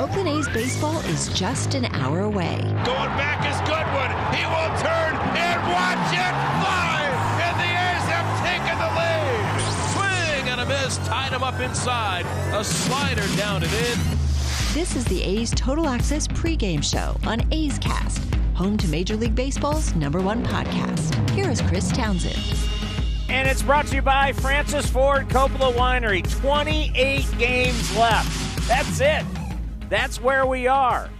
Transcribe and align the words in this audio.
Oakland 0.00 0.28
A's 0.28 0.48
baseball 0.48 0.98
is 1.00 1.28
just 1.28 1.74
an 1.74 1.84
hour 1.94 2.20
away. 2.20 2.56
Going 2.86 3.12
back 3.20 3.44
is 3.44 3.60
Goodwin. 3.68 4.08
He 4.32 4.46
will 4.46 4.72
turn 4.80 5.12
and 5.36 5.60
watch 5.68 6.08
it 6.16 6.34
fly. 6.56 7.04
And 7.44 7.54
the 7.60 7.68
A's 7.68 8.06
have 8.08 8.24
taken 8.40 8.78
the 8.80 8.88
lead. 8.96 9.60
Swing 9.92 10.48
and 10.48 10.60
a 10.62 10.64
miss. 10.64 10.96
Tied 11.06 11.34
him 11.34 11.42
up 11.42 11.60
inside. 11.60 12.24
A 12.58 12.64
slider 12.64 13.26
down 13.36 13.62
and 13.62 13.70
in. 13.74 13.98
This 14.72 14.96
is 14.96 15.04
the 15.04 15.22
A's 15.22 15.50
Total 15.50 15.86
Access 15.86 16.26
pregame 16.26 16.82
show 16.82 17.14
on 17.28 17.46
A's 17.52 17.78
Cast, 17.78 18.22
home 18.54 18.78
to 18.78 18.88
Major 18.88 19.16
League 19.16 19.34
Baseball's 19.34 19.94
number 19.94 20.22
one 20.22 20.42
podcast. 20.46 21.28
Here 21.32 21.50
is 21.50 21.60
Chris 21.60 21.92
Townsend. 21.92 22.38
And 23.28 23.46
it's 23.46 23.62
brought 23.62 23.86
to 23.88 23.96
you 23.96 24.02
by 24.02 24.32
Francis 24.32 24.88
Ford 24.88 25.28
Coppola 25.28 25.74
Winery. 25.74 26.26
28 26.40 27.26
games 27.38 27.96
left. 27.98 28.66
That's 28.66 28.98
it. 29.00 29.26
That's 29.90 30.20
where 30.20 30.46
we 30.46 30.68
are. 30.68 31.10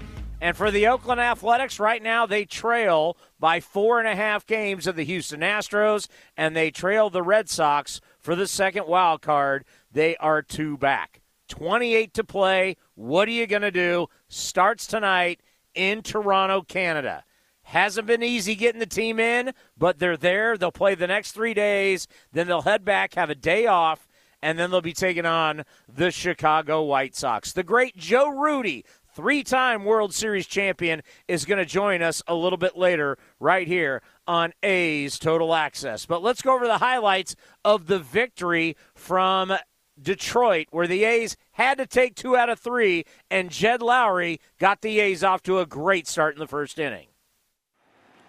And 0.40 0.56
for 0.56 0.70
the 0.70 0.86
Oakland 0.86 1.20
Athletics, 1.20 1.80
right 1.80 2.00
now 2.00 2.24
they 2.24 2.44
trail 2.44 3.16
by 3.40 3.58
four 3.58 3.98
and 3.98 4.06
a 4.06 4.14
half 4.14 4.46
games 4.46 4.86
of 4.86 4.94
the 4.94 5.02
Houston 5.02 5.40
Astros, 5.40 6.06
and 6.36 6.54
they 6.54 6.70
trail 6.70 7.10
the 7.10 7.22
Red 7.22 7.50
Sox 7.50 8.00
for 8.20 8.36
the 8.36 8.46
second 8.46 8.86
wild 8.86 9.22
card. 9.22 9.64
They 9.90 10.16
are 10.18 10.40
two 10.40 10.78
back. 10.78 11.20
28 11.48 12.14
to 12.14 12.22
play. 12.22 12.76
What 12.94 13.26
are 13.26 13.32
you 13.32 13.48
going 13.48 13.62
to 13.62 13.72
do? 13.72 14.06
Starts 14.28 14.86
tonight 14.86 15.40
in 15.74 16.00
Toronto, 16.02 16.62
Canada. 16.62 17.24
Hasn't 17.64 18.06
been 18.06 18.22
easy 18.22 18.54
getting 18.54 18.78
the 18.78 18.86
team 18.86 19.18
in, 19.18 19.52
but 19.76 19.98
they're 19.98 20.16
there. 20.16 20.56
They'll 20.56 20.70
play 20.70 20.94
the 20.94 21.08
next 21.08 21.32
three 21.32 21.54
days. 21.54 22.06
Then 22.32 22.46
they'll 22.46 22.62
head 22.62 22.84
back, 22.84 23.14
have 23.14 23.30
a 23.30 23.34
day 23.34 23.66
off, 23.66 24.08
and 24.42 24.58
then 24.58 24.70
they'll 24.70 24.80
be 24.80 24.92
taking 24.92 25.26
on 25.26 25.64
the 25.92 26.10
Chicago 26.10 26.82
White 26.82 27.14
Sox. 27.14 27.52
The 27.52 27.62
great 27.62 27.96
Joe 27.96 28.28
Rudi, 28.28 28.84
three 29.14 29.42
time 29.42 29.84
World 29.84 30.14
Series 30.14 30.46
champion, 30.46 31.02
is 31.28 31.44
going 31.44 31.58
to 31.58 31.64
join 31.64 32.02
us 32.02 32.22
a 32.26 32.34
little 32.34 32.56
bit 32.56 32.76
later 32.76 33.18
right 33.38 33.66
here 33.66 34.02
on 34.26 34.52
A's 34.62 35.18
Total 35.18 35.54
Access. 35.54 36.06
But 36.06 36.22
let's 36.22 36.42
go 36.42 36.54
over 36.54 36.66
the 36.66 36.78
highlights 36.78 37.36
of 37.64 37.86
the 37.86 37.98
victory 37.98 38.76
from 38.94 39.52
Detroit, 40.00 40.68
where 40.70 40.86
the 40.86 41.04
A's 41.04 41.36
had 41.52 41.78
to 41.78 41.86
take 41.86 42.14
two 42.14 42.36
out 42.36 42.48
of 42.48 42.58
three, 42.58 43.04
and 43.30 43.50
Jed 43.50 43.80
Lowrie 43.80 44.40
got 44.58 44.80
the 44.80 44.98
A's 45.00 45.22
off 45.22 45.42
to 45.42 45.58
a 45.58 45.66
great 45.66 46.06
start 46.08 46.34
in 46.34 46.40
the 46.40 46.46
first 46.46 46.78
inning. 46.78 47.08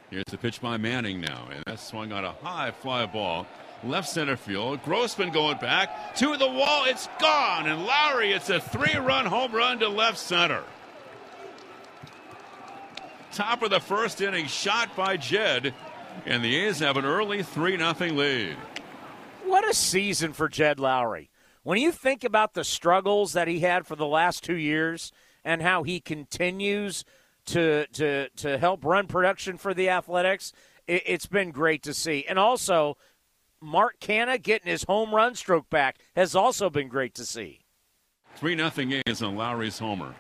Here's 0.09 0.25
the 0.25 0.37
pitch 0.37 0.59
by 0.59 0.75
Manning 0.75 1.21
now, 1.21 1.47
and 1.49 1.63
that 1.65 1.79
swung 1.79 2.11
on 2.11 2.25
a 2.25 2.33
high 2.33 2.71
fly 2.71 3.05
ball. 3.05 3.47
Left 3.83 4.07
center 4.07 4.37
field. 4.37 4.83
Grossman 4.83 5.31
going 5.31 5.57
back 5.57 6.15
to 6.17 6.37
the 6.37 6.47
wall. 6.47 6.85
It's 6.85 7.07
gone. 7.19 7.67
And 7.67 7.87
Lowrie, 7.87 8.35
it's 8.35 8.49
a 8.49 8.59
three 8.59 8.95
run 8.95 9.25
home 9.25 9.51
run 9.51 9.79
to 9.79 9.89
left 9.89 10.17
center. 10.17 10.63
Top 13.31 13.63
of 13.63 13.69
the 13.69 13.79
first 13.79 14.21
inning, 14.21 14.45
shot 14.45 14.95
by 14.95 15.17
Jed. 15.17 15.73
And 16.25 16.43
the 16.43 16.55
A's 16.57 16.79
have 16.79 16.97
an 16.97 17.05
early 17.05 17.41
3 17.41 17.77
0 17.77 17.93
lead. 18.11 18.57
What 19.45 19.67
a 19.67 19.73
season 19.73 20.33
for 20.33 20.47
Jed 20.49 20.77
Lowrie. 20.77 21.29
When 21.63 21.79
you 21.79 21.91
think 21.91 22.23
about 22.23 22.53
the 22.53 22.63
struggles 22.63 23.33
that 23.33 23.47
he 23.47 23.61
had 23.61 23.87
for 23.87 23.95
the 23.95 24.05
last 24.05 24.43
two 24.43 24.55
years 24.55 25.11
and 25.43 25.61
how 25.61 25.83
he 25.83 25.99
continues 25.99 27.05
to 27.45 27.87
to 27.93 28.29
to 28.29 28.57
help 28.57 28.83
run 28.83 29.07
production 29.07 29.57
for 29.57 29.73
the 29.73 29.89
Athletics, 29.89 30.53
it, 30.87 31.07
has 31.07 31.25
been 31.25 31.51
great 31.51 31.83
to 31.83 31.93
see. 31.93 32.25
And 32.27 32.37
also, 32.37 32.97
Mark 33.61 33.99
Canha 33.99 34.41
getting 34.41 34.71
his 34.71 34.83
home 34.83 35.13
run 35.13 35.35
stroke 35.35 35.69
back 35.69 35.97
has 36.15 36.35
also 36.35 36.69
been 36.69 36.87
great 36.87 37.13
to 37.15 37.25
see. 37.25 37.59
Three 38.35 38.55
nothing 38.55 38.91
is 39.05 39.21
on 39.21 39.35
Lowrie's 39.35 39.77
homer, 39.77 40.15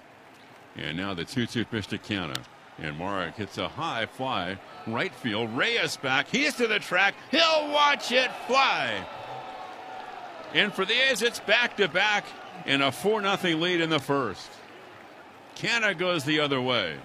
and 0.75 0.95
now 0.95 1.13
the 1.13 1.25
two-two 1.25 1.65
pitch 1.65 1.87
to 1.87 1.97
Canha. 1.97 2.37
And 2.77 2.97
Mark 2.97 3.35
hits 3.35 3.57
a 3.57 3.67
high 3.67 4.05
fly, 4.05 4.57
right 4.87 5.13
field. 5.13 5.55
Reyes 5.55 5.97
back. 5.97 6.27
He's 6.27 6.55
to 6.55 6.67
the 6.67 6.79
track. 6.79 7.13
He'll 7.29 7.71
watch 7.71 8.11
it 8.11 8.31
fly. 8.47 9.05
And 10.53 10.73
for 10.73 10.85
the 10.85 10.93
A's, 10.93 11.21
it's 11.21 11.39
back 11.39 11.77
to 11.77 11.87
back 11.87 12.25
and 12.65 12.81
a 12.81 12.91
4 12.91 13.21
0 13.21 13.57
lead 13.57 13.81
in 13.81 13.89
the 13.89 13.99
first. 13.99 14.49
Canha 15.55 15.97
goes 15.97 16.23
the 16.23 16.39
other 16.39 16.61
way. 16.61 16.95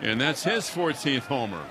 And 0.00 0.20
that's 0.20 0.42
his 0.42 0.64
14th 0.64 1.22
homer. 1.22 1.64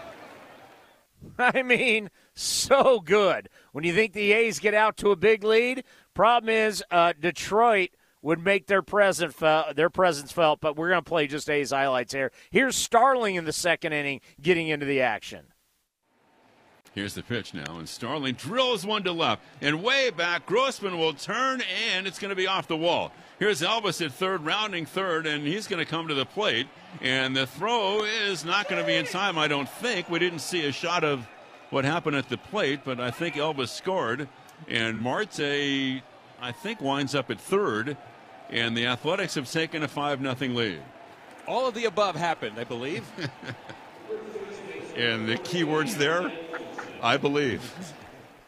I 1.39 1.63
mean, 1.63 2.09
so 2.35 2.99
good. 2.99 3.49
When 3.71 3.83
you 3.83 3.93
think 3.93 4.13
the 4.13 4.31
A's 4.33 4.59
get 4.59 4.73
out 4.73 4.97
to 4.97 5.11
a 5.11 5.15
big 5.15 5.43
lead, 5.43 5.83
problem 6.13 6.49
is 6.49 6.83
uh, 6.91 7.13
Detroit 7.19 7.89
would 8.21 8.43
make 8.43 8.67
their 8.67 8.81
present 8.81 9.33
fe- 9.33 9.73
their 9.75 9.89
presence 9.89 10.31
felt. 10.31 10.61
But 10.61 10.75
we're 10.75 10.89
going 10.89 11.03
to 11.03 11.09
play 11.09 11.27
just 11.27 11.49
A's 11.49 11.71
highlights 11.71 12.13
here. 12.13 12.31
Here's 12.51 12.75
Starling 12.75 13.35
in 13.35 13.45
the 13.45 13.53
second 13.53 13.93
inning, 13.93 14.21
getting 14.41 14.67
into 14.69 14.85
the 14.85 15.01
action. 15.01 15.47
Here's 16.93 17.15
the 17.15 17.23
pitch 17.23 17.55
now, 17.55 17.79
and 17.79 17.89
Starling 17.89 18.35
drills 18.35 18.85
one 18.85 19.03
to 19.03 19.11
left. 19.11 19.41
And 19.61 19.81
way 19.81 20.11
back, 20.11 20.45
Grossman 20.45 20.99
will 20.99 21.13
turn, 21.13 21.63
and 21.91 22.05
it's 22.05 22.19
going 22.19 22.29
to 22.29 22.35
be 22.35 22.45
off 22.45 22.67
the 22.67 22.77
wall. 22.77 23.11
Here's 23.39 23.63
Elvis 23.63 24.05
at 24.05 24.11
third, 24.11 24.45
rounding 24.45 24.85
third, 24.85 25.25
and 25.25 25.45
he's 25.45 25.67
going 25.67 25.83
to 25.83 25.89
come 25.89 26.07
to 26.07 26.13
the 26.13 26.25
plate. 26.25 26.67
And 27.01 27.35
the 27.35 27.47
throw 27.47 28.03
is 28.03 28.45
not 28.45 28.69
going 28.69 28.79
to 28.79 28.85
be 28.85 28.93
in 28.93 29.05
time, 29.05 29.39
I 29.39 29.47
don't 29.47 29.67
think. 29.67 30.07
We 30.07 30.19
didn't 30.19 30.39
see 30.39 30.67
a 30.67 30.71
shot 30.71 31.03
of 31.03 31.27
what 31.73 31.85
happened 31.85 32.15
at 32.15 32.29
the 32.29 32.37
plate, 32.37 32.81
but 32.85 32.99
I 32.99 33.11
think 33.11 33.35
Elvis 33.35 33.69
scored. 33.69 34.29
And 34.67 35.01
Marte, 35.01 35.39
I 36.39 36.51
think, 36.51 36.79
winds 36.79 37.15
up 37.15 37.31
at 37.31 37.39
third. 37.39 37.97
And 38.49 38.77
the 38.77 38.85
Athletics 38.85 39.35
have 39.35 39.51
taken 39.51 39.83
a 39.83 39.87
5 39.87 40.21
0 40.21 40.53
lead. 40.53 40.81
All 41.47 41.67
of 41.67 41.73
the 41.73 41.85
above 41.85 42.15
happened, 42.15 42.59
I 42.59 42.63
believe. 42.63 43.03
and 44.95 45.27
the 45.27 45.37
key 45.37 45.63
words 45.63 45.97
there 45.97 46.31
I 47.03 47.17
believe. 47.17 47.93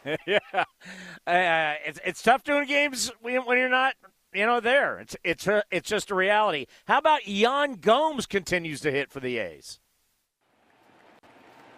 yeah, 0.26 0.38
uh, 0.54 1.74
it's 1.84 2.00
it's 2.04 2.22
tough 2.22 2.42
doing 2.42 2.66
games 2.66 3.12
when, 3.20 3.44
when 3.44 3.58
you're 3.58 3.68
not 3.68 3.94
you 4.32 4.46
know 4.46 4.60
there. 4.60 4.98
It's 4.98 5.16
it's 5.24 5.46
a, 5.46 5.62
it's 5.70 5.88
just 5.88 6.10
a 6.10 6.14
reality. 6.14 6.66
How 6.86 6.98
about 6.98 7.28
Yan 7.28 7.74
Gomes 7.74 8.24
continues 8.24 8.80
to 8.80 8.90
hit 8.90 9.10
for 9.10 9.20
the 9.20 9.36
A's? 9.36 9.78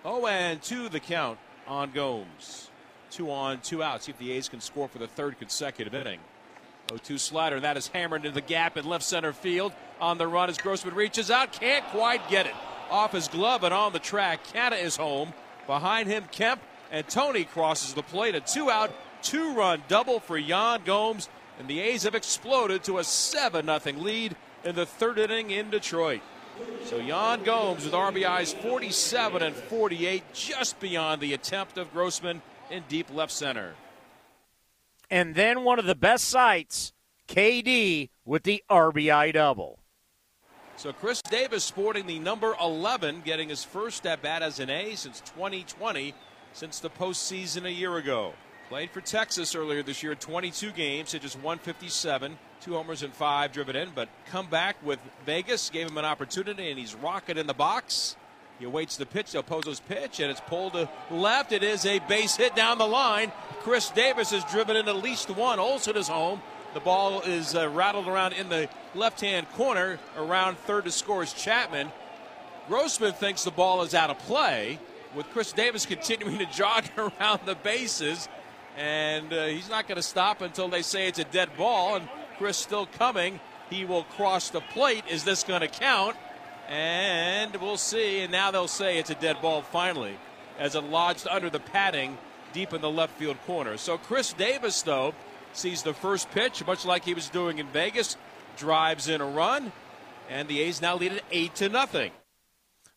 Oh, 0.04 0.26
and 0.26 0.62
two 0.62 0.88
the 0.88 1.00
count 1.00 1.38
on 1.66 1.90
Gomes. 1.90 2.70
Two 3.10 3.30
on, 3.30 3.60
two 3.60 3.82
out. 3.82 4.02
See 4.02 4.12
if 4.12 4.18
the 4.18 4.32
A's 4.32 4.48
can 4.48 4.60
score 4.60 4.88
for 4.88 4.98
the 4.98 5.08
third 5.08 5.38
consecutive 5.38 5.94
inning. 5.94 6.20
0-2 6.88 7.18
slider. 7.18 7.60
That 7.60 7.76
is 7.76 7.88
hammered 7.88 8.24
into 8.24 8.34
the 8.34 8.40
gap 8.40 8.76
in 8.76 8.86
left 8.86 9.04
center 9.04 9.32
field. 9.32 9.72
On 10.00 10.16
the 10.16 10.26
run 10.26 10.48
as 10.48 10.58
Grossman 10.58 10.94
reaches 10.94 11.30
out. 11.30 11.52
Can't 11.52 11.84
quite 11.86 12.28
get 12.30 12.46
it. 12.46 12.54
Off 12.90 13.12
his 13.12 13.28
glove 13.28 13.64
and 13.64 13.74
on 13.74 13.92
the 13.92 13.98
track. 13.98 14.46
Canha 14.46 14.80
is 14.80 14.96
home. 14.96 15.34
Behind 15.66 16.08
him, 16.08 16.24
Kemp 16.30 16.62
and 16.90 17.06
Tony 17.08 17.44
crosses 17.44 17.94
the 17.94 18.02
plate. 18.02 18.34
A 18.34 18.40
two 18.40 18.70
out, 18.70 18.90
two 19.22 19.54
run 19.54 19.82
double 19.88 20.20
for 20.20 20.38
Yan 20.38 20.82
Gomes. 20.84 21.28
And 21.58 21.68
the 21.68 21.80
A's 21.80 22.04
have 22.04 22.14
exploded 22.14 22.84
to 22.84 22.98
a 22.98 23.04
7 23.04 23.66
0 23.66 23.98
lead 23.98 24.36
in 24.64 24.74
the 24.74 24.86
third 24.86 25.18
inning 25.18 25.50
in 25.50 25.70
Detroit. 25.70 26.20
So 26.84 26.96
Yan 26.96 27.42
Gomes 27.42 27.84
with 27.84 27.92
RBIs 27.92 28.54
47 28.54 29.42
and 29.42 29.54
48, 29.54 30.22
just 30.32 30.80
beyond 30.80 31.20
the 31.20 31.34
attempt 31.34 31.78
of 31.78 31.92
Grossman 31.92 32.40
in 32.70 32.84
deep 32.88 33.12
left 33.12 33.32
center. 33.32 33.74
And 35.10 35.34
then 35.34 35.64
one 35.64 35.78
of 35.78 35.86
the 35.86 35.94
best 35.94 36.24
sights, 36.24 36.92
KD 37.28 38.10
with 38.24 38.42
the 38.42 38.62
RBI 38.70 39.34
double. 39.34 39.78
So 40.76 40.92
Khris 40.92 41.22
Davis 41.22 41.64
sporting 41.64 42.06
the 42.06 42.18
number 42.20 42.54
11, 42.60 43.22
getting 43.24 43.48
his 43.48 43.64
first 43.64 44.06
at 44.06 44.22
bat 44.22 44.42
as 44.42 44.60
an 44.60 44.70
A 44.70 44.94
since 44.94 45.20
2020, 45.20 46.14
since 46.52 46.78
the 46.78 46.90
postseason 46.90 47.64
a 47.64 47.72
year 47.72 47.96
ago. 47.96 48.32
Played 48.68 48.90
for 48.90 49.00
Texas 49.00 49.54
earlier 49.54 49.82
this 49.82 50.02
year, 50.02 50.14
22 50.14 50.70
games, 50.72 51.12
hit 51.12 51.22
just 51.22 51.36
157, 51.36 52.38
two 52.60 52.74
homers 52.74 53.02
and 53.02 53.12
five 53.12 53.52
driven 53.52 53.76
in, 53.76 53.90
but 53.94 54.08
come 54.30 54.46
back 54.46 54.76
with 54.84 54.98
Vegas, 55.24 55.70
gave 55.70 55.88
him 55.88 55.98
an 55.98 56.04
opportunity, 56.04 56.70
and 56.70 56.78
he's 56.78 56.94
rocking 56.94 57.38
in 57.38 57.46
the 57.46 57.54
box. 57.54 58.16
He 58.58 58.64
awaits 58.64 58.96
the 58.96 59.06
pitch, 59.06 59.32
Pozo's 59.46 59.80
pitch, 59.80 60.18
and 60.18 60.30
it's 60.30 60.40
pulled 60.40 60.72
to 60.72 60.88
left. 61.10 61.52
It 61.52 61.62
is 61.62 61.86
a 61.86 62.00
base 62.00 62.36
hit 62.36 62.56
down 62.56 62.78
the 62.78 62.86
line. 62.86 63.30
Khris 63.62 63.90
Davis 63.90 64.32
has 64.32 64.44
driven 64.44 64.76
in 64.76 64.88
at 64.88 64.96
least 64.96 65.30
one. 65.30 65.60
Olson 65.60 65.96
is 65.96 66.08
home. 66.08 66.42
The 66.74 66.80
ball 66.80 67.20
is 67.20 67.54
uh, 67.54 67.68
rattled 67.68 68.08
around 68.08 68.32
in 68.32 68.48
the 68.48 68.68
left 68.94 69.20
hand 69.20 69.48
corner. 69.50 69.98
Around 70.16 70.58
third 70.58 70.84
to 70.84 70.90
score 70.90 71.22
is 71.22 71.32
Chapman. 71.32 71.90
Grossman 72.68 73.12
thinks 73.12 73.44
the 73.44 73.50
ball 73.50 73.82
is 73.82 73.94
out 73.94 74.10
of 74.10 74.18
play, 74.18 74.78
with 75.14 75.26
Khris 75.30 75.52
Davis 75.52 75.86
continuing 75.94 76.38
to 76.38 76.46
jog 76.46 76.84
around 76.98 77.40
the 77.46 77.54
bases. 77.54 78.28
And 78.76 79.32
uh, 79.32 79.46
he's 79.46 79.68
not 79.68 79.88
going 79.88 79.96
to 79.96 80.02
stop 80.02 80.40
until 80.40 80.68
they 80.68 80.82
say 80.82 81.08
it's 81.08 81.18
a 81.18 81.24
dead 81.24 81.56
ball. 81.56 81.96
And 81.96 82.08
Khris 82.38 82.56
still 82.56 82.86
coming. 82.86 83.40
He 83.68 83.84
will 83.84 84.04
cross 84.04 84.50
the 84.50 84.60
plate. 84.60 85.04
Is 85.10 85.24
this 85.24 85.42
going 85.42 85.60
to 85.60 85.68
count? 85.68 86.16
And 86.68 87.54
we'll 87.56 87.76
see. 87.76 88.20
And 88.20 88.32
now 88.32 88.50
they'll 88.50 88.68
say 88.68 88.98
it's 88.98 89.10
a 89.10 89.14
dead 89.14 89.42
ball 89.42 89.62
finally, 89.62 90.16
as 90.58 90.74
it 90.74 90.84
lodged 90.84 91.26
under 91.28 91.50
the 91.50 91.60
padding 91.60 92.16
deep 92.52 92.72
in 92.72 92.80
the 92.80 92.90
left 92.90 93.18
field 93.18 93.36
corner. 93.46 93.76
So 93.76 93.98
Khris 93.98 94.32
Davis, 94.32 94.82
though, 94.82 95.14
sees 95.52 95.82
the 95.82 95.94
first 95.94 96.30
pitch, 96.30 96.64
much 96.66 96.84
like 96.84 97.04
he 97.04 97.14
was 97.14 97.28
doing 97.28 97.58
in 97.58 97.66
Vegas, 97.68 98.16
drives 98.56 99.08
in 99.08 99.20
a 99.20 99.26
run, 99.26 99.72
and 100.28 100.48
the 100.48 100.60
A's 100.60 100.80
now 100.80 100.96
lead 100.96 101.12
it 101.12 101.24
eight 101.30 101.54
to 101.56 101.68
nothing. 101.68 102.12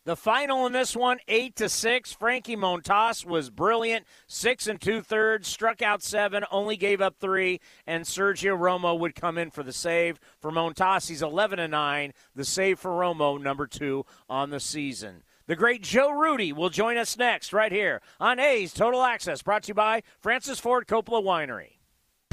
The 0.04 0.16
final 0.16 0.66
in 0.66 0.72
this 0.72 0.96
one, 0.96 1.20
eight 1.28 1.54
to 1.56 1.68
six. 1.68 2.12
Frankie 2.12 2.56
Montas 2.56 3.24
was 3.24 3.50
brilliant, 3.50 4.04
six 4.26 4.66
and 4.66 4.80
two 4.80 5.00
thirds, 5.00 5.46
struck 5.46 5.80
out 5.80 6.02
seven, 6.02 6.44
only 6.50 6.76
gave 6.76 7.00
up 7.00 7.20
three, 7.20 7.60
and 7.86 8.04
Sergio 8.04 8.58
Romo 8.58 8.98
would 8.98 9.14
come 9.14 9.38
in 9.38 9.52
for 9.52 9.62
the 9.62 9.72
save. 9.72 10.18
For 10.40 10.50
Montas, 10.50 11.08
he's 11.08 11.22
eleven 11.22 11.60
and 11.60 11.70
nine. 11.70 12.14
The 12.34 12.44
save 12.44 12.80
for 12.80 12.90
Romo, 12.90 13.40
number 13.40 13.68
two 13.68 14.04
on 14.28 14.50
the 14.50 14.58
season. 14.58 15.22
The 15.46 15.54
great 15.54 15.82
Joe 15.84 16.10
Rudi 16.10 16.52
will 16.52 16.70
join 16.70 16.96
us 16.96 17.16
next, 17.16 17.52
right 17.52 17.70
here 17.70 18.00
on 18.18 18.40
A's 18.40 18.72
Total 18.72 19.04
Access, 19.04 19.42
brought 19.42 19.62
to 19.64 19.68
you 19.68 19.74
by 19.74 20.02
Francis 20.18 20.58
Ford 20.58 20.88
Coppola 20.88 21.22
Winery. 21.22 21.71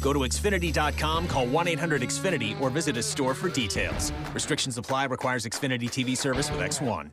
Go 0.00 0.12
to 0.12 0.20
Xfinity.com, 0.20 1.28
call 1.28 1.46
1 1.46 1.68
800 1.68 2.02
Xfinity, 2.02 2.60
or 2.60 2.70
visit 2.70 2.96
a 2.96 3.02
store 3.02 3.34
for 3.34 3.48
details. 3.48 4.12
Restrictions 4.32 4.78
apply, 4.78 5.04
requires 5.04 5.44
Xfinity 5.44 5.88
TV 5.88 6.16
service 6.16 6.50
with 6.50 6.60
X1. 6.60 7.10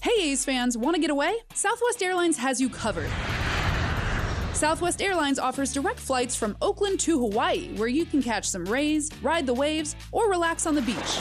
Hey, 0.00 0.30
A's 0.30 0.44
fans, 0.44 0.78
want 0.78 0.94
to 0.94 1.00
get 1.00 1.10
away? 1.10 1.36
Southwest 1.54 2.02
Airlines 2.02 2.36
has 2.38 2.60
you 2.60 2.68
covered. 2.68 3.10
Southwest 4.52 5.00
Airlines 5.00 5.38
offers 5.38 5.72
direct 5.72 6.00
flights 6.00 6.34
from 6.34 6.56
Oakland 6.62 6.98
to 7.00 7.18
Hawaii, 7.18 7.74
where 7.76 7.88
you 7.88 8.04
can 8.04 8.22
catch 8.22 8.48
some 8.48 8.64
rays, 8.64 9.10
ride 9.22 9.46
the 9.46 9.54
waves, 9.54 9.94
or 10.10 10.28
relax 10.28 10.66
on 10.66 10.74
the 10.74 10.82
beach. 10.82 11.20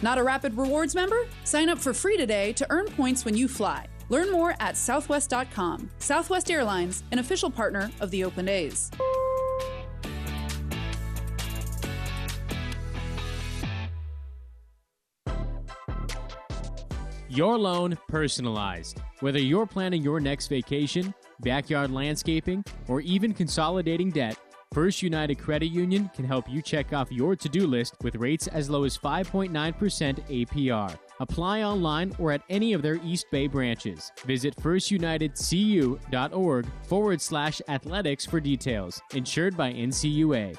Not 0.00 0.18
a 0.18 0.22
Rapid 0.22 0.56
Rewards 0.56 0.94
member? 0.94 1.26
Sign 1.42 1.68
up 1.68 1.78
for 1.78 1.92
free 1.92 2.16
today 2.16 2.52
to 2.52 2.66
earn 2.70 2.86
points 2.86 3.24
when 3.24 3.36
you 3.36 3.48
fly. 3.48 3.86
Learn 4.08 4.30
more 4.30 4.54
at 4.60 4.76
southwest.com. 4.76 5.90
Southwest 5.98 6.50
Airlines, 6.50 7.02
an 7.12 7.18
official 7.18 7.50
partner 7.50 7.90
of 8.00 8.10
the 8.10 8.24
Open 8.24 8.48
A's. 8.48 8.90
Your 17.28 17.58
loan 17.58 17.96
personalized. 18.08 19.00
Whether 19.20 19.38
you're 19.38 19.66
planning 19.66 20.02
your 20.02 20.18
next 20.18 20.48
vacation, 20.48 21.14
backyard 21.40 21.90
landscaping, 21.90 22.64
or 22.88 23.00
even 23.02 23.34
consolidating 23.34 24.10
debt, 24.10 24.36
First 24.72 25.02
United 25.02 25.38
Credit 25.38 25.68
Union 25.68 26.10
can 26.14 26.26
help 26.26 26.46
you 26.48 26.60
check 26.60 26.92
off 26.92 27.10
your 27.10 27.34
to 27.34 27.48
do 27.48 27.66
list 27.66 27.94
with 28.02 28.16
rates 28.16 28.48
as 28.48 28.68
low 28.68 28.84
as 28.84 28.98
5.9% 28.98 29.50
APR. 29.50 30.94
Apply 31.20 31.62
online 31.62 32.12
or 32.18 32.32
at 32.32 32.42
any 32.50 32.74
of 32.74 32.82
their 32.82 33.00
East 33.02 33.24
Bay 33.32 33.46
branches. 33.46 34.12
Visit 34.24 34.54
firstunitedcu.org 34.56 36.66
forward 36.82 37.20
slash 37.20 37.62
athletics 37.68 38.26
for 38.26 38.40
details. 38.40 39.00
Insured 39.14 39.56
by 39.56 39.72
NCUA. 39.72 40.56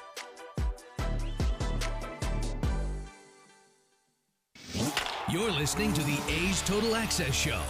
You're 5.30 5.52
listening 5.52 5.92
to 5.92 6.02
the 6.02 6.18
A's 6.28 6.60
Total 6.62 6.96
Access 6.96 7.32
Show. 7.32 7.62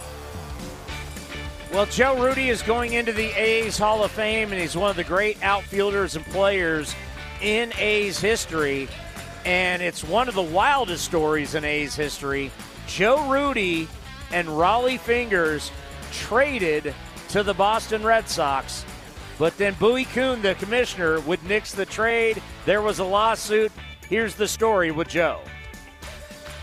Well, 1.71 1.85
Joe 1.85 2.21
Rudi 2.21 2.49
is 2.49 2.61
going 2.61 2.91
into 2.93 3.13
the 3.13 3.31
A's 3.31 3.77
Hall 3.77 4.03
of 4.03 4.11
Fame, 4.11 4.51
and 4.51 4.59
he's 4.59 4.75
one 4.75 4.89
of 4.89 4.97
the 4.97 5.05
great 5.05 5.41
outfielders 5.41 6.17
and 6.17 6.25
players 6.25 6.93
in 7.41 7.71
A's 7.77 8.19
history. 8.19 8.89
And 9.45 9.81
it's 9.81 10.03
one 10.03 10.27
of 10.27 10.35
the 10.35 10.41
wildest 10.41 11.05
stories 11.05 11.55
in 11.55 11.63
A's 11.63 11.95
history. 11.95 12.51
Joe 12.87 13.25
Rudi 13.29 13.87
and 14.33 14.49
Rollie 14.49 14.99
Fingers 14.99 15.71
traded 16.11 16.93
to 17.29 17.41
the 17.41 17.53
Boston 17.53 18.03
Red 18.03 18.27
Sox, 18.27 18.83
but 19.39 19.57
then 19.57 19.73
Bowie 19.75 20.03
Kuhn, 20.03 20.41
the 20.41 20.55
commissioner, 20.55 21.21
would 21.21 21.41
nix 21.45 21.71
the 21.71 21.85
trade. 21.85 22.43
There 22.65 22.81
was 22.81 22.99
a 22.99 23.05
lawsuit. 23.05 23.71
Here's 24.09 24.35
the 24.35 24.47
story 24.47 24.91
with 24.91 25.07
Joe. 25.07 25.39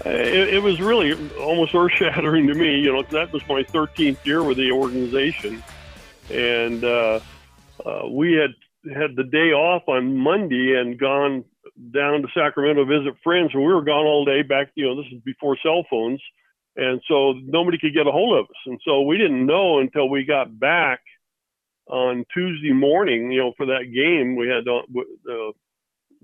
It, 0.04 0.54
it, 0.54 0.62
was 0.62 0.80
really 0.80 1.12
almost 1.38 1.74
earth 1.74 1.92
shattering 1.92 2.46
to 2.46 2.54
me. 2.54 2.78
You 2.80 2.92
know, 2.92 3.02
that 3.02 3.32
was 3.32 3.42
my 3.48 3.62
13th 3.64 4.24
year 4.24 4.42
with 4.42 4.56
the 4.56 4.70
organization, 4.70 5.62
and 6.30 6.84
uh, 6.84 7.20
uh, 7.84 8.08
we 8.08 8.34
had 8.34 8.54
had 8.94 9.16
the 9.16 9.24
day 9.24 9.52
off 9.52 9.82
on 9.88 10.16
Monday 10.16 10.78
and 10.78 10.98
gone 10.98 11.44
down 11.92 12.22
to 12.22 12.28
Sacramento 12.32 12.84
to 12.84 12.98
visit 13.00 13.14
friends, 13.24 13.50
and 13.52 13.62
we 13.62 13.72
were 13.72 13.82
gone 13.82 14.06
all 14.06 14.24
day. 14.24 14.42
Back, 14.42 14.68
you 14.76 14.86
know, 14.86 15.02
this 15.02 15.12
is 15.12 15.20
before 15.24 15.58
cell 15.62 15.84
phones, 15.90 16.22
and 16.76 17.00
so 17.08 17.32
nobody 17.32 17.76
could 17.78 17.94
get 17.94 18.06
a 18.06 18.12
hold 18.12 18.38
of 18.38 18.44
us, 18.44 18.56
and 18.66 18.80
so 18.84 19.02
we 19.02 19.18
didn't 19.18 19.46
know 19.46 19.80
until 19.80 20.08
we 20.08 20.24
got 20.24 20.58
back 20.58 21.00
on 21.88 22.24
Tuesday 22.32 22.72
morning. 22.72 23.32
You 23.32 23.40
know, 23.40 23.52
for 23.56 23.66
that 23.66 23.92
game, 23.92 24.36
we 24.36 24.46
had 24.46 24.68
uh, 24.68 24.82
the 25.24 25.52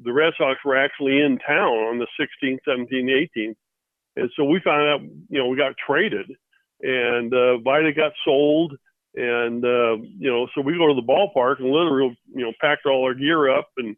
the 0.02 0.12
Red 0.12 0.32
Sox 0.38 0.60
were 0.64 0.76
actually 0.76 1.20
in 1.20 1.38
town 1.38 1.68
on 1.68 1.98
the 1.98 2.06
16th, 2.20 2.58
17th, 2.66 3.28
18th 3.36 3.56
and 4.16 4.30
so 4.36 4.44
we 4.44 4.60
found 4.64 4.88
out, 4.88 5.00
you 5.28 5.38
know, 5.38 5.48
we 5.48 5.56
got 5.56 5.74
traded, 5.76 6.30
and 6.80 7.32
uh, 7.32 7.58
Vida 7.58 7.92
got 7.92 8.12
sold, 8.24 8.74
and 9.14 9.64
uh, 9.64 9.96
you 9.96 10.30
know, 10.30 10.46
so 10.54 10.60
we 10.60 10.76
go 10.76 10.88
to 10.88 10.94
the 10.94 11.06
ballpark 11.06 11.58
and 11.58 11.70
literally, 11.70 12.18
you 12.34 12.44
know, 12.44 12.52
packed 12.60 12.86
all 12.86 13.04
our 13.04 13.14
gear 13.14 13.50
up 13.50 13.68
and 13.76 13.96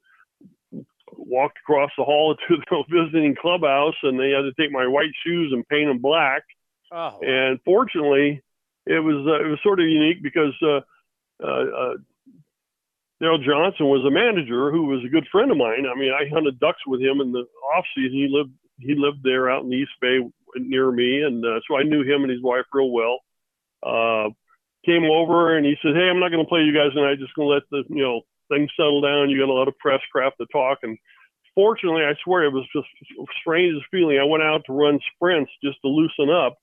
walked 1.12 1.58
across 1.58 1.90
the 1.96 2.04
hall 2.04 2.36
to 2.48 2.56
the 2.56 2.84
visiting 2.90 3.34
clubhouse, 3.40 3.96
and 4.02 4.18
they 4.18 4.30
had 4.30 4.42
to 4.42 4.52
take 4.58 4.72
my 4.72 4.86
white 4.86 5.12
shoes 5.24 5.52
and 5.52 5.66
paint 5.68 5.88
them 5.88 5.98
black. 5.98 6.42
Oh. 6.92 7.18
And 7.20 7.58
fortunately, 7.64 8.42
it 8.86 9.00
was 9.00 9.26
uh, 9.26 9.44
it 9.44 9.48
was 9.48 9.58
sort 9.62 9.80
of 9.80 9.86
unique 9.86 10.22
because 10.22 10.54
uh, 10.62 10.80
uh, 11.42 11.46
uh, 11.46 11.94
Darrell 13.20 13.38
Johnson 13.38 13.86
was 13.86 14.04
a 14.06 14.10
manager 14.10 14.70
who 14.70 14.86
was 14.86 15.04
a 15.04 15.08
good 15.08 15.26
friend 15.32 15.50
of 15.50 15.56
mine. 15.56 15.86
I 15.90 15.98
mean, 15.98 16.12
I 16.12 16.28
hunted 16.32 16.60
ducks 16.60 16.86
with 16.86 17.00
him 17.00 17.20
in 17.20 17.32
the 17.32 17.44
off 17.76 17.84
season. 17.94 18.12
He 18.12 18.28
lived 18.30 18.52
he 18.78 18.94
lived 18.96 19.22
there 19.22 19.50
out 19.50 19.62
in 19.62 19.70
the 19.70 19.76
East 19.76 19.92
Bay 20.00 20.18
near 20.56 20.90
me, 20.90 21.22
and 21.22 21.44
uh, 21.44 21.60
so 21.68 21.76
I 21.76 21.82
knew 21.82 22.02
him 22.02 22.22
and 22.22 22.30
his 22.30 22.42
wife 22.42 22.64
real 22.72 22.90
well. 22.90 23.20
Uh, 23.82 24.30
came 24.84 25.04
over 25.04 25.56
and 25.56 25.66
he 25.66 25.74
said, 25.82 25.94
"Hey, 25.94 26.08
I'm 26.08 26.20
not 26.20 26.30
going 26.30 26.44
to 26.44 26.48
play 26.48 26.62
you 26.62 26.72
guys 26.72 26.94
tonight. 26.94 27.18
Just 27.18 27.34
going 27.34 27.48
to 27.48 27.54
let 27.54 27.62
the 27.70 27.82
you 27.94 28.02
know 28.02 28.20
things 28.48 28.70
settle 28.76 29.00
down. 29.00 29.30
You 29.30 29.40
got 29.40 29.52
a 29.52 29.52
lot 29.52 29.68
of 29.68 29.78
press 29.78 30.00
craft 30.12 30.36
to 30.40 30.46
talk." 30.52 30.78
And 30.82 30.96
fortunately, 31.54 32.02
I 32.02 32.14
swear 32.24 32.44
it 32.44 32.52
was 32.52 32.66
just 32.74 32.88
strangest 33.40 33.86
feeling. 33.90 34.18
I 34.18 34.24
went 34.24 34.42
out 34.42 34.62
to 34.66 34.72
run 34.72 35.00
sprints 35.14 35.50
just 35.62 35.78
to 35.82 35.88
loosen 35.88 36.30
up, 36.30 36.56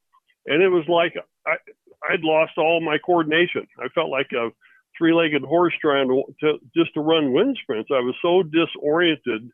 and 0.45 0.63
it 0.63 0.69
was 0.69 0.87
like 0.87 1.13
I 1.45 1.55
I'd 2.09 2.23
lost 2.23 2.57
all 2.57 2.81
my 2.81 2.97
coordination. 2.97 3.67
I 3.79 3.87
felt 3.89 4.09
like 4.09 4.31
a 4.33 4.49
three-legged 4.97 5.41
horse 5.41 5.73
trying 5.81 6.07
to, 6.07 6.23
to 6.41 6.59
just 6.75 6.93
to 6.93 7.01
run 7.01 7.33
wind 7.33 7.57
sprints. 7.61 7.89
I 7.91 7.99
was 7.99 8.15
so 8.21 8.43
disoriented 8.43 9.49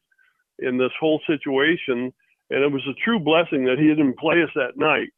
in 0.60 0.78
this 0.78 0.92
whole 1.00 1.22
situation 1.26 2.14
and 2.50 2.64
it 2.64 2.72
was 2.72 2.86
a 2.88 3.00
true 3.04 3.20
blessing 3.20 3.66
that 3.66 3.78
he 3.80 3.88
didn't 3.88 4.18
play 4.18 4.42
us 4.44 4.50
that 4.56 4.78
night 4.78 5.10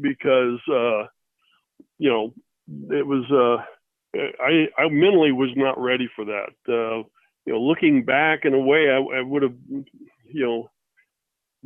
because 0.00 0.60
uh, 0.68 1.06
you 1.98 2.10
know 2.10 2.32
it 2.90 3.06
was 3.06 3.24
uh, 3.30 3.62
I 4.42 4.68
I 4.78 4.88
mentally 4.88 5.32
was 5.32 5.50
not 5.56 5.80
ready 5.80 6.08
for 6.14 6.24
that. 6.24 6.52
Uh, 6.68 7.04
you 7.46 7.52
know, 7.52 7.60
looking 7.60 8.04
back 8.04 8.44
in 8.44 8.54
a 8.54 8.60
way, 8.60 8.90
I, 8.90 9.18
I 9.18 9.22
would 9.22 9.42
have 9.42 9.54
you 10.32 10.46
know 10.46 10.70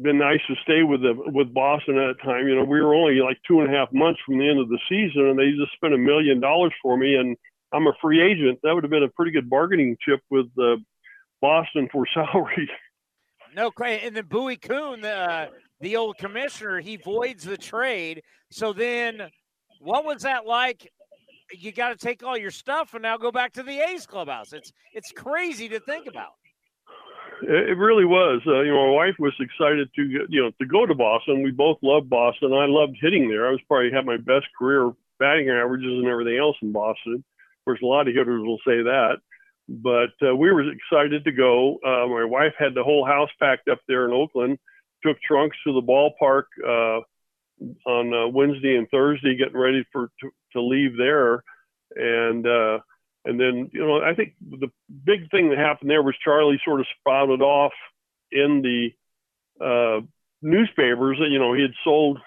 been 0.01 0.19
nice 0.19 0.41
to 0.49 0.55
stay 0.63 0.83
with 0.83 1.03
the 1.03 1.15
with 1.15 1.55
Boston 1.55 1.99
at 1.99 2.17
that 2.17 2.25
time. 2.25 2.49
You 2.49 2.57
know, 2.57 2.65
we 2.65 2.81
were 2.81 2.95
only 2.95 3.21
like 3.21 3.39
two 3.47 3.61
and 3.61 3.73
a 3.73 3.77
half 3.77 3.93
months 3.93 4.21
from 4.25 4.39
the 4.39 4.49
end 4.49 4.59
of 4.59 4.69
the 4.69 4.79
season, 4.89 5.29
and 5.29 5.39
they 5.39 5.51
just 5.51 5.73
spent 5.75 5.95
a 5.95 5.99
million 5.99 6.41
dollars 6.41 6.73
for 6.83 6.97
me, 6.97 7.17
and 7.17 7.37
I'm 7.73 7.87
a 7.87 7.93
free 8.01 8.23
agent. 8.23 8.61
That 8.63 8.75
would 8.75 8.85
have 8.85 8.91
been 8.91 9.03
a 9.03 9.09
pretty 9.09 9.33
good 9.33 9.51
bargaining 9.51 9.97
chip 10.05 10.21
with 10.31 10.47
uh, 10.61 10.77
Boston 11.41 11.89
for 11.93 12.07
salary. 12.15 12.71
No, 13.55 13.71
and 13.81 14.17
then 14.17 14.27
Bowie 14.27 14.57
Kuhn, 14.57 15.05
uh, 15.05 15.47
the 15.81 15.97
old 15.97 16.19
commissioner, 16.19 16.81
he 16.81 16.97
voids 16.97 17.45
the 17.45 17.57
trade. 17.57 18.23
So 18.51 18.73
then, 18.73 19.29
what 19.81 20.05
was 20.05 20.23
that 20.23 20.47
like? 20.47 20.91
You 21.53 21.73
got 21.73 21.91
to 21.91 21.97
take 21.97 22.23
all 22.23 22.37
your 22.37 22.51
stuff 22.51 22.95
and 22.95 23.03
now 23.03 23.17
go 23.17 23.31
back 23.31 23.53
to 23.55 23.63
the 23.63 23.79
A's 23.79 24.07
clubhouse. 24.07 24.53
It's 24.53 24.73
it's 24.93 25.13
crazy 25.13 25.69
to 25.69 25.81
think 25.81 26.07
about. 26.09 26.33
It 27.43 27.77
really 27.77 28.05
was. 28.05 28.41
Uh, 28.47 28.61
you 28.63 28.73
know, 28.73 28.87
my 28.87 28.93
wife 28.93 29.15
was 29.19 29.35
excited 29.39 29.89
to 29.95 30.03
you 30.29 30.43
know 30.43 30.51
to 30.61 30.67
go 30.67 30.87
to 30.87 30.95
Boston. 30.95 31.43
We 31.43 31.51
both 31.51 31.79
loved 31.83 32.09
Boston. 32.09 32.53
I 32.53 32.67
loved 32.67 32.97
hitting 33.01 33.29
there. 33.29 33.47
I 33.47 33.51
was 33.51 33.61
probably 33.69 33.91
had 33.93 34.07
my 34.07 34.17
best 34.17 34.47
career 34.59 34.93
batting 35.19 35.49
averages 35.51 35.93
and 35.93 36.07
everything 36.09 36.39
else 36.39 36.57
in 36.63 36.73
Boston. 36.73 37.15
Of 37.17 37.65
course, 37.65 37.81
a 37.83 37.87
lot 37.87 38.09
of 38.09 38.15
hitters 38.15 38.43
will 38.43 38.61
say 38.67 38.83
that, 38.83 39.17
but 39.68 40.11
uh, 40.26 40.35
we 40.35 40.52
were 40.52 40.71
excited 40.71 41.25
to 41.25 41.33
go. 41.33 41.78
Uh, 41.85 42.06
my 42.09 42.25
wife 42.25 42.54
had 42.59 42.75
the 42.75 42.85
whole 42.85 43.04
house 43.06 43.30
packed 43.40 43.68
up 43.68 43.80
there 43.88 44.04
in 44.06 44.12
Oakland. 44.12 44.59
Took 45.02 45.21
trunks 45.21 45.56
to 45.66 45.73
the 45.73 45.83
ballpark 45.83 46.44
uh, 46.66 47.00
on 47.88 48.14
uh, 48.14 48.28
Wednesday 48.28 48.76
and 48.76 48.88
Thursday, 48.90 49.37
getting 49.37 49.56
ready 49.59 49.85
for 49.92 50.11
to, 50.21 50.30
to 50.52 50.61
leave 50.61 50.97
there, 50.97 51.42
and 51.97 52.47
uh, 52.47 52.78
and 53.25 53.40
then, 53.40 53.71
you 53.73 53.80
know, 53.80 54.02
I 54.02 54.14
think 54.14 54.35
the 54.40 54.71
big 55.04 55.30
thing 55.30 55.49
that 55.49 55.59
happened 55.59 55.90
there 55.90 56.02
was 56.02 56.14
Charlie 56.23 56.61
sort 56.64 56.80
of 56.80 56.87
spouted 57.00 57.40
off 57.40 57.73
in 58.30 58.62
the 58.62 58.90
uh, 59.64 60.00
newspapers 60.42 61.18
that, 61.18 61.30
you 61.30 61.38
know, 61.38 61.54
he 61.54 61.62
had 61.62 61.73
sold 61.83 62.18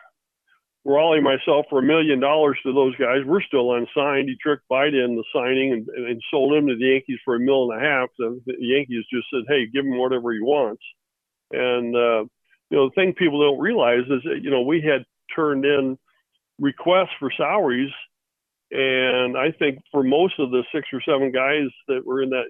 Rollie 0.87 1.21
myself 1.21 1.65
for 1.69 1.79
a 1.79 1.83
million 1.83 2.19
dollars 2.19 2.57
to 2.63 2.73
those 2.73 2.95
guys. 2.95 3.25
We're 3.25 3.41
still 3.41 3.73
unsigned. 3.73 4.29
He 4.29 4.37
tricked 4.41 4.63
Vida 4.69 5.03
in 5.03 5.15
the 5.15 5.23
signing 5.33 5.73
and, 5.73 5.87
and 6.07 6.21
sold 6.31 6.53
him 6.53 6.67
to 6.67 6.75
the 6.77 6.85
Yankees 6.85 7.19
for 7.25 7.35
a 7.35 7.39
mill 7.39 7.69
and 7.69 7.81
a 7.81 7.85
half. 7.85 8.09
So 8.17 8.39
the 8.45 8.55
Yankees 8.59 9.03
just 9.13 9.27
said, 9.31 9.43
hey, 9.47 9.67
give 9.67 9.85
him 9.85 9.97
whatever 9.97 10.31
he 10.31 10.39
wants. 10.39 10.81
And, 11.51 11.95
uh, 11.95 12.23
you 12.69 12.77
know, 12.77 12.89
the 12.89 12.95
thing 12.95 13.13
people 13.13 13.41
don't 13.41 13.59
realize 13.59 14.05
is 14.09 14.23
that, 14.23 14.39
you 14.41 14.49
know, 14.49 14.61
we 14.61 14.81
had 14.81 15.03
turned 15.35 15.65
in 15.65 15.97
requests 16.59 17.15
for 17.19 17.31
salaries– 17.37 17.91
and 18.71 19.37
I 19.37 19.51
think 19.57 19.79
for 19.91 20.03
most 20.03 20.33
of 20.39 20.51
the 20.51 20.63
six 20.73 20.87
or 20.91 21.01
seven 21.01 21.31
guys 21.31 21.69
that 21.87 22.05
were 22.05 22.21
in 22.21 22.31
that 22.31 22.47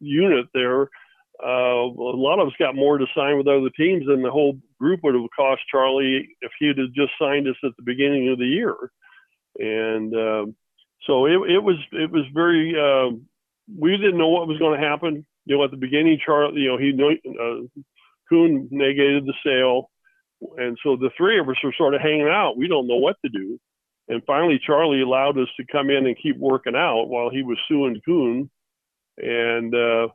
unit 0.00 0.46
there, 0.52 0.90
uh, 1.44 1.84
a 1.84 2.16
lot 2.16 2.40
of 2.40 2.48
us 2.48 2.54
got 2.58 2.74
more 2.74 2.98
to 2.98 3.06
sign 3.14 3.36
with 3.36 3.46
other 3.46 3.70
teams 3.76 4.06
than 4.06 4.22
the 4.22 4.30
whole 4.30 4.58
group 4.80 5.00
would 5.02 5.14
have 5.14 5.24
cost 5.36 5.62
Charlie 5.70 6.28
if 6.40 6.52
he'd 6.58 6.78
have 6.78 6.92
just 6.92 7.12
signed 7.20 7.46
us 7.48 7.56
at 7.62 7.72
the 7.76 7.82
beginning 7.82 8.28
of 8.30 8.38
the 8.38 8.46
year. 8.46 8.74
And 9.58 10.14
uh, 10.14 10.46
so 11.06 11.26
it, 11.26 11.50
it 11.50 11.62
was 11.62 11.76
it 11.92 12.10
was 12.10 12.24
very 12.32 12.74
uh, 12.74 13.16
we 13.78 13.96
didn't 13.96 14.18
know 14.18 14.28
what 14.28 14.48
was 14.48 14.58
going 14.58 14.80
to 14.80 14.86
happen. 14.86 15.26
You 15.44 15.56
know, 15.56 15.64
at 15.64 15.70
the 15.70 15.76
beginning, 15.76 16.18
Charlie, 16.24 16.62
you 16.62 16.68
know, 16.68 16.78
he 16.78 16.92
uh, 16.92 17.80
Kuhn 18.28 18.68
negated 18.70 19.26
the 19.26 19.34
sale, 19.44 19.90
and 20.56 20.76
so 20.82 20.96
the 20.96 21.10
three 21.16 21.38
of 21.38 21.48
us 21.48 21.56
were 21.62 21.74
sort 21.76 21.94
of 21.94 22.00
hanging 22.00 22.28
out. 22.28 22.56
We 22.56 22.68
don't 22.68 22.88
know 22.88 22.96
what 22.96 23.16
to 23.24 23.30
do. 23.30 23.58
And 24.08 24.22
finally, 24.24 24.60
Charlie 24.64 25.02
allowed 25.02 25.38
us 25.38 25.48
to 25.56 25.66
come 25.70 25.90
in 25.90 26.06
and 26.06 26.16
keep 26.20 26.36
working 26.38 26.76
out 26.76 27.08
while 27.08 27.28
he 27.28 27.42
was 27.42 27.58
suing 27.68 28.00
Kuhn. 28.04 28.48
And 29.18 29.74
uh, 29.74 30.08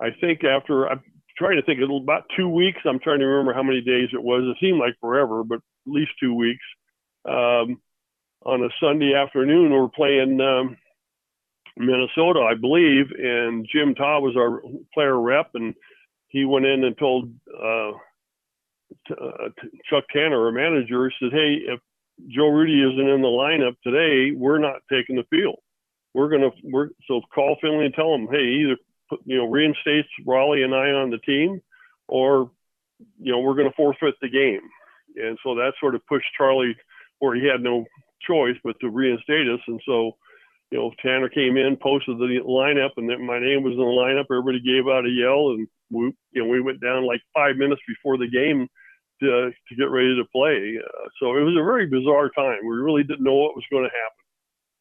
I 0.00 0.08
think 0.20 0.44
after 0.44 0.88
I'm 0.88 1.02
trying 1.38 1.56
to 1.56 1.62
think, 1.62 1.80
about 1.80 2.24
two 2.36 2.48
weeks. 2.48 2.80
I'm 2.84 2.98
trying 2.98 3.20
to 3.20 3.26
remember 3.26 3.54
how 3.54 3.62
many 3.62 3.80
days 3.80 4.08
it 4.12 4.22
was. 4.22 4.42
It 4.44 4.56
seemed 4.60 4.78
like 4.78 4.94
forever, 5.00 5.44
but 5.44 5.56
at 5.56 5.92
least 5.92 6.10
two 6.20 6.34
weeks. 6.34 6.64
Um, 7.24 7.80
on 8.44 8.62
a 8.62 8.68
Sunday 8.80 9.14
afternoon, 9.14 9.72
we're 9.72 9.88
playing 9.88 10.40
um, 10.40 10.76
Minnesota, 11.76 12.40
I 12.40 12.54
believe, 12.54 13.06
and 13.16 13.66
Jim 13.72 13.94
Todd 13.94 14.22
was 14.22 14.36
our 14.36 14.62
player 14.92 15.18
rep, 15.20 15.50
and 15.54 15.74
he 16.28 16.44
went 16.44 16.66
in 16.66 16.84
and 16.84 16.96
told 16.98 17.32
uh, 17.48 17.92
t- 19.06 19.14
uh, 19.20 19.48
Chuck 19.88 20.04
Tanner, 20.12 20.46
our 20.46 20.52
manager, 20.52 21.10
said, 21.20 21.32
"Hey, 21.32 21.58
if 21.66 21.80
Joe 22.28 22.48
Rudi 22.48 22.82
isn't 22.82 23.08
in 23.08 23.22
the 23.22 23.28
lineup 23.28 23.76
today, 23.82 24.34
we're 24.36 24.58
not 24.58 24.82
taking 24.90 25.16
the 25.16 25.24
field. 25.30 25.58
We're 26.14 26.28
gonna 26.28 26.50
we're 26.64 26.88
so 27.06 27.20
call 27.34 27.56
Finley 27.60 27.86
and 27.86 27.94
tell 27.94 28.14
him, 28.14 28.28
hey, 28.30 28.44
either 28.44 28.76
you 29.24 29.38
know 29.38 29.46
reinstates 29.46 30.08
Rollie 30.26 30.64
and 30.64 30.74
I 30.74 30.90
on 30.90 31.10
the 31.10 31.18
team, 31.18 31.60
or 32.08 32.50
you 33.18 33.32
know 33.32 33.40
we're 33.40 33.54
gonna 33.54 33.72
forfeit 33.76 34.14
the 34.20 34.28
game. 34.28 34.62
And 35.16 35.38
so 35.42 35.54
that 35.56 35.72
sort 35.80 35.94
of 35.94 36.06
pushed 36.06 36.26
Charlie 36.36 36.76
where 37.18 37.34
he 37.34 37.46
had 37.46 37.60
no 37.60 37.84
choice 38.26 38.56
but 38.62 38.76
to 38.80 38.90
reinstate 38.90 39.48
us. 39.48 39.60
And 39.66 39.80
so 39.86 40.12
you 40.70 40.78
know 40.78 40.92
Tanner 41.02 41.28
came 41.28 41.56
in, 41.56 41.76
posted 41.76 42.18
the 42.18 42.40
lineup, 42.46 42.90
and 42.96 43.08
then 43.08 43.26
my 43.26 43.38
name 43.38 43.62
was 43.62 43.72
in 43.72 43.78
the 43.78 43.84
lineup. 43.84 44.26
Everybody 44.30 44.60
gave 44.60 44.86
out 44.86 45.06
a 45.06 45.10
yell, 45.10 45.50
and 45.50 45.68
we 45.90 46.12
you 46.32 46.42
know 46.42 46.48
we 46.48 46.60
went 46.60 46.80
down 46.80 47.06
like 47.06 47.20
five 47.34 47.56
minutes 47.56 47.82
before 47.86 48.18
the 48.18 48.28
game 48.28 48.68
to, 49.20 49.50
to 49.68 49.74
get 49.76 49.90
ready 49.90 50.14
to 50.16 50.24
play. 50.30 50.78
Uh, 50.78 51.08
so 51.20 51.36
it 51.36 51.42
was 51.42 51.56
a 51.58 51.64
very 51.64 51.86
bizarre 51.86 52.30
time. 52.30 52.58
We 52.62 52.76
really 52.76 53.02
didn't 53.02 53.24
know 53.24 53.34
what 53.34 53.56
was 53.56 53.64
going 53.70 53.84
to 53.84 53.90
happen. 53.90 54.24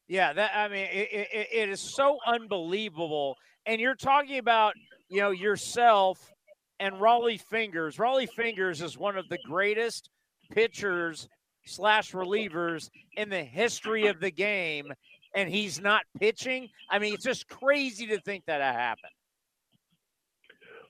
Yeah, 0.08 0.34
that 0.34 0.52
I 0.56 0.68
mean, 0.70 0.88
it, 0.92 1.10
it, 1.12 1.48
it 1.52 1.70
is 1.70 1.82
so 1.82 2.20
unbelievable. 2.26 3.36
And 3.68 3.82
you're 3.82 3.96
talking 3.96 4.38
about, 4.38 4.74
you 5.10 5.20
know, 5.20 5.32
yourself 5.32 6.34
and 6.80 6.96
Rollie 6.96 7.40
Fingers. 7.40 7.98
Rollie 7.98 8.30
Fingers 8.30 8.82
is 8.82 8.98
one 8.98 9.18
of 9.18 9.28
the 9.28 9.38
greatest 9.46 10.10
pitchers 10.52 11.28
slash 11.66 12.14
relievers 12.14 12.90
in 13.18 13.30
the 13.30 13.44
history 13.44 14.08
of 14.08 14.22
the 14.22 14.32
game, 14.32 14.94
and 15.36 15.50
he's 15.50 15.82
not 15.82 16.04
pitching. 16.18 16.70
I 16.90 17.00
mean, 17.00 17.14
it's 17.14 17.26
just 17.26 17.50
crazy 17.50 18.08
to 18.08 18.22
think 18.22 18.46
that 18.48 18.62
it 18.62 18.74
happened. 18.74 19.12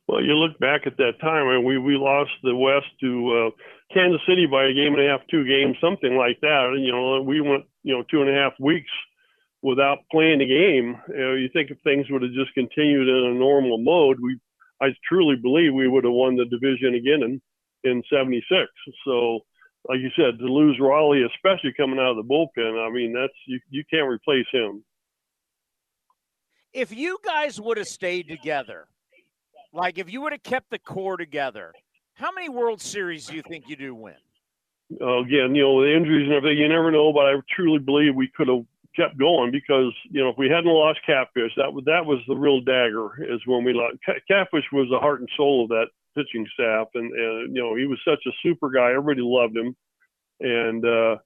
Well, 0.07 0.23
you 0.23 0.35
look 0.35 0.57
back 0.59 0.81
at 0.85 0.97
that 0.97 1.19
time, 1.19 1.47
and 1.49 1.65
we 1.65 1.79
we 1.79 1.97
lost 1.97 2.31
the 2.43 2.55
West 2.55 2.85
to 3.01 3.51
uh, 3.51 3.93
Kansas 3.93 4.21
City 4.27 4.45
by 4.45 4.65
a 4.65 4.73
game 4.73 4.93
and 4.93 5.03
a 5.03 5.09
half, 5.09 5.21
two 5.29 5.43
games, 5.45 5.75
something 5.81 6.15
like 6.15 6.39
that. 6.41 6.71
And 6.73 6.85
you 6.85 6.91
know, 6.91 7.21
we 7.21 7.41
went 7.41 7.65
you 7.83 7.93
know 7.93 8.03
two 8.03 8.21
and 8.21 8.29
a 8.29 8.33
half 8.33 8.53
weeks 8.59 8.91
without 9.67 9.99
playing 10.09 10.39
the 10.39 10.45
game. 10.45 10.97
You, 11.09 11.17
know, 11.17 11.33
you 11.33 11.49
think 11.51 11.69
if 11.69 11.77
things 11.83 12.07
would 12.09 12.21
have 12.21 12.31
just 12.31 12.53
continued 12.53 13.09
in 13.09 13.35
a 13.35 13.37
normal 13.37 13.77
mode, 13.77 14.17
we 14.21 14.39
I 14.81 14.87
truly 15.07 15.35
believe 15.35 15.73
we 15.73 15.87
would 15.87 16.05
have 16.05 16.13
won 16.13 16.37
the 16.37 16.45
division 16.45 16.95
again 16.95 17.21
in 17.23 17.41
in 17.83 18.01
'76. 18.09 18.45
So, 19.05 19.39
like 19.89 19.99
you 19.99 20.09
said, 20.15 20.39
to 20.39 20.45
lose 20.45 20.77
Rollie, 20.79 21.25
especially 21.25 21.73
coming 21.75 21.99
out 21.99 22.17
of 22.17 22.17
the 22.17 22.23
bullpen, 22.23 22.79
I 22.79 22.89
mean 22.91 23.13
that's 23.13 23.33
you 23.45 23.59
you 23.69 23.83
can't 23.91 24.07
replace 24.07 24.47
him. 24.51 24.83
If 26.71 26.95
you 26.95 27.17
guys 27.25 27.59
would 27.59 27.77
have 27.77 27.87
stayed 27.87 28.27
together 28.29 28.87
like 29.73 29.97
if 29.97 30.11
you 30.11 30.21
would 30.21 30.31
have 30.31 30.43
kept 30.43 30.69
the 30.69 30.79
core 30.79 31.17
together, 31.17 31.73
how 32.13 32.31
many 32.31 32.49
World 32.49 32.81
Series 32.81 33.27
do 33.27 33.35
you 33.35 33.43
think 33.47 33.67
you 33.67 33.75
do 33.75 33.93
win? 33.93 34.15
Uh, 35.01 35.19
again, 35.19 35.53
you 35.53 35.63
know, 35.63 35.81
the 35.81 35.93
injuries 35.93 36.27
and 36.27 36.33
everything, 36.33 36.59
you 36.59 36.69
never 36.69 36.91
know, 36.91 37.11
but 37.11 37.25
I 37.25 37.33
truly 37.53 37.79
believe 37.79 38.15
we 38.15 38.29
could 38.29 38.47
have 38.47 38.63
kept 38.97 39.17
going 39.17 39.51
because, 39.51 39.93
you 40.09 40.21
know, 40.21 40.29
if 40.29 40.37
we 40.37 40.49
hadn't 40.49 40.65
lost 40.65 40.99
Catfish, 41.05 41.53
that 41.55 41.71
was, 41.71 41.85
that 41.85 42.05
was 42.05 42.19
the 42.27 42.35
real 42.35 42.61
dagger 42.61 43.09
is 43.23 43.39
when 43.45 43.63
we 43.63 43.73
lost. 43.73 43.97
Catfish 44.27 44.65
was 44.73 44.87
the 44.89 44.99
heart 44.99 45.19
and 45.19 45.29
soul 45.37 45.63
of 45.63 45.69
that 45.69 45.87
pitching 46.15 46.47
staff. 46.53 46.87
And, 46.95 47.11
and, 47.13 47.55
you 47.55 47.61
know, 47.61 47.75
he 47.75 47.85
was 47.85 47.99
such 48.03 48.25
a 48.25 48.35
super 48.43 48.69
guy. 48.69 48.89
Everybody 48.91 49.21
loved 49.21 49.55
him. 49.55 49.75
And, 50.39 50.83
uh, 50.83 51.17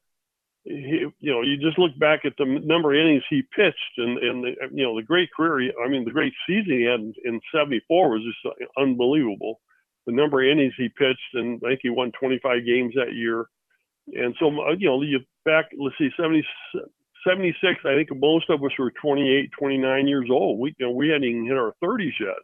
he, 0.64 1.06
you 1.20 1.32
know, 1.32 1.42
you 1.42 1.58
just 1.58 1.80
look 1.80 1.98
back 1.98 2.22
at 2.24 2.34
the 2.38 2.46
number 2.46 2.94
of 2.94 3.00
innings 3.00 3.24
he 3.30 3.42
pitched, 3.56 3.98
and 3.98 4.18
and 4.20 4.44
the, 4.44 4.52
you 4.72 4.84
know 4.84 4.96
the 4.96 5.02
great 5.02 5.30
career. 5.36 5.74
I 5.84 5.90
mean, 5.90 6.06
the 6.06 6.12
great 6.12 6.34
season 6.46 6.78
he 6.78 6.84
had 6.84 7.00
in, 7.00 7.14
in 7.26 7.42
'74 7.52 8.10
was 8.10 8.22
just 8.22 8.56
unbelievable. 8.78 9.60
The 10.06 10.14
number 10.14 10.42
of 10.42 10.52
innings 10.52 10.74
he 10.78 10.90
pitched, 10.90 11.34
and 11.34 11.62
I 11.66 11.70
think 11.70 11.80
he 11.84 11.90
won 11.90 12.12
25 12.12 12.66
games 12.66 12.94
that 12.96 13.14
year. 13.14 13.46
And 14.14 14.36
so, 14.40 14.48
uh, 14.48 14.74
you 14.78 14.88
know, 14.88 15.02
you 15.02 15.20
back, 15.46 15.66
let's 15.78 15.96
see, 15.98 16.10
70, 16.18 16.44
76. 17.28 17.80
I 17.86 17.96
think 17.96 18.10
most 18.20 18.50
of 18.50 18.64
us 18.64 18.72
were 18.78 18.92
28, 19.02 19.52
29 19.58 20.08
years 20.08 20.30
old. 20.32 20.60
We, 20.60 20.76
you 20.80 20.88
know, 20.88 20.92
we 20.92 21.10
hadn't 21.10 21.24
even 21.24 21.46
hit 21.46 21.58
our 21.58 21.74
30s 21.84 22.20
yet. 22.20 22.38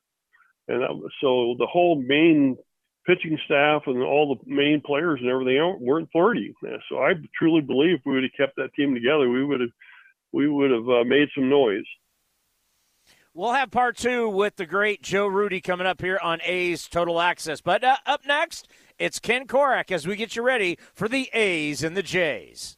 And 0.68 0.82
that, 0.82 1.10
so 1.22 1.56
the 1.58 1.68
whole 1.68 2.02
main 2.02 2.58
pitching 3.06 3.40
staff 3.46 3.84
and 3.88 4.04
all 4.04 4.36
the 4.36 4.52
main 4.54 4.82
players 4.86 5.20
and 5.22 5.30
everything 5.30 5.78
weren't 5.80 6.10
30. 6.14 6.54
So 6.90 6.98
I 6.98 7.14
truly 7.38 7.62
believe 7.62 7.96
if 7.96 8.02
we 8.06 8.14
would 8.14 8.24
have 8.24 8.32
kept 8.38 8.58
that 8.58 8.74
team 8.76 8.94
together, 8.94 9.30
we 9.30 9.44
would 9.44 9.62
have 9.62 9.70
we 10.34 10.50
would 10.50 10.72
have 10.72 10.90
uh, 10.90 11.04
made 11.06 11.30
some 11.34 11.50
noise. 11.50 11.86
We'll 13.34 13.54
have 13.54 13.72
part 13.72 13.96
two 13.96 14.28
with 14.28 14.58
the 14.58 14.66
great 14.66 15.02
Joe 15.02 15.28
Rudi 15.28 15.62
coming 15.62 15.88
up 15.88 16.02
here 16.02 16.20
on 16.22 16.40
A's 16.44 16.88
Total 16.88 17.22
Access. 17.22 17.62
But 17.62 17.84
uh, 17.84 17.98
up 18.06 18.26
next, 18.26 18.68
it's 19.00 19.20
Ken 19.20 19.48
Korach 19.48 19.92
as 19.92 20.06
we 20.06 20.16
get 20.16 20.36
you 20.36 20.42
ready 20.42 20.78
for 20.94 21.08
the 21.08 21.30
A's 21.34 21.84
and 21.84 21.96
the 21.96 22.04
Jays. 22.04 22.78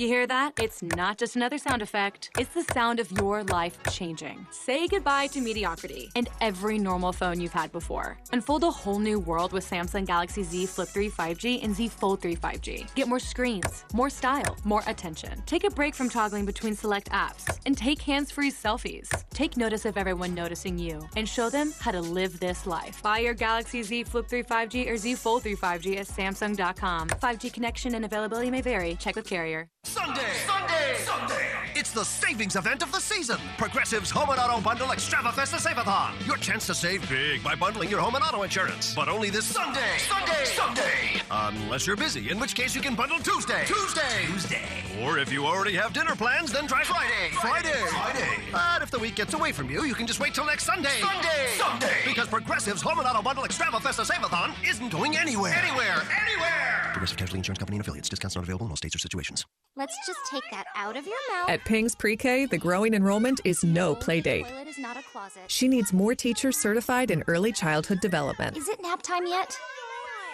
You 0.00 0.06
hear 0.06 0.26
that? 0.28 0.54
It's 0.58 0.82
not 0.82 1.18
just 1.18 1.36
another 1.36 1.58
sound 1.58 1.82
effect. 1.82 2.30
It's 2.38 2.54
the 2.54 2.62
sound 2.72 3.00
of 3.00 3.12
your 3.12 3.44
life 3.44 3.76
changing. 3.90 4.46
Say 4.50 4.88
goodbye 4.88 5.26
to 5.26 5.42
mediocrity 5.42 6.08
and 6.16 6.26
every 6.40 6.78
normal 6.78 7.12
phone 7.12 7.38
you've 7.38 7.52
had 7.52 7.70
before. 7.70 8.16
Unfold 8.32 8.64
a 8.64 8.70
whole 8.70 8.98
new 8.98 9.20
world 9.20 9.52
with 9.52 9.68
Samsung 9.68 10.06
Galaxy 10.06 10.42
Z 10.42 10.64
Flip 10.64 10.88
3 10.88 11.10
5G 11.10 11.62
and 11.62 11.74
Z 11.74 11.88
Fold 11.88 12.22
3 12.22 12.34
5G. 12.34 12.94
Get 12.94 13.08
more 13.08 13.18
screens, 13.18 13.84
more 13.92 14.08
style, 14.08 14.56
more 14.64 14.82
attention. 14.86 15.42
Take 15.44 15.64
a 15.64 15.70
break 15.70 15.94
from 15.94 16.08
toggling 16.08 16.46
between 16.46 16.74
select 16.74 17.10
apps 17.10 17.58
and 17.66 17.76
take 17.76 18.00
hands-free 18.00 18.52
selfies. 18.52 19.06
Take 19.34 19.58
notice 19.58 19.84
of 19.84 19.98
everyone 19.98 20.32
noticing 20.32 20.78
you 20.78 21.06
and 21.16 21.28
show 21.28 21.50
them 21.50 21.74
how 21.78 21.90
to 21.90 22.00
live 22.00 22.40
this 22.40 22.66
life. 22.66 23.02
Buy 23.02 23.18
your 23.18 23.34
Galaxy 23.34 23.82
Z 23.82 24.04
Flip 24.04 24.26
3 24.26 24.44
5G 24.44 24.90
or 24.90 24.96
Z 24.96 25.16
Fold 25.16 25.42
3 25.42 25.56
5G 25.56 25.98
at 25.98 26.06
Samsung.com. 26.06 27.08
5G 27.08 27.52
connection 27.52 27.96
and 27.96 28.06
availability 28.06 28.50
may 28.50 28.62
vary. 28.62 28.94
Check 28.94 29.16
with 29.16 29.26
carrier. 29.26 29.68
Sunday! 29.90 30.22
Sunday! 30.46 30.96
Sunday! 31.04 31.46
It's 31.74 31.90
the 31.90 32.04
savings 32.04 32.54
event 32.54 32.82
of 32.82 32.92
the 32.92 33.00
season. 33.00 33.38
Progressive's 33.58 34.08
Home 34.10 34.30
and 34.30 34.38
Auto 34.38 34.60
Bundle 34.60 34.86
Extravafesta 34.88 35.58
Save-a-thon. 35.58 36.14
Your 36.26 36.36
chance 36.36 36.64
to 36.66 36.74
save 36.74 37.08
big 37.08 37.42
by 37.42 37.56
bundling 37.56 37.90
your 37.90 37.98
home 37.98 38.14
and 38.14 38.22
auto 38.22 38.44
insurance. 38.44 38.94
But 38.94 39.08
only 39.08 39.30
this 39.30 39.46
Sunday! 39.46 39.98
Sunday! 39.98 40.44
Sunday! 40.44 41.22
Unless 41.30 41.88
you're 41.88 41.96
busy, 41.96 42.30
in 42.30 42.38
which 42.38 42.54
case 42.54 42.76
you 42.76 42.80
can 42.80 42.94
bundle 42.94 43.18
Tuesday. 43.18 43.64
Tuesday! 43.66 44.26
Tuesday! 44.26 44.62
Or 45.02 45.18
if 45.18 45.32
you 45.32 45.44
already 45.44 45.74
have 45.74 45.92
dinner 45.92 46.14
plans, 46.14 46.52
then 46.52 46.68
try 46.68 46.84
Friday. 46.84 47.30
Friday! 47.32 47.72
Friday! 47.88 48.38
But 48.52 48.82
if 48.82 48.92
the 48.92 48.98
week 48.98 49.16
gets 49.16 49.34
away 49.34 49.50
from 49.50 49.68
you, 49.70 49.84
you 49.84 49.94
can 49.94 50.06
just 50.06 50.20
wait 50.20 50.34
till 50.34 50.46
next 50.46 50.66
Sunday. 50.66 51.00
Sunday! 51.00 51.48
Sunday! 51.56 51.96
Because 52.06 52.28
Progressive's 52.28 52.82
Home 52.82 53.00
and 53.00 53.08
Auto 53.08 53.22
Bundle 53.22 53.44
Extravafesta 53.44 54.04
Save-a-thon 54.04 54.52
isn't 54.64 54.90
going 54.90 55.16
anywhere. 55.16 55.54
Anywhere! 55.54 56.02
Anywhere! 56.28 56.90
Progressive 56.92 57.16
Casualty 57.16 57.38
Insurance 57.38 57.58
Company 57.58 57.78
and 57.78 57.82
affiliates. 57.82 58.08
Discounts 58.08 58.36
not 58.36 58.44
available 58.44 58.66
in 58.66 58.70
all 58.70 58.76
states 58.76 58.94
or 58.94 58.98
situations. 58.98 59.44
Let's 59.80 59.96
just 60.06 60.20
take 60.30 60.42
that 60.50 60.66
out 60.76 60.94
of 60.94 61.06
your 61.06 61.16
mouth. 61.32 61.48
At 61.48 61.64
Ping's 61.64 61.94
Pre-K, 61.94 62.44
the 62.44 62.58
growing 62.58 62.92
enrollment 62.92 63.40
is 63.46 63.64
no 63.64 63.94
play 63.94 64.20
date. 64.20 64.46
Toilet 64.46 64.68
is 64.68 64.76
not 64.76 64.98
a 64.98 65.02
closet. 65.02 65.44
She 65.46 65.68
needs 65.68 65.90
more 65.94 66.14
teachers 66.14 66.58
certified 66.58 67.10
in 67.10 67.24
early 67.28 67.50
childhood 67.50 68.00
development. 68.00 68.58
Is 68.58 68.68
it 68.68 68.82
nap 68.82 69.00
time 69.00 69.26
yet? 69.26 69.58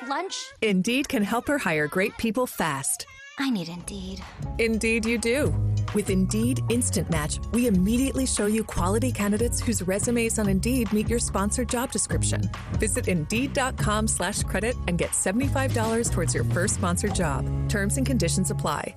Lunch? 0.09 0.47
Indeed 0.63 1.09
can 1.09 1.23
help 1.23 1.47
her 1.47 1.59
hire 1.59 1.87
great 1.87 2.19
people 2.19 2.49
fast. 2.49 3.07
I 3.39 3.49
need 3.49 3.69
Indeed. 3.69 4.21
Indeed, 4.59 5.07
you 5.07 5.17
do. 5.17 5.55
With 5.95 6.11
Indeed 6.11 6.63
Instant 6.69 7.09
Match, 7.09 7.39
we 7.53 7.69
immediately 7.69 8.27
show 8.27 8.47
you 8.47 8.65
quality 8.65 9.13
candidates 9.13 9.61
whose 9.61 9.81
resumes 9.81 10.41
on 10.41 10.49
Indeed 10.49 10.93
meet 10.93 11.09
your 11.09 11.21
sponsored 11.21 11.69
job 11.69 11.93
description. 11.93 12.51
Visit 12.81 13.07
Indeed.com 13.07 14.09
slash 14.09 14.43
credit 14.43 14.75
and 14.89 14.99
get 14.99 15.13
$75 15.13 16.11
towards 16.11 16.35
your 16.35 16.43
first 16.43 16.75
sponsored 16.75 17.15
job. 17.15 17.47
Terms 17.69 17.97
and 17.97 18.05
conditions 18.05 18.51
apply. 18.51 18.97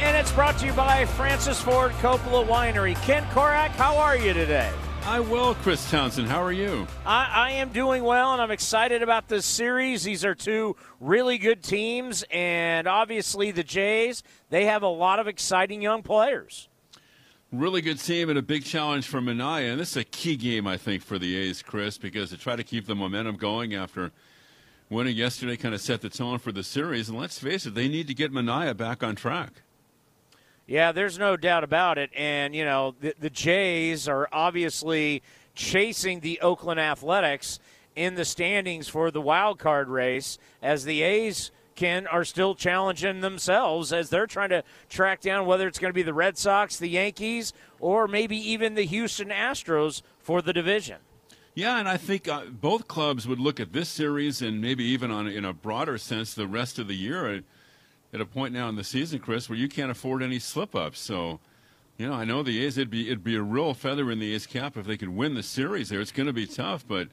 And 0.00 0.16
it's 0.16 0.32
brought 0.32 0.58
to 0.58 0.66
you 0.66 0.72
by 0.72 1.04
Francis 1.04 1.60
Ford 1.60 1.92
Coppola 1.92 2.46
Winery. 2.46 2.94
Ken 3.02 3.22
Korach, 3.26 3.70
how 3.70 3.96
are 3.96 4.16
you 4.16 4.32
today? 4.32 4.70
I 5.06 5.20
will, 5.20 5.54
Chris 5.56 5.90
Townsend. 5.90 6.28
How 6.28 6.42
are 6.42 6.52
you? 6.52 6.86
I, 7.04 7.30
I, 7.32 7.50
am 7.52 7.68
doing 7.68 8.04
well, 8.04 8.32
and 8.32 8.40
I'm 8.40 8.50
excited 8.50 9.02
about 9.02 9.28
this 9.28 9.44
series. 9.44 10.02
These 10.02 10.24
are 10.24 10.34
two 10.34 10.76
really 10.98 11.36
good 11.36 11.62
teams, 11.62 12.24
and 12.30 12.86
obviously 12.86 13.50
the 13.50 13.62
Jays, 13.62 14.22
they 14.48 14.64
have 14.64 14.82
a 14.82 14.88
lot 14.88 15.18
of 15.18 15.28
exciting 15.28 15.82
young 15.82 16.02
players. 16.02 16.68
Really 17.52 17.82
good 17.82 17.98
team 17.98 18.30
and 18.30 18.38
a 18.38 18.42
big 18.42 18.64
challenge 18.64 19.06
for 19.06 19.20
Manaea. 19.20 19.72
And 19.72 19.80
this 19.80 19.90
is 19.90 19.98
a 19.98 20.04
key 20.04 20.36
game, 20.36 20.66
I 20.66 20.78
think, 20.78 21.02
for 21.02 21.18
the 21.18 21.36
A's, 21.36 21.60
Chris, 21.60 21.98
because 21.98 22.30
to 22.30 22.38
try 22.38 22.56
to 22.56 22.64
keep 22.64 22.86
the 22.86 22.94
momentum 22.94 23.36
going 23.36 23.74
after 23.74 24.10
winning 24.88 25.16
yesterday 25.16 25.56
kind 25.56 25.74
of 25.74 25.82
set 25.82 26.00
the 26.00 26.08
tone 26.08 26.38
for 26.38 26.50
the 26.50 26.64
series. 26.64 27.10
And 27.10 27.18
let's 27.18 27.38
face 27.38 27.66
it, 27.66 27.74
they 27.74 27.88
need 27.88 28.06
to 28.08 28.14
get 28.14 28.32
Manaea 28.32 28.74
back 28.74 29.02
on 29.02 29.16
track. 29.16 29.63
Yeah, 30.66 30.92
there's 30.92 31.18
no 31.18 31.36
doubt 31.36 31.64
about 31.64 31.98
it. 31.98 32.10
And, 32.16 32.54
you 32.54 32.64
know, 32.64 32.94
the, 33.00 33.14
the 33.18 33.30
Jays 33.30 34.08
are 34.08 34.28
obviously 34.32 35.22
chasing 35.54 36.20
the 36.20 36.40
Oakland 36.40 36.80
Athletics 36.80 37.58
in 37.94 38.14
the 38.14 38.24
standings 38.24 38.88
for 38.88 39.10
the 39.10 39.20
wild 39.20 39.58
card 39.58 39.88
race 39.88 40.38
as 40.62 40.84
the 40.84 41.02
A's 41.02 41.50
Ken 41.74 42.06
are 42.06 42.24
still 42.24 42.54
challenging 42.54 43.20
themselves 43.20 43.92
as 43.92 44.08
they're 44.10 44.26
trying 44.26 44.50
to 44.50 44.62
track 44.88 45.20
down 45.20 45.46
whether 45.46 45.66
it's 45.66 45.78
going 45.78 45.90
to 45.90 45.94
be 45.94 46.02
the 46.02 46.14
Red 46.14 46.38
Sox, 46.38 46.76
the 46.76 46.88
Yankees, 46.88 47.52
or 47.80 48.06
maybe 48.06 48.36
even 48.36 48.74
the 48.74 48.84
Houston 48.84 49.28
Astros 49.28 50.02
for 50.18 50.40
the 50.40 50.52
division. 50.52 50.98
Yeah, 51.54 51.78
and 51.78 51.88
I 51.88 51.96
think 51.96 52.26
uh, 52.26 52.46
both 52.46 52.88
clubs 52.88 53.28
would 53.28 53.38
look 53.38 53.60
at 53.60 53.72
this 53.72 53.88
series 53.88 54.42
and 54.42 54.60
maybe 54.60 54.84
even 54.84 55.10
on 55.10 55.28
in 55.28 55.44
a 55.44 55.52
broader 55.52 55.98
sense 55.98 56.34
the 56.34 56.48
rest 56.48 56.78
of 56.78 56.88
the 56.88 56.96
year 56.96 57.42
at 58.14 58.20
a 58.20 58.26
point 58.26 58.54
now 58.54 58.68
in 58.68 58.76
the 58.76 58.84
season, 58.84 59.18
Chris, 59.18 59.48
where 59.48 59.58
you 59.58 59.68
can't 59.68 59.90
afford 59.90 60.22
any 60.22 60.38
slip 60.38 60.76
ups. 60.76 61.00
So, 61.00 61.40
you 61.98 62.06
know, 62.06 62.14
I 62.14 62.24
know 62.24 62.44
the 62.44 62.64
A's 62.64 62.78
it'd 62.78 62.88
be 62.88 63.08
it'd 63.08 63.24
be 63.24 63.34
a 63.34 63.42
real 63.42 63.74
feather 63.74 64.10
in 64.10 64.20
the 64.20 64.32
A's 64.34 64.46
cap 64.46 64.76
if 64.76 64.86
they 64.86 64.96
could 64.96 65.08
win 65.08 65.34
the 65.34 65.42
series 65.42 65.88
there. 65.88 66.00
It's 66.00 66.12
going 66.12 66.28
to 66.28 66.32
be 66.32 66.46
tough, 66.46 66.86
but 66.86 67.08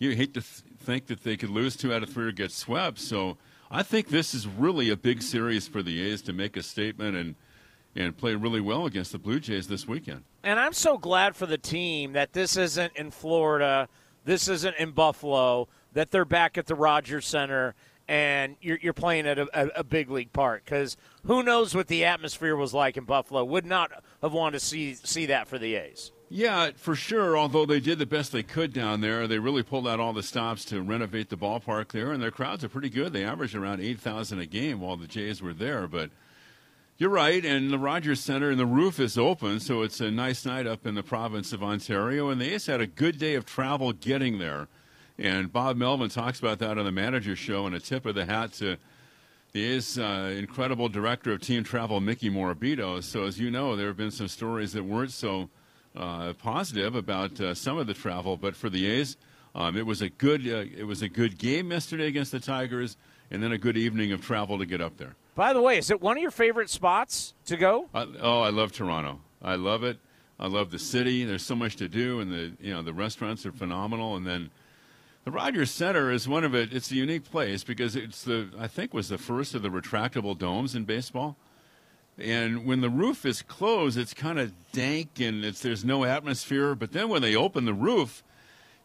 you 0.00 0.10
hate 0.10 0.34
to 0.34 0.40
th- 0.40 0.62
think 0.78 1.06
that 1.06 1.22
they 1.22 1.36
could 1.36 1.50
lose 1.50 1.76
two 1.76 1.94
out 1.94 2.02
of 2.02 2.10
three 2.10 2.26
or 2.26 2.32
get 2.32 2.50
swept. 2.50 2.98
So, 2.98 3.38
I 3.70 3.84
think 3.84 4.08
this 4.08 4.34
is 4.34 4.48
really 4.48 4.90
a 4.90 4.96
big 4.96 5.22
series 5.22 5.68
for 5.68 5.82
the 5.82 6.02
A's 6.02 6.20
to 6.22 6.32
make 6.32 6.56
a 6.56 6.62
statement 6.62 7.16
and 7.16 7.36
and 7.94 8.16
play 8.16 8.34
really 8.34 8.60
well 8.60 8.86
against 8.86 9.12
the 9.12 9.18
Blue 9.18 9.38
Jays 9.38 9.68
this 9.68 9.86
weekend. 9.86 10.24
And 10.42 10.58
I'm 10.58 10.72
so 10.72 10.98
glad 10.98 11.36
for 11.36 11.46
the 11.46 11.58
team 11.58 12.12
that 12.12 12.32
this 12.32 12.56
isn't 12.56 12.92
in 12.96 13.10
Florida, 13.12 13.88
this 14.24 14.48
isn't 14.48 14.76
in 14.76 14.92
Buffalo, 14.92 15.68
that 15.92 16.10
they're 16.10 16.24
back 16.24 16.56
at 16.56 16.66
the 16.66 16.74
Rogers 16.74 17.26
Center 17.26 17.74
and 18.10 18.56
you're, 18.60 18.78
you're 18.82 18.92
playing 18.92 19.28
at 19.28 19.38
a, 19.38 19.46
a, 19.54 19.68
a 19.76 19.84
big 19.84 20.10
league 20.10 20.32
park 20.32 20.64
because 20.64 20.96
who 21.26 21.44
knows 21.44 21.76
what 21.76 21.86
the 21.86 22.04
atmosphere 22.04 22.56
was 22.56 22.74
like 22.74 22.96
in 22.96 23.04
Buffalo. 23.04 23.44
Would 23.44 23.64
not 23.64 23.92
have 24.20 24.32
wanted 24.32 24.58
to 24.58 24.66
see 24.66 24.94
see 24.94 25.26
that 25.26 25.46
for 25.46 25.58
the 25.58 25.76
A's. 25.76 26.10
Yeah, 26.28 26.70
for 26.76 26.96
sure. 26.96 27.38
Although 27.38 27.66
they 27.66 27.78
did 27.78 28.00
the 28.00 28.06
best 28.06 28.32
they 28.32 28.42
could 28.42 28.72
down 28.72 29.00
there, 29.00 29.28
they 29.28 29.38
really 29.38 29.62
pulled 29.62 29.86
out 29.86 30.00
all 30.00 30.12
the 30.12 30.24
stops 30.24 30.64
to 30.66 30.82
renovate 30.82 31.28
the 31.28 31.36
ballpark 31.36 31.92
there, 31.92 32.10
and 32.10 32.20
their 32.20 32.32
crowds 32.32 32.64
are 32.64 32.68
pretty 32.68 32.90
good. 32.90 33.12
They 33.12 33.24
average 33.24 33.54
around 33.54 33.80
eight 33.80 34.00
thousand 34.00 34.40
a 34.40 34.46
game 34.46 34.80
while 34.80 34.96
the 34.96 35.06
Jays 35.06 35.40
were 35.40 35.54
there. 35.54 35.86
But 35.86 36.10
you're 36.98 37.10
right, 37.10 37.44
and 37.44 37.70
the 37.70 37.78
Rogers 37.78 38.18
Center 38.18 38.50
and 38.50 38.58
the 38.58 38.66
roof 38.66 38.98
is 38.98 39.16
open, 39.16 39.60
so 39.60 39.82
it's 39.82 40.00
a 40.00 40.10
nice 40.10 40.44
night 40.44 40.66
up 40.66 40.84
in 40.84 40.96
the 40.96 41.04
province 41.04 41.52
of 41.52 41.62
Ontario. 41.62 42.28
And 42.28 42.40
the 42.40 42.54
A's 42.54 42.66
had 42.66 42.80
a 42.80 42.88
good 42.88 43.18
day 43.18 43.34
of 43.36 43.46
travel 43.46 43.92
getting 43.92 44.40
there. 44.40 44.66
And 45.20 45.52
Bob 45.52 45.76
Melvin 45.76 46.08
talks 46.08 46.38
about 46.38 46.60
that 46.60 46.78
on 46.78 46.84
the 46.86 46.92
manager 46.92 47.36
show, 47.36 47.66
and 47.66 47.76
a 47.76 47.80
tip 47.80 48.06
of 48.06 48.14
the 48.14 48.24
hat 48.24 48.54
to 48.54 48.78
the 49.52 49.64
A's 49.64 49.98
uh, 49.98 50.34
incredible 50.34 50.88
director 50.88 51.32
of 51.32 51.42
team 51.42 51.62
travel, 51.62 52.00
Mickey 52.00 52.30
Morabito. 52.30 53.02
So, 53.04 53.24
as 53.24 53.38
you 53.38 53.50
know, 53.50 53.76
there 53.76 53.88
have 53.88 53.98
been 53.98 54.10
some 54.10 54.28
stories 54.28 54.72
that 54.72 54.82
weren't 54.82 55.10
so 55.10 55.50
uh, 55.94 56.32
positive 56.34 56.94
about 56.94 57.38
uh, 57.38 57.54
some 57.54 57.76
of 57.76 57.86
the 57.86 57.92
travel, 57.92 58.38
but 58.38 58.56
for 58.56 58.70
the 58.70 58.86
A's, 58.86 59.18
um, 59.54 59.76
it 59.76 59.84
was 59.84 60.00
a 60.00 60.08
good 60.08 60.46
uh, 60.48 60.64
it 60.74 60.86
was 60.86 61.02
a 61.02 61.08
good 61.08 61.36
game 61.36 61.70
yesterday 61.70 62.06
against 62.06 62.32
the 62.32 62.40
Tigers, 62.40 62.96
and 63.30 63.42
then 63.42 63.52
a 63.52 63.58
good 63.58 63.76
evening 63.76 64.12
of 64.12 64.22
travel 64.22 64.56
to 64.58 64.64
get 64.64 64.80
up 64.80 64.96
there. 64.96 65.16
By 65.34 65.52
the 65.52 65.60
way, 65.60 65.76
is 65.76 65.90
it 65.90 66.00
one 66.00 66.16
of 66.16 66.22
your 66.22 66.30
favorite 66.30 66.70
spots 66.70 67.34
to 67.44 67.58
go? 67.58 67.90
oh, 67.94 68.40
I 68.40 68.48
love 68.48 68.72
Toronto. 68.72 69.20
I 69.42 69.56
love 69.56 69.84
it. 69.84 69.98
I 70.38 70.46
love 70.46 70.70
the 70.70 70.78
city. 70.78 71.24
There's 71.24 71.44
so 71.44 71.54
much 71.54 71.76
to 71.76 71.88
do, 71.88 72.20
and 72.20 72.32
the 72.32 72.52
you 72.58 72.72
know 72.72 72.80
the 72.80 72.94
restaurants 72.94 73.44
are 73.44 73.52
phenomenal, 73.52 74.16
and 74.16 74.26
then 74.26 74.50
The 75.24 75.30
Rogers 75.30 75.70
Center 75.70 76.10
is 76.10 76.26
one 76.26 76.44
of 76.44 76.54
it. 76.54 76.72
It's 76.72 76.90
a 76.90 76.94
unique 76.94 77.30
place 77.30 77.62
because 77.62 77.94
it's 77.94 78.24
the 78.24 78.48
I 78.58 78.66
think 78.66 78.94
was 78.94 79.08
the 79.08 79.18
first 79.18 79.54
of 79.54 79.62
the 79.62 79.68
retractable 79.68 80.36
domes 80.36 80.74
in 80.74 80.84
baseball. 80.84 81.36
And 82.18 82.64
when 82.66 82.80
the 82.80 82.90
roof 82.90 83.24
is 83.24 83.42
closed, 83.42 83.96
it's 83.98 84.14
kind 84.14 84.38
of 84.38 84.52
dank 84.72 85.20
and 85.20 85.44
it's 85.44 85.60
there's 85.60 85.84
no 85.84 86.04
atmosphere. 86.04 86.74
But 86.74 86.92
then 86.92 87.08
when 87.08 87.22
they 87.22 87.36
open 87.36 87.64
the 87.66 87.74
roof, 87.74 88.22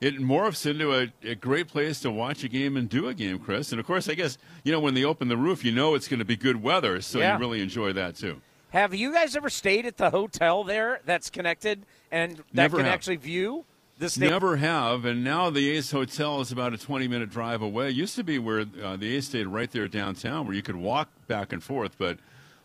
it 0.02 0.20
morphs 0.20 0.70
into 0.70 0.94
a, 0.94 1.12
a 1.24 1.36
great 1.36 1.68
place 1.70 2.02
to 2.02 2.12
watch 2.12 2.44
a 2.44 2.50
game 2.50 2.76
and 2.76 2.90
do 2.90 3.08
a 3.08 3.14
game, 3.14 3.40
Chris. 3.40 3.72
And 3.72 3.80
of 3.80 3.88
course, 3.88 4.10
I 4.10 4.14
guess 4.14 4.38
you 4.64 4.72
know 4.74 4.80
when 4.82 4.94
they 4.94 5.06
open 5.06 5.30
the 5.30 5.38
roof, 5.38 5.64
you 5.64 5.72
know 5.72 5.96
it's 5.96 6.08
going 6.10 6.20
to 6.20 6.26
be 6.26 6.36
good 6.36 6.62
weather, 6.62 7.00
so 7.02 7.20
Yeah. 7.20 7.34
you 7.36 7.40
really 7.40 7.62
enjoy 7.62 7.94
that 7.94 8.16
too. 8.16 8.42
Have 8.72 8.94
you 8.94 9.14
guys 9.14 9.38
ever 9.38 9.50
stayed 9.50 9.86
at 9.86 9.96
the 9.96 10.10
hotel 10.10 10.66
there 10.66 11.00
that's 11.06 11.30
connected 11.30 11.86
and 12.12 12.38
that 12.38 12.44
Never 12.54 12.78
can 12.78 12.86
have. 12.88 12.94
actually 12.94 13.16
view 13.16 13.64
stadium? 14.10 14.34
Never 14.34 14.58
have, 14.58 15.06
and 15.06 15.24
now 15.24 15.50
the 15.50 15.70
A's 15.72 15.92
Hotel 15.92 16.42
is 16.42 16.52
about 16.52 16.74
a 16.74 16.78
20 16.78 17.08
minute 17.08 17.30
drive 17.30 17.62
away. 17.62 17.90
It 17.90 17.96
used 17.96 18.16
to 18.16 18.24
be 18.24 18.40
where 18.40 18.66
uh, 18.84 18.98
the 18.98 19.16
A's 19.16 19.28
stayed 19.28 19.48
right 19.48 19.72
there 19.72 19.88
downtown, 19.88 20.46
where 20.46 20.56
you 20.56 20.62
could 20.62 20.76
walk 20.76 21.10
back 21.28 21.54
and 21.54 21.64
forth. 21.64 21.98
But 21.98 22.18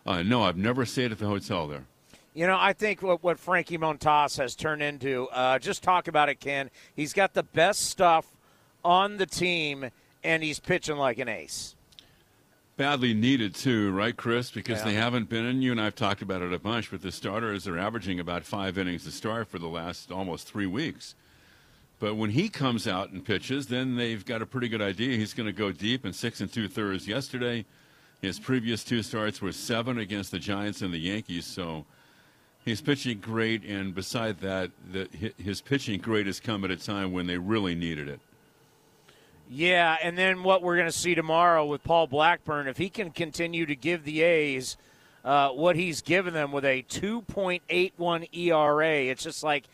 uh, 0.06 0.22
no, 0.22 0.42
I've 0.42 0.56
never 0.56 0.84
stayed 0.84 1.12
at 1.12 1.18
the 1.18 1.26
hotel 1.26 1.68
there. 1.68 1.84
You 2.34 2.46
know, 2.46 2.56
I 2.58 2.72
think 2.72 3.02
what, 3.02 3.22
what 3.22 3.38
Frankie 3.38 3.78
Montas 3.78 4.38
has 4.38 4.54
turned 4.54 4.82
into, 4.82 5.28
uh, 5.28 5.58
just 5.58 5.82
talk 5.82 6.06
about 6.06 6.28
it, 6.28 6.38
Ken. 6.38 6.70
He's 6.94 7.12
got 7.12 7.34
the 7.34 7.42
best 7.42 7.86
stuff 7.86 8.26
on 8.84 9.16
the 9.16 9.26
team, 9.26 9.90
and 10.22 10.42
he's 10.42 10.60
pitching 10.60 10.96
like 10.96 11.18
an 11.18 11.28
ace. 11.28 11.74
Badly 12.80 13.12
needed 13.12 13.54
too, 13.54 13.90
right, 13.90 14.16
Chris? 14.16 14.50
Because 14.50 14.78
Yeah. 14.78 14.84
they 14.86 14.94
haven't 14.94 15.28
been, 15.28 15.44
and 15.44 15.62
you 15.62 15.70
and 15.70 15.78
I've 15.78 15.94
talked 15.94 16.22
about 16.22 16.40
it 16.40 16.50
a 16.50 16.58
bunch. 16.58 16.90
But 16.90 17.02
the 17.02 17.12
starters 17.12 17.68
are 17.68 17.76
averaging 17.76 18.18
about 18.18 18.42
five 18.46 18.78
innings 18.78 19.04
to 19.04 19.10
start 19.10 19.48
for 19.48 19.58
the 19.58 19.68
last 19.68 20.10
almost 20.10 20.48
three 20.48 20.64
weeks. 20.64 21.14
But 21.98 22.14
when 22.14 22.30
he 22.30 22.48
comes 22.48 22.88
out 22.88 23.10
and 23.10 23.22
pitches, 23.22 23.66
then 23.66 23.96
they've 23.96 24.24
got 24.24 24.40
a 24.40 24.46
pretty 24.46 24.70
good 24.70 24.80
idea. 24.80 25.18
He's 25.18 25.34
going 25.34 25.46
to 25.46 25.52
go 25.52 25.72
deep 25.72 26.06
in 26.06 26.14
six 26.14 26.40
and 26.40 26.50
two 26.50 26.68
thirds 26.68 27.06
yesterday. 27.06 27.66
His 28.22 28.38
previous 28.38 28.82
two 28.82 29.02
starts 29.02 29.42
were 29.42 29.52
seven 29.52 29.98
against 29.98 30.30
the 30.30 30.38
Giants 30.38 30.80
and 30.80 30.94
the 30.94 31.00
Yankees. 31.00 31.44
So 31.44 31.84
he's 32.64 32.80
pitching 32.80 33.20
great. 33.20 33.62
And 33.62 33.94
beside 33.94 34.40
that, 34.40 34.70
the, 34.90 35.06
his 35.36 35.60
pitching 35.60 36.00
great 36.00 36.24
has 36.24 36.40
come 36.40 36.64
at 36.64 36.70
a 36.70 36.76
time 36.76 37.12
when 37.12 37.26
they 37.26 37.36
really 37.36 37.74
needed 37.74 38.08
it. 38.08 38.20
Yeah, 39.52 39.96
and 40.00 40.16
then 40.16 40.44
what 40.44 40.62
we're 40.62 40.76
going 40.76 40.86
to 40.86 40.96
see 40.96 41.16
tomorrow 41.16 41.66
with 41.66 41.82
Paul 41.82 42.06
Blackburn, 42.06 42.68
if 42.68 42.78
he 42.78 42.88
can 42.88 43.10
continue 43.10 43.66
to 43.66 43.74
give 43.74 44.04
the 44.04 44.22
A's 44.22 44.76
uh, 45.24 45.48
what 45.48 45.74
he's 45.74 46.02
given 46.02 46.34
them 46.34 46.52
with 46.52 46.64
a 46.64 46.84
2.81 46.84 48.28
ERA, 48.32 48.96
it's 49.10 49.24
just 49.24 49.42
like, 49.42 49.64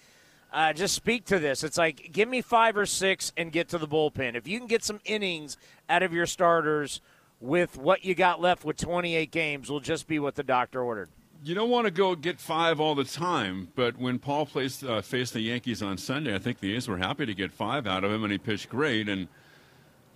uh, 0.50 0.72
just 0.72 0.94
speak 0.94 1.26
to 1.26 1.38
this. 1.38 1.62
It's 1.62 1.76
like, 1.76 2.10
give 2.10 2.26
me 2.26 2.40
five 2.40 2.74
or 2.74 2.86
six 2.86 3.34
and 3.36 3.52
get 3.52 3.68
to 3.68 3.76
the 3.76 3.86
bullpen. 3.86 4.34
If 4.34 4.48
you 4.48 4.58
can 4.58 4.66
get 4.66 4.82
some 4.82 4.98
innings 5.04 5.58
out 5.90 6.02
of 6.02 6.10
your 6.10 6.24
starters 6.24 7.02
with 7.42 7.76
what 7.76 8.02
you 8.02 8.14
got 8.14 8.40
left 8.40 8.64
with 8.64 8.78
28 8.78 9.30
games, 9.30 9.68
will 9.68 9.80
just 9.80 10.08
be 10.08 10.18
what 10.18 10.36
the 10.36 10.42
doctor 10.42 10.82
ordered. 10.82 11.10
You 11.44 11.54
don't 11.54 11.68
want 11.68 11.84
to 11.84 11.90
go 11.90 12.16
get 12.16 12.40
five 12.40 12.80
all 12.80 12.94
the 12.94 13.04
time, 13.04 13.68
but 13.74 13.98
when 13.98 14.20
Paul 14.20 14.46
placed, 14.46 14.82
uh, 14.84 15.02
faced 15.02 15.34
the 15.34 15.40
Yankees 15.40 15.82
on 15.82 15.98
Sunday, 15.98 16.34
I 16.34 16.38
think 16.38 16.60
the 16.60 16.74
A's 16.74 16.88
were 16.88 16.96
happy 16.96 17.26
to 17.26 17.34
get 17.34 17.52
five 17.52 17.86
out 17.86 18.04
of 18.04 18.10
him, 18.10 18.24
and 18.24 18.32
he 18.32 18.38
pitched 18.38 18.70
great. 18.70 19.06
And 19.10 19.28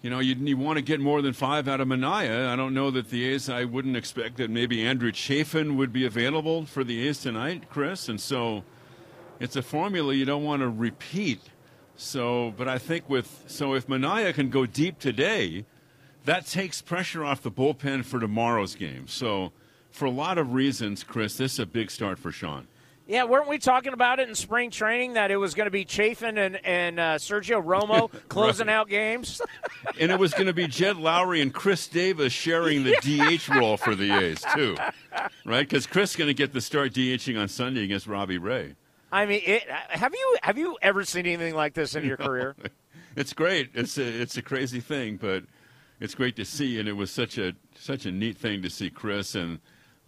you 0.03 0.11
know, 0.11 0.19
you, 0.19 0.35
you 0.35 0.57
want 0.57 0.77
to 0.77 0.83
get 0.83 1.01
more 1.01 1.21
than 1.21 1.33
five 1.33 1.69
out 1.69 1.81
of 1.81 1.89
Manaea. 1.89 2.49
I 2.49 2.57
don't 2.57 2.73
know 2.73 2.91
that 2.91 3.11
the 3.11 3.25
A's. 3.27 3.49
I 3.49 3.65
wouldn't 3.65 3.97
expect 3.97 4.39
that 4.39 4.51
maybe 4.51 4.85
Andrew 4.85 5.13
Chafin 5.13 5.77
would 5.77 5.93
be 5.93 6.07
available 6.07 6.65
for 6.65 6.85
the 6.85 7.07
A's 7.07 7.21
tonight, 7.21 7.69
Chris. 7.69 8.09
And 8.09 8.21
so, 8.21 8.65
it's 9.41 9.57
a 9.57 9.63
formula 9.63 10.15
you 10.15 10.27
don't 10.27 10.45
want 10.45 10.61
to 10.61 10.69
repeat. 10.69 11.41
So, 11.97 12.55
but 12.57 12.69
I 12.69 12.79
think 12.79 13.09
with 13.09 13.45
so 13.47 13.75
if 13.75 13.87
Manaea 13.87 14.33
can 14.35 14.51
go 14.51 14.65
deep 14.67 14.99
today, 14.99 15.65
that 16.25 16.47
takes 16.47 16.81
pressure 16.81 17.25
off 17.25 17.43
the 17.43 17.51
bullpen 17.51 18.05
for 18.05 18.21
tomorrow's 18.21 18.75
game. 18.75 19.07
So, 19.09 19.53
for 19.91 20.05
a 20.05 20.11
lot 20.11 20.39
of 20.39 20.55
reasons, 20.55 21.03
Chris, 21.03 21.37
this 21.37 21.55
is 21.55 21.59
a 21.59 21.67
big 21.67 21.91
start 21.91 22.19
for 22.19 22.31
Sean. 22.31 22.69
Yeah, 23.11 23.25
weren't 23.25 23.49
we 23.49 23.59
talking 23.59 23.93
about 23.93 24.21
it 24.21 24.29
in 24.29 24.37
spring 24.37 24.71
training 24.71 25.15
that 25.15 25.33
it 25.33 25.37
was 25.37 25.55
going 25.55 25.67
to 25.67 25.71
be 25.73 25.85
Chafin 25.85 26.39
and, 26.39 26.65
and 26.65 27.01
uh, 27.01 27.19
Sergio 27.19 27.61
Romo 27.61 28.09
closing 28.29 28.69
Right. 28.69 28.73
out 28.75 28.89
games? 28.89 29.43
and 30.01 30.13
it 30.13 30.19
was 30.21 30.33
going 30.33 30.47
to 30.47 30.53
be 30.53 30.69
Jed 30.69 30.95
Lowrie 30.95 31.43
and 31.43 31.53
Khris 31.53 31.89
Davis 31.89 32.33
sharing 32.33 32.85
the 32.85 32.93
DH 33.03 33.49
role 33.53 33.77
for 33.77 33.97
the 33.97 34.13
A's 34.13 34.45
too, 34.55 34.77
right? 35.45 35.69
Because 35.69 35.89
Khris 35.89 36.11
is 36.11 36.17
going 36.17 36.29
to 36.29 36.35
get 36.35 36.53
the 36.53 36.61
start 36.61 36.93
DHing 36.93 37.37
on 37.37 37.49
Sunday 37.49 37.83
against 37.83 38.07
Robbie 38.07 38.39
Ray. 38.39 38.77
I 39.11 39.27
mean, 39.27 39.43
it, 39.45 39.65
have 39.69 40.15
you 40.15 40.37
have 40.45 40.57
you 40.57 40.79
ever 40.81 41.05
seen 41.05 41.27
anything 41.27 41.57
like 41.57 41.75
this 41.75 41.97
in 41.97 42.05
your 42.05 42.17
career? 42.17 42.55
It's 43.17 43.33
great. 43.33 43.71
It's 43.75 43.99
a 43.99 44.05
it's 44.05 44.37
a 44.37 44.43
crazy 44.43 44.79
thing, 44.79 45.17
but 45.17 45.43
it's 45.99 46.15
great 46.15 46.37
to 46.37 46.45
see, 46.45 46.79
and 46.79 46.89
it 46.89 46.93
was 46.93 47.11
such 47.11 47.39
a 47.39 47.55
such 47.75 48.07
a 48.07 48.13
neat 48.13 48.39
thing 48.39 48.63
to 48.63 48.71
see 48.71 48.89
Khris 48.89 49.35
and 49.35 49.59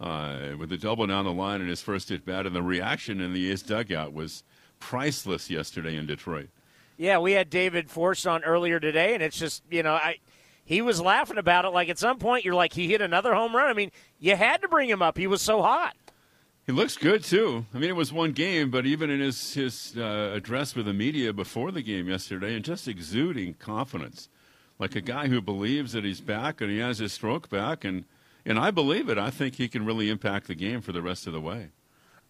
uh, 0.03 0.57
with 0.59 0.69
the 0.69 0.77
double 0.77 1.07
down 1.07 1.23
the 1.23 1.31
line 1.31 1.61
in 1.61 1.69
his 1.69 1.81
first 1.81 2.11
at 2.11 2.25
bat, 2.25 2.45
and 2.45 2.53
the 2.53 2.61
reaction 2.61 3.21
in 3.21 3.31
the 3.31 3.49
A's 3.49 3.61
dugout 3.63 4.13
was 4.13 4.43
priceless 4.79 5.49
yesterday 5.49 5.95
in 5.95 6.05
Detroit. 6.05 6.49
Yeah, 6.97 7.19
we 7.19 7.31
had 7.31 7.49
David 7.49 7.89
Forst 7.89 8.27
on 8.27 8.43
earlier 8.43 8.81
today, 8.81 9.13
and 9.13 9.23
it's 9.23 9.37
just 9.37 9.63
you 9.71 9.81
know 9.81 9.93
I. 9.93 10.17
He 10.65 10.81
was 10.81 11.01
laughing 11.01 11.37
about 11.37 11.65
it 11.65 11.69
like 11.69 11.89
at 11.89 11.97
some 11.97 12.19
point 12.19 12.45
you're 12.45 12.53
like 12.53 12.71
he 12.73 12.87
hit 12.87 13.01
another 13.01 13.33
home 13.33 13.55
run. 13.55 13.67
I 13.67 13.73
mean, 13.73 13.91
you 14.19 14.35
had 14.35 14.61
to 14.61 14.69
bring 14.69 14.89
him 14.89 15.01
up. 15.01 15.17
He 15.17 15.27
was 15.27 15.41
so 15.41 15.61
hot. 15.61 15.93
He 16.65 16.71
looks 16.71 16.95
good 16.95 17.23
too. 17.23 17.65
I 17.73 17.79
mean, 17.79 17.89
it 17.89 17.97
was 17.97 18.13
one 18.13 18.31
game, 18.31 18.71
but 18.71 18.85
even 18.85 19.09
in 19.09 19.19
his 19.21 19.53
his 19.53 19.93
uh, 19.97 20.31
address 20.33 20.75
with 20.75 20.85
the 20.85 20.93
media 20.93 21.31
before 21.31 21.71
the 21.71 21.81
game 21.81 22.09
yesterday, 22.09 22.55
and 22.55 22.63
just 22.63 22.89
exuding 22.89 23.53
confidence, 23.55 24.27
like 24.79 24.95
a 24.95 25.01
guy 25.01 25.27
who 25.27 25.41
believes 25.41 25.93
that 25.93 26.03
he's 26.03 26.21
back 26.21 26.59
and 26.59 26.69
he 26.69 26.79
has 26.79 26.99
his 26.99 27.13
stroke 27.13 27.49
back, 27.49 27.85
and 27.85 28.03
and 28.45 28.59
I 28.59 28.71
believe 28.71 29.09
it. 29.09 29.17
I 29.17 29.29
think 29.29 29.55
he 29.55 29.67
can 29.67 29.85
really 29.85 30.09
impact 30.09 30.47
the 30.47 30.55
game 30.55 30.81
for 30.81 30.91
the 30.91 31.01
rest 31.01 31.27
of 31.27 31.33
the 31.33 31.41
way. 31.41 31.69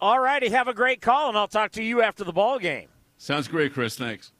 All 0.00 0.18
righty, 0.20 0.48
have 0.50 0.68
a 0.68 0.74
great 0.74 1.00
call, 1.00 1.28
and 1.28 1.38
I'll 1.38 1.48
talk 1.48 1.72
to 1.72 1.82
you 1.82 2.02
after 2.02 2.24
the 2.24 2.32
ball 2.32 2.58
game. 2.58 2.88
Sounds 3.16 3.48
great, 3.48 3.72
Chris. 3.72 3.96
Thanks. 3.96 4.32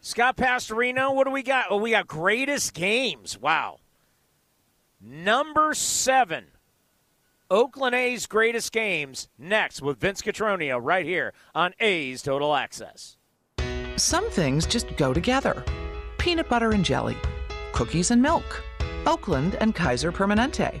Scott 0.00 0.36
Pastorino, 0.36 1.14
what 1.14 1.24
do 1.24 1.32
we 1.32 1.42
got? 1.42 1.66
Oh, 1.70 1.76
we 1.76 1.90
got 1.90 2.06
greatest 2.06 2.74
games. 2.74 3.38
Wow. 3.38 3.78
Number 5.00 5.74
seven, 5.74 6.46
Oakland 7.50 7.94
A's 7.94 8.26
greatest 8.26 8.72
games. 8.72 9.28
Next 9.38 9.80
with 9.80 9.98
Vince 10.00 10.22
Cotroneo 10.22 10.78
right 10.82 11.06
here 11.06 11.32
on 11.54 11.72
A's 11.80 12.22
Total 12.22 12.54
Access. 12.54 13.16
Some 13.96 14.28
things 14.30 14.66
just 14.66 14.96
go 14.96 15.12
together 15.12 15.64
peanut 16.18 16.48
butter 16.48 16.72
and 16.72 16.84
jelly, 16.84 17.16
cookies 17.72 18.10
and 18.10 18.20
milk, 18.20 18.62
Oakland 19.06 19.56
and 19.60 19.74
Kaiser 19.74 20.12
Permanente. 20.12 20.80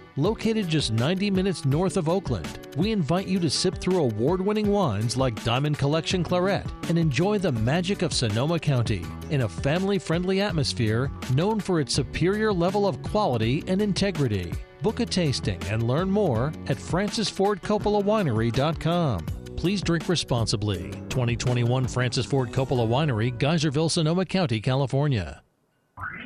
Located 0.17 0.67
just 0.67 0.91
90 0.91 1.31
minutes 1.31 1.63
north 1.63 1.95
of 1.95 2.09
Oakland, 2.09 2.67
we 2.75 2.91
invite 2.91 3.27
you 3.27 3.39
to 3.39 3.49
sip 3.49 3.77
through 3.77 3.99
award 3.99 4.41
winning 4.41 4.69
wines 4.69 5.15
like 5.15 5.41
Diamond 5.45 5.77
Collection 5.77 6.21
Claret 6.21 6.65
and 6.89 6.97
enjoy 6.97 7.37
the 7.37 7.53
magic 7.53 8.01
of 8.01 8.11
Sonoma 8.11 8.59
County 8.59 9.05
in 9.29 9.43
a 9.43 9.49
family 9.49 9.97
friendly 9.97 10.41
atmosphere 10.41 11.09
known 11.33 11.61
for 11.61 11.79
its 11.79 11.93
superior 11.93 12.51
level 12.51 12.85
of 12.85 13.01
quality 13.03 13.63
and 13.67 13.81
integrity. 13.81 14.51
Book 14.81 14.99
a 14.99 15.05
tasting 15.05 15.63
and 15.69 15.83
learn 15.83 16.11
more 16.11 16.47
at 16.67 16.75
francisfordcoppolawinery.com. 16.75 19.25
Please 19.55 19.81
drink 19.81 20.09
responsibly. 20.09 20.91
2021 21.07 21.87
Francis 21.87 22.25
Ford 22.25 22.51
Coppola 22.51 22.85
Winery, 22.85 23.31
Geyserville, 23.37 23.89
Sonoma 23.89 24.25
County, 24.25 24.59
California. 24.59 25.41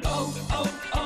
Oh, 0.06 0.48
oh, 0.52 0.82
oh, 0.94 1.06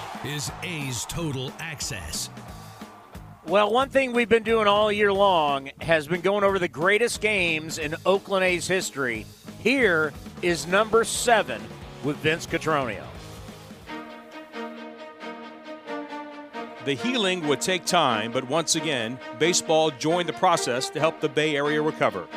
is 0.23 0.51
A's 0.63 1.05
Total 1.05 1.51
Access. 1.59 2.29
Well, 3.47 3.73
one 3.73 3.89
thing 3.89 4.13
we've 4.13 4.29
been 4.29 4.43
doing 4.43 4.67
all 4.67 4.91
year 4.91 5.11
long 5.11 5.71
has 5.81 6.07
been 6.07 6.21
going 6.21 6.43
over 6.43 6.59
the 6.59 6.67
greatest 6.67 7.21
games 7.21 7.79
in 7.79 7.95
Oakland 8.05 8.45
A's 8.45 8.67
history. 8.67 9.25
Here 9.59 10.13
is 10.43 10.67
number 10.67 11.03
seven 11.03 11.59
with 12.03 12.17
Vince 12.17 12.45
Cotroneo. 12.45 13.03
The 16.85 16.93
healing 16.93 17.47
would 17.47 17.61
take 17.61 17.85
time, 17.85 18.31
but 18.31 18.47
once 18.47 18.75
again, 18.75 19.19
baseball 19.39 19.91
joined 19.91 20.29
the 20.29 20.33
process 20.33 20.89
to 20.91 20.99
help 20.99 21.19
the 21.19 21.29
Bay 21.29 21.55
Area 21.55 21.81
recover. 21.81 22.27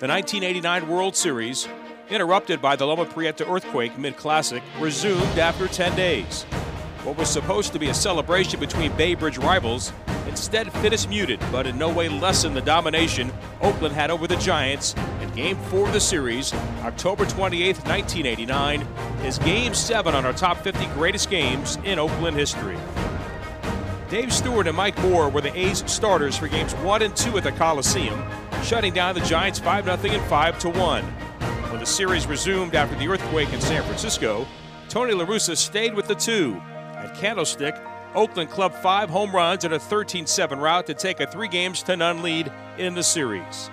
The 0.00 0.08
1989 0.08 0.88
World 0.88 1.14
Series, 1.14 1.68
interrupted 2.08 2.60
by 2.60 2.74
the 2.74 2.86
Loma 2.86 3.04
Prieta 3.04 3.48
earthquake 3.48 3.96
mid 3.98 4.16
classic, 4.16 4.62
resumed 4.80 5.38
after 5.38 5.68
10 5.68 5.96
days. 5.96 6.44
What 7.04 7.16
was 7.16 7.30
supposed 7.30 7.72
to 7.72 7.78
be 7.78 7.88
a 7.88 7.94
celebration 7.94 8.60
between 8.60 8.94
Bay 8.94 9.14
Bridge 9.14 9.38
rivals 9.38 9.90
instead 10.28 10.70
finished 10.74 11.08
muted, 11.08 11.40
but 11.50 11.66
in 11.66 11.78
no 11.78 11.88
way 11.88 12.10
lessened 12.10 12.54
the 12.54 12.60
domination 12.60 13.32
Oakland 13.62 13.94
had 13.94 14.10
over 14.10 14.26
the 14.26 14.36
Giants 14.36 14.94
in 15.22 15.30
Game 15.30 15.56
4 15.56 15.86
of 15.86 15.94
the 15.94 16.00
series, 16.00 16.52
October 16.82 17.24
28, 17.24 17.76
1989, 17.86 18.82
is 19.24 19.38
Game 19.38 19.72
7 19.72 20.14
on 20.14 20.26
our 20.26 20.34
top 20.34 20.58
50 20.58 20.84
greatest 20.88 21.30
games 21.30 21.78
in 21.84 21.98
Oakland 21.98 22.36
history. 22.36 22.76
Dave 24.10 24.30
Stewart 24.30 24.66
and 24.66 24.76
Mike 24.76 24.98
Moore 24.98 25.30
were 25.30 25.40
the 25.40 25.58
A's 25.58 25.82
starters 25.90 26.36
for 26.36 26.48
games 26.48 26.74
1 26.74 27.00
and 27.00 27.16
2 27.16 27.38
at 27.38 27.44
the 27.44 27.52
Coliseum, 27.52 28.22
shutting 28.62 28.92
down 28.92 29.14
the 29.14 29.22
Giants 29.22 29.58
5 29.58 29.84
0 29.84 29.96
and 30.16 30.22
5 30.28 30.64
1. 30.64 31.04
When 31.04 31.80
the 31.80 31.86
series 31.86 32.26
resumed 32.26 32.74
after 32.74 32.94
the 32.96 33.08
earthquake 33.08 33.54
in 33.54 33.60
San 33.62 33.82
Francisco, 33.84 34.46
Tony 34.90 35.14
La 35.14 35.24
Russa 35.24 35.56
stayed 35.56 35.94
with 35.94 36.06
the 36.06 36.14
two. 36.14 36.60
At 37.00 37.14
Candlestick, 37.14 37.74
Oakland 38.14 38.50
clubbed 38.50 38.74
five 38.74 39.08
home 39.08 39.34
runs 39.34 39.64
in 39.64 39.72
a 39.72 39.78
13 39.78 40.26
7 40.26 40.58
rout 40.58 40.86
to 40.86 40.94
take 40.94 41.20
a 41.20 41.26
three 41.26 41.48
games 41.48 41.82
to 41.84 41.96
none 41.96 42.22
lead 42.22 42.52
in 42.76 42.94
the 42.94 43.02
series. 43.02 43.68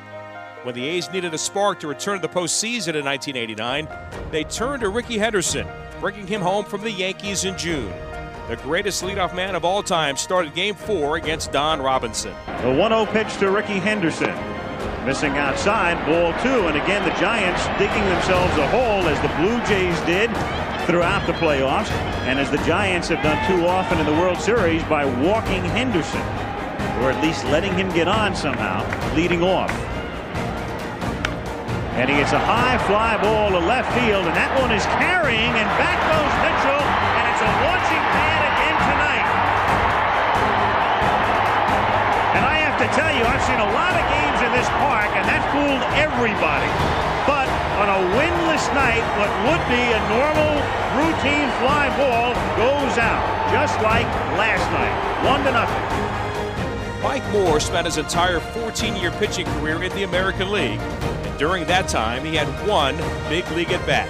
When 0.63 0.73
the 0.73 0.87
A's 0.87 1.11
needed 1.11 1.33
a 1.33 1.37
spark 1.37 1.81
to 1.81 1.87
return 1.87 2.21
to 2.21 2.27
the 2.27 2.33
postseason 2.33 2.95
in 2.95 3.03
1989, 3.03 3.89
they 4.31 4.45
turned 4.45 4.81
to 4.81 4.89
Rickey 4.89 5.17
Henderson, 5.17 5.67
bringing 5.99 6.25
him 6.25 6.41
home 6.41 6.63
from 6.63 6.81
the 6.81 6.91
Yankees 6.91 7.43
in 7.43 7.57
June. 7.57 7.91
The 8.47 8.55
greatest 8.57 9.03
leadoff 9.03 9.35
man 9.35 9.55
of 9.55 9.65
all 9.65 9.83
time 9.83 10.15
started 10.15 10.55
game 10.55 10.75
four 10.75 11.17
against 11.17 11.51
Don 11.51 11.81
Robinson. 11.81 12.33
The 12.61 12.73
1 12.73 12.91
0 12.91 13.05
pitch 13.07 13.37
to 13.39 13.51
Rickey 13.51 13.79
Henderson. 13.79 14.35
Missing 15.05 15.37
outside, 15.37 15.95
ball 16.05 16.31
two. 16.41 16.67
And 16.67 16.77
again, 16.77 17.03
the 17.03 17.15
Giants 17.19 17.65
digging 17.77 18.05
themselves 18.05 18.57
a 18.57 18.67
hole 18.69 19.03
as 19.07 19.21
the 19.21 19.35
Blue 19.35 19.59
Jays 19.65 19.99
did 20.05 20.29
throughout 20.87 21.27
the 21.27 21.35
playoffs, 21.35 21.91
and 22.31 22.39
as 22.39 22.49
the 22.49 22.63
Giants 22.63 23.11
have 23.11 23.19
done 23.19 23.35
too 23.43 23.67
often 23.67 23.99
in 23.99 24.07
the 24.07 24.15
World 24.23 24.39
Series 24.39 24.81
by 24.87 25.03
walking 25.03 25.59
Henderson, 25.75 26.23
or 27.03 27.11
at 27.11 27.19
least 27.19 27.43
letting 27.51 27.75
him 27.75 27.91
get 27.91 28.07
on 28.07 28.31
somehow, 28.31 28.87
leading 29.11 29.43
off. 29.43 29.67
And 31.99 32.07
he 32.07 32.15
gets 32.15 32.31
a 32.31 32.39
high 32.39 32.79
fly 32.87 33.19
ball 33.19 33.51
to 33.51 33.59
left 33.59 33.91
field, 33.99 34.31
and 34.31 34.35
that 34.39 34.47
one 34.63 34.71
is 34.71 34.87
carrying, 34.95 35.51
and 35.59 35.67
back 35.75 35.99
goes 36.07 36.33
Mitchell, 36.39 36.79
and 36.79 37.23
it's 37.35 37.43
a 37.43 37.51
launching 37.67 38.03
pad 38.15 38.41
again 38.47 38.77
tonight. 38.87 39.27
And 42.31 42.43
I 42.47 42.63
have 42.63 42.79
to 42.79 42.87
tell 42.95 43.11
you, 43.11 43.27
I've 43.27 43.43
seen 43.43 43.59
a 43.59 43.71
lot 43.75 43.91
of 43.91 44.03
games 44.07 44.39
in 44.39 44.51
this 44.55 44.71
park, 44.79 45.11
and 45.19 45.27
that 45.27 45.43
fooled 45.51 45.83
everybody. 45.99 46.71
But 47.27 47.51
on 47.83 47.91
a 47.91 48.01
winless 48.57 48.73
night, 48.73 49.03
what 49.17 49.29
would 49.45 49.63
be 49.69 49.81
a 49.81 49.99
normal 50.09 50.55
routine 50.97 51.49
fly 51.59 51.93
ball 51.97 52.33
goes 52.57 52.97
out, 52.97 53.51
just 53.51 53.75
like 53.81 54.05
last 54.37 54.71
night, 54.71 55.29
one 55.29 55.43
to 55.43 55.51
nothing. 55.51 57.03
Mike 57.03 57.31
Moore 57.31 57.59
spent 57.59 57.85
his 57.85 57.97
entire 57.97 58.39
14-year 58.39 59.11
pitching 59.11 59.45
career 59.45 59.83
in 59.83 59.91
the 59.93 60.03
American 60.03 60.51
League, 60.51 60.79
and 60.79 61.37
during 61.37 61.65
that 61.65 61.87
time, 61.87 62.25
he 62.25 62.35
had 62.35 62.47
one 62.67 62.97
big 63.29 63.49
league 63.51 63.71
at 63.71 63.85
bat. 63.85 64.09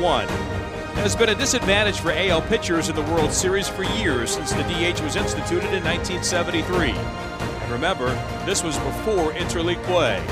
One. 0.00 0.28
It 0.92 1.04
has 1.04 1.16
been 1.16 1.30
a 1.30 1.34
disadvantage 1.34 2.00
for 2.00 2.12
AL 2.12 2.42
pitchers 2.42 2.88
in 2.88 2.96
the 2.96 3.02
World 3.02 3.32
Series 3.32 3.68
for 3.68 3.84
years 3.84 4.30
since 4.30 4.52
the 4.52 4.62
DH 4.64 5.00
was 5.00 5.16
instituted 5.16 5.72
in 5.72 5.82
1973. 5.84 6.90
And 6.90 7.72
remember, 7.72 8.10
this 8.44 8.62
was 8.62 8.76
before 8.78 9.32
interleague 9.32 9.82
play. 9.84 10.22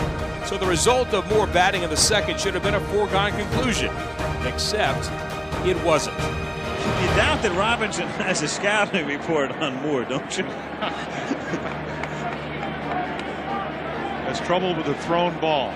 So 0.47 0.57
the 0.59 0.67
result 0.67 1.15
of 1.15 1.29
more 1.31 1.47
batting 1.47 1.83
in 1.83 1.91
the 1.91 1.97
second 1.97 2.41
should 2.41 2.55
have 2.55 2.63
been 2.63 2.75
a 2.75 2.81
foregone 2.89 3.33
conclusion, 3.33 3.95
except 4.45 5.11
it 5.67 5.77
wasn't. 5.85 6.17
You 6.17 7.07
doubt 7.17 7.43
that 7.43 7.53
Robinson 7.57 8.09
has 8.25 8.43
a 8.43 8.49
scouting 8.49 9.07
report 9.07 9.53
on 9.53 9.75
Moore, 9.83 10.05
don't 10.05 10.37
you? 10.37 10.45
Has 14.31 14.39
trouble 14.47 14.77
with 14.77 14.87
the 14.87 14.95
thrown 15.03 15.35
ball. 15.41 15.75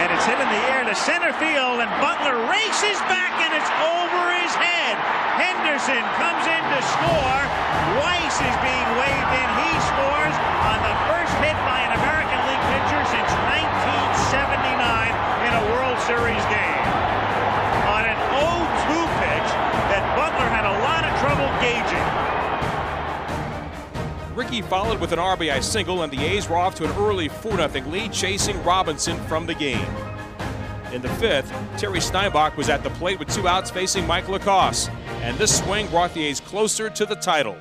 And 0.00 0.08
it's 0.08 0.24
hit 0.24 0.40
in 0.40 0.48
the 0.48 0.62
air 0.72 0.80
to 0.88 0.96
center 0.96 1.28
field, 1.36 1.84
and 1.84 1.92
Butler 2.00 2.40
races 2.48 2.96
back, 3.12 3.36
and 3.44 3.52
it's 3.52 3.68
over 3.84 4.22
his 4.40 4.54
head. 4.56 4.96
Henderson 5.36 6.00
comes 6.16 6.44
in 6.48 6.62
to 6.72 6.80
score. 6.88 7.42
Weiss 8.00 8.36
is 8.40 8.56
being 8.64 8.88
waved 8.96 9.32
in. 9.36 9.48
He 9.60 9.70
scores 9.92 10.36
on 10.72 10.78
the 10.80 10.94
first 11.12 11.36
hit 11.44 11.58
by 11.68 11.84
an 11.84 11.92
American 12.00 12.21
Series 16.12 16.44
game. 16.44 16.84
On 17.88 18.04
an 18.04 18.18
0-2 18.28 18.44
pitch 19.16 19.48
that 19.88 20.04
Butler 20.14 20.44
had 20.52 20.66
a 20.68 20.76
lot 20.84 21.08
of 21.08 21.12
trouble 21.24 21.48
gauging. 21.64 22.06
Rickey 24.36 24.60
followed 24.60 25.00
with 25.00 25.12
an 25.12 25.18
RBI 25.18 25.62
single, 25.62 26.02
and 26.02 26.12
the 26.12 26.22
A's 26.22 26.50
were 26.50 26.58
off 26.58 26.74
to 26.74 26.84
an 26.84 26.90
early 26.98 27.28
4 27.28 27.56
0 27.66 27.86
lead, 27.86 28.12
chasing 28.12 28.62
Robinson 28.62 29.16
from 29.24 29.46
the 29.46 29.54
game. 29.54 29.86
In 30.92 31.00
the 31.00 31.08
fifth, 31.08 31.50
Terry 31.78 32.02
Steinbach 32.02 32.58
was 32.58 32.68
at 32.68 32.82
the 32.82 32.90
plate 32.90 33.18
with 33.18 33.34
two 33.34 33.48
outs 33.48 33.70
facing 33.70 34.06
Mike 34.06 34.26
LaCoss, 34.26 34.90
and 35.22 35.38
this 35.38 35.60
swing 35.60 35.86
brought 35.86 36.12
the 36.12 36.24
A's 36.24 36.40
closer 36.40 36.90
to 36.90 37.06
the 37.06 37.16
title. 37.16 37.56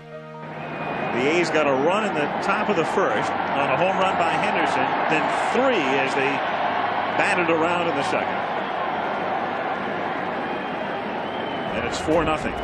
The 1.13 1.37
A's 1.37 1.49
got 1.49 1.67
a 1.67 1.73
run 1.87 2.03
in 2.03 2.13
the 2.15 2.27
top 2.43 2.67
of 2.67 2.75
the 2.75 2.83
first 2.83 3.31
on 3.31 3.69
a 3.69 3.77
home 3.77 3.97
run 3.97 4.17
by 4.17 4.31
Henderson, 4.31 4.83
then 5.07 5.23
three 5.53 5.81
as 5.99 6.13
they 6.15 6.61
batted 7.17 7.49
around 7.49 7.87
in 7.87 7.95
the 7.95 8.03
second. 8.09 8.40
It's 11.91 11.99
4 12.07 12.23
nothing. 12.23 12.55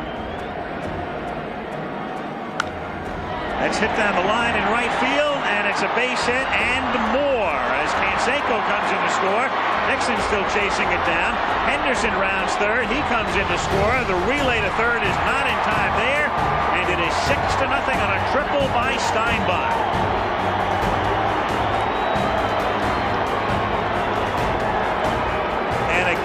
That's 3.60 3.76
hit 3.76 3.92
down 3.92 4.16
the 4.16 4.24
line 4.24 4.56
in 4.56 4.64
right 4.72 4.88
field, 5.04 5.36
and 5.52 5.68
it's 5.68 5.84
a 5.84 5.90
base 5.92 6.24
hit 6.24 6.48
and 6.48 6.88
more 7.12 7.60
as 7.76 7.92
Canseco 7.92 8.56
comes 8.64 8.88
in 8.88 8.96
to 8.96 9.12
score. 9.20 9.46
Nixon 9.92 10.16
still 10.32 10.48
chasing 10.56 10.88
it 10.88 11.04
down. 11.04 11.36
Henderson 11.68 12.16
rounds 12.16 12.56
third. 12.56 12.88
He 12.88 13.04
comes 13.12 13.28
in 13.36 13.44
to 13.44 13.58
score. 13.60 14.00
The 14.08 14.16
relay 14.24 14.64
to 14.64 14.72
third 14.80 15.04
is 15.04 15.18
not 15.28 15.44
in 15.44 15.58
time 15.68 15.92
there, 16.00 16.32
and 16.80 16.88
it 16.88 17.00
is 17.04 17.12
six 17.28 17.40
to 17.60 17.68
nothing 17.68 18.00
on 18.00 18.08
a 18.08 18.20
triple 18.32 18.64
by 18.72 18.96
Steinbach. 19.12 20.17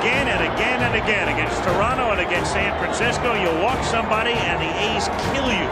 Again 0.03 0.27
and 0.27 0.43
again 0.53 0.81
and 0.83 0.95
again 1.01 1.29
against 1.29 1.63
Toronto 1.63 2.11
and 2.11 2.19
against 2.19 2.51
San 2.51 2.77
Francisco, 2.77 3.35
you 3.39 3.47
walk 3.63 3.81
somebody 3.85 4.31
and 4.31 4.59
the 4.59 4.67
A's 4.67 5.07
kill 5.31 5.47
you. 5.47 5.63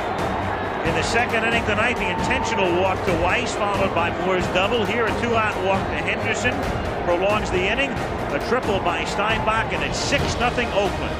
In 0.88 0.96
the 0.96 1.04
second 1.04 1.44
inning 1.44 1.66
tonight, 1.66 1.98
the 1.98 2.10
intentional 2.10 2.82
walk 2.82 3.04
to 3.08 3.12
Weiss, 3.22 3.54
followed 3.54 3.94
by 3.94 4.10
Moore's 4.24 4.48
double. 4.56 4.86
Here, 4.86 5.06
a 5.06 5.22
two-out 5.22 5.66
walk 5.66 5.86
to 5.90 5.98
Henderson 5.98 6.56
prolongs 7.04 7.52
the 7.52 7.60
inning. 7.60 7.92
A 8.32 8.40
triple 8.48 8.80
by 8.80 9.04
Steinbach, 9.04 9.74
and 9.74 9.84
it's 9.84 10.00
6-0 10.10 10.40
Oakland. 10.72 11.16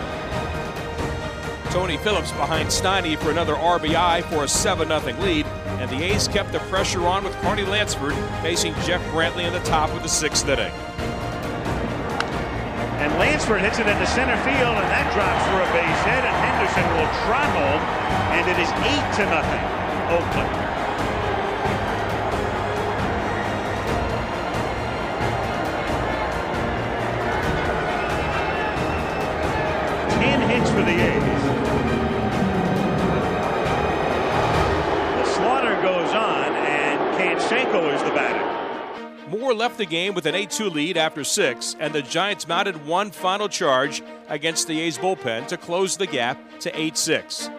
Tony 1.74 1.98
Phillips 1.98 2.32
behind 2.32 2.70
Steiny 2.70 3.18
for 3.18 3.30
another 3.30 3.56
RBI 3.56 4.24
for 4.30 4.46
a 4.46 4.48
7 4.48 4.88
0 4.88 5.20
lead, 5.20 5.46
and 5.46 5.90
the 5.90 6.02
A's 6.02 6.30
kept 6.30 6.54
the 6.54 6.60
pressure 6.60 7.06
on 7.06 7.26
with 7.26 7.36
Carney 7.42 7.66
Lansford 7.66 8.16
facing 8.42 8.74
Jeff 8.86 9.02
Brantley 9.12 9.44
in 9.44 9.52
the 9.52 9.60
top 9.60 9.90
of 9.90 10.02
the 10.02 10.10
sixth 10.10 10.48
inning. 10.48 10.72
And 13.02 13.12
Lansford 13.18 13.62
hits 13.62 13.80
it 13.80 13.88
into 13.88 14.06
center 14.06 14.38
field, 14.44 14.78
and 14.78 14.86
that 14.94 15.12
drops 15.12 15.42
for 15.50 15.58
a 15.58 15.66
base 15.74 16.02
hit, 16.06 16.22
and 16.22 16.38
Henderson 16.38 16.86
will 16.94 17.10
trot 17.26 17.50
home, 17.50 17.82
and 18.38 18.46
it 18.46 18.60
is 18.62 18.70
8 18.70 18.78
to 19.18 19.26
nothing, 19.26 19.66
Oakland. 20.14 20.54
Ten 30.22 30.42
hits 30.48 30.70
for 30.70 30.84
the 30.84 30.94
A's. 30.94 31.44
The 35.18 35.26
slaughter 35.34 35.74
goes 35.82 36.14
on, 36.14 36.54
and 36.54 37.00
Canseco 37.18 37.92
is 37.96 38.04
the 38.04 38.12
batter. 38.12 38.61
Moore 39.32 39.54
left 39.54 39.78
the 39.78 39.86
game 39.86 40.14
with 40.14 40.26
an 40.26 40.36
8 40.36 40.50
2 40.52 40.70
lead 40.70 40.98
after 40.98 41.24
six, 41.24 41.78
and 41.80 41.94
the 41.94 42.02
Giants 42.02 42.50
mounted 42.50 42.86
one 42.86 43.12
final 43.12 43.48
charge 43.48 44.04
against 44.28 44.68
the 44.68 44.78
A's 44.82 44.98
bullpen 44.98 45.48
to 45.48 45.56
close 45.56 45.96
the 45.96 46.06
gap 46.06 46.38
to 46.60 46.78
8 46.78 46.98
6. 46.98 47.50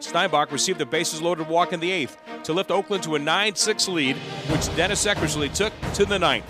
Steinbach 0.00 0.50
received 0.50 0.80
a 0.80 0.86
bases 0.86 1.22
loaded 1.22 1.46
walk 1.46 1.72
in 1.72 1.78
the 1.78 1.92
eighth 1.92 2.16
to 2.42 2.52
lift 2.52 2.72
Oakland 2.72 3.04
to 3.04 3.14
a 3.14 3.18
9 3.20 3.54
6 3.54 3.88
lead, 3.88 4.16
which 4.48 4.74
Dennis 4.74 5.06
Eckersley 5.06 5.54
took 5.54 5.72
to 5.94 6.04
the 6.04 6.18
ninth. 6.18 6.48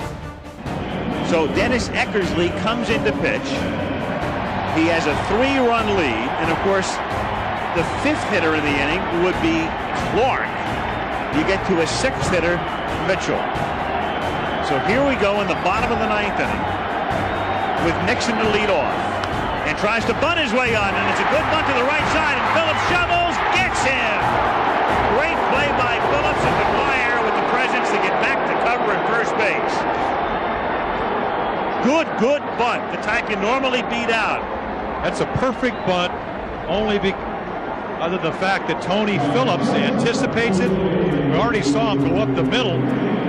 So 1.29 1.47
Dennis 1.49 1.89
Eckersley 1.89 2.49
comes 2.63 2.89
into 2.89 3.13
pitch. 3.21 3.49
He 4.81 4.89
has 4.89 5.05
a 5.05 5.15
three 5.29 5.59
run 5.59 5.95
lead, 5.99 6.29
and 6.41 6.51
of 6.51 6.57
course, 6.61 6.89
the 7.77 7.85
fifth 8.01 8.25
hitter 8.31 8.55
in 8.55 8.65
the 8.65 8.81
inning 8.81 9.25
would 9.25 9.37
be 9.43 9.61
Clark. 10.17 10.49
You 11.37 11.45
get 11.45 11.67
to 11.67 11.83
a 11.83 11.87
sixth 11.87 12.31
hitter, 12.31 12.57
Mitchell. 13.07 13.80
So 14.71 14.79
here 14.87 15.03
we 15.03 15.19
go 15.19 15.43
in 15.43 15.51
the 15.51 15.59
bottom 15.67 15.91
of 15.91 15.99
the 15.99 16.07
ninth 16.07 16.39
inning 16.39 16.63
with 17.83 17.99
Nixon 18.07 18.39
to 18.39 18.47
lead 18.55 18.71
off 18.71 18.95
and 19.67 19.75
tries 19.83 20.07
to 20.07 20.15
bunt 20.23 20.39
his 20.39 20.55
way 20.55 20.79
on, 20.79 20.95
and 20.95 21.05
it's 21.11 21.19
a 21.19 21.27
good 21.27 21.43
bunt 21.51 21.67
to 21.67 21.75
the 21.75 21.83
right 21.91 22.07
side, 22.15 22.39
and 22.39 22.47
Phillips 22.55 22.79
shovels, 22.87 23.35
gets 23.51 23.83
him. 23.83 24.15
Great 25.19 25.35
play 25.51 25.67
by 25.75 25.99
Phillips 26.15 26.43
and 26.47 26.55
McGwire 26.55 27.19
with 27.19 27.35
the 27.35 27.47
presence 27.51 27.91
to 27.91 27.99
get 27.99 28.15
back 28.23 28.39
to 28.47 28.55
cover 28.63 28.95
at 28.95 29.03
first 29.11 29.35
base. 29.43 29.75
Good, 31.83 32.07
good 32.23 32.43
bunt. 32.55 32.95
The 32.95 33.03
type 33.03 33.29
you 33.29 33.43
normally 33.43 33.83
beat 33.91 34.15
out. 34.15 34.39
That's 35.03 35.19
a 35.19 35.27
perfect 35.43 35.83
bunt, 35.83 36.15
only 36.71 37.01
be, 37.01 37.11
other 37.99 38.23
than 38.23 38.31
the 38.31 38.39
fact 38.39 38.69
that 38.69 38.81
Tony 38.81 39.19
Phillips 39.35 39.67
anticipates 39.75 40.61
it. 40.61 40.71
We 40.71 41.35
already 41.35 41.63
saw 41.63 41.91
him 41.91 42.07
go 42.07 42.23
up 42.23 42.33
the 42.37 42.45
middle. 42.45 42.79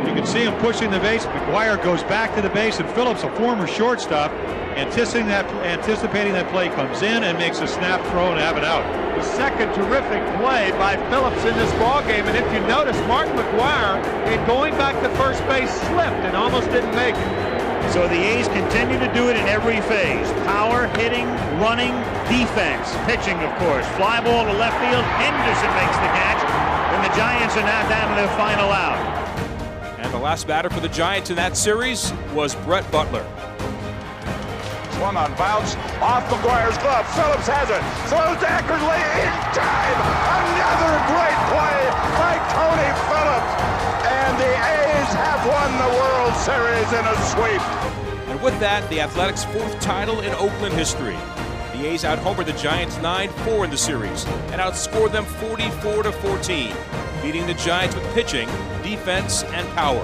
You 0.07 0.15
can 0.15 0.25
see 0.25 0.43
him 0.43 0.53
pushing 0.59 0.91
the 0.91 0.99
base. 0.99 1.25
McGwire 1.25 1.81
goes 1.81 2.03
back 2.03 2.35
to 2.35 2.41
the 2.41 2.49
base, 2.49 2.79
and 2.79 2.89
Phillips, 2.91 3.23
a 3.23 3.31
former 3.35 3.67
shortstop, 3.67 4.31
anticipating 4.75 5.27
that, 5.27 5.45
anticipating 5.65 6.33
that 6.33 6.49
play, 6.51 6.69
comes 6.69 7.01
in 7.01 7.23
and 7.23 7.37
makes 7.37 7.59
a 7.59 7.67
snap 7.67 8.01
throw 8.11 8.31
and 8.31 8.39
have 8.39 8.57
it 8.57 8.63
out. 8.63 8.83
The 9.15 9.23
second 9.23 9.73
terrific 9.73 10.23
play 10.41 10.71
by 10.81 10.97
Phillips 11.09 11.45
in 11.45 11.55
this 11.55 11.71
ball 11.79 12.01
game, 12.03 12.25
and 12.25 12.35
if 12.35 12.47
you 12.51 12.59
notice, 12.67 12.97
Mark 13.07 13.27
McGwire, 13.29 14.01
in 14.27 14.45
going 14.47 14.73
back 14.75 14.97
to 15.03 15.09
first 15.15 15.45
base, 15.45 15.71
slipped 15.93 16.23
and 16.25 16.35
almost 16.35 16.69
didn't 16.71 16.95
make 16.95 17.15
it. 17.15 17.51
So 17.93 18.07
the 18.07 18.15
A's 18.15 18.47
continue 18.47 18.97
to 18.99 19.11
do 19.13 19.27
it 19.29 19.35
in 19.35 19.45
every 19.51 19.81
phase. 19.81 20.31
Power, 20.47 20.87
hitting, 20.95 21.27
running, 21.59 21.91
defense, 22.31 22.87
pitching, 23.03 23.35
of 23.43 23.51
course. 23.59 23.83
Fly 23.99 24.23
ball 24.23 24.47
to 24.47 24.53
left 24.55 24.79
field. 24.79 25.03
Henderson 25.19 25.71
makes 25.75 25.97
the 25.99 26.11
catch. 26.15 26.39
And 26.95 27.03
the 27.03 27.11
Giants 27.19 27.57
are 27.57 27.67
now 27.67 27.83
down 27.89 28.09
to 28.09 28.15
their 28.15 28.31
final 28.39 28.71
out. 28.71 29.10
Last 30.21 30.45
batter 30.45 30.69
for 30.69 30.79
the 30.79 30.89
Giants 30.89 31.31
in 31.31 31.35
that 31.37 31.57
series 31.57 32.13
was 32.35 32.53
Brett 32.53 32.85
Butler. 32.91 33.23
One 35.01 35.17
on 35.17 35.33
bounce 35.33 35.73
off 35.97 36.29
McGwire's 36.29 36.77
glove. 36.77 37.09
Phillips 37.17 37.49
has 37.49 37.73
it. 37.73 37.81
Throws 38.05 38.37
to 38.37 38.45
Eckersley 38.45 39.01
in 39.17 39.33
time. 39.57 39.97
Another 40.45 40.93
great 41.09 41.39
play 41.49 41.81
by 42.21 42.37
Tony 42.53 42.89
Phillips. 43.09 43.51
And 44.13 44.33
the 44.37 44.53
A's 44.61 45.09
have 45.17 45.41
won 45.41 45.69
the 45.81 45.89
World 45.89 46.37
Series 46.37 46.89
in 46.93 47.01
a 47.01 47.17
sweep. 47.33 47.65
And 48.29 48.39
with 48.43 48.59
that, 48.59 48.87
the 48.91 49.01
Athletics' 49.01 49.43
fourth 49.45 49.79
title 49.79 50.19
in 50.21 50.35
Oakland 50.35 50.75
history. 50.75 51.17
The 51.73 51.87
A's 51.87 52.03
outhomered 52.03 52.45
the 52.45 52.53
Giants 52.53 52.97
9-4 52.97 53.65
in 53.65 53.71
the 53.71 53.77
series 53.77 54.25
and 54.53 54.61
outscored 54.61 55.13
them 55.13 55.25
44 55.25 56.03
to 56.03 56.11
14, 56.11 56.75
beating 57.21 57.45
the 57.47 57.53
Giants 57.55 57.95
with 57.95 58.05
pitching, 58.13 58.47
defense, 58.83 59.43
and 59.43 59.67
power. 59.75 60.03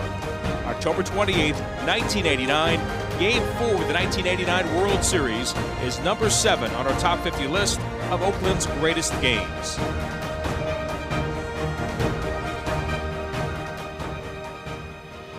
October 0.65 1.03
28, 1.03 1.55
1989, 1.55 2.79
Game 3.19 3.41
4 3.57 3.67
of 3.67 3.87
the 3.87 3.93
1989 3.93 4.75
World 4.75 5.03
Series 5.03 5.55
is 5.81 5.99
number 6.01 6.29
7 6.29 6.69
on 6.71 6.85
our 6.85 6.99
top 6.99 7.19
50 7.21 7.47
list 7.47 7.79
of 8.11 8.21
Oakland's 8.21 8.67
greatest 8.67 9.11
games. 9.21 9.77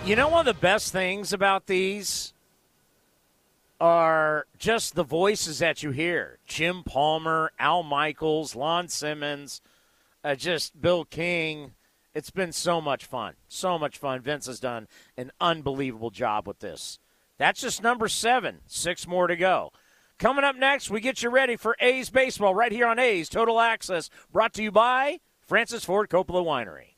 You 0.05 0.17
know, 0.17 0.29
one 0.29 0.41
of 0.41 0.57
the 0.57 0.61
best 0.61 0.91
things 0.91 1.33
about 1.33 1.67
these 1.67 2.33
are 3.81 4.47
just 4.59 4.95
the 4.95 5.05
voices 5.05 5.61
that 5.61 5.83
you 5.83 5.91
hear 5.91 6.39
Jim 6.47 6.83
Palmer, 6.83 7.53
Al 7.59 7.83
Michaels, 7.83 8.57
Lon 8.57 8.89
Simmons, 8.89 9.61
uh, 10.25 10.35
just 10.35 10.81
Bill 10.81 11.05
King. 11.05 11.73
It's 12.15 12.31
been 12.31 12.53
so 12.53 12.81
much 12.81 13.05
fun. 13.05 13.35
So 13.49 13.79
much 13.79 13.99
fun. 13.99 14.21
Vince 14.21 14.47
has 14.47 14.61
done 14.61 14.89
an 15.17 15.31
unbelievable 15.41 16.11
job 16.11 16.47
with 16.47 16.59
this. 16.61 16.99
That's 17.39 17.61
just 17.61 17.83
number 17.83 18.09
seven. 18.09 18.61
Six 18.67 19.07
more 19.07 19.27
to 19.27 19.37
go. 19.37 19.73
Coming 20.19 20.45
up 20.45 20.57
next, 20.57 20.91
we 20.91 21.01
get 21.01 21.23
you 21.23 21.31
ready 21.31 21.55
for 21.55 21.77
A's 21.79 22.11
baseball 22.11 22.55
right 22.55 22.73
here 22.73 22.89
on 22.89 22.99
A's 22.99 23.29
Total 23.29 23.61
Access, 23.61 24.11
brought 24.33 24.53
to 24.55 24.63
you 24.65 24.73
by 24.73 25.21
Francis 25.41 25.85
Ford 25.85 26.11
Coppola 26.11 26.45
Winery. 26.45 26.98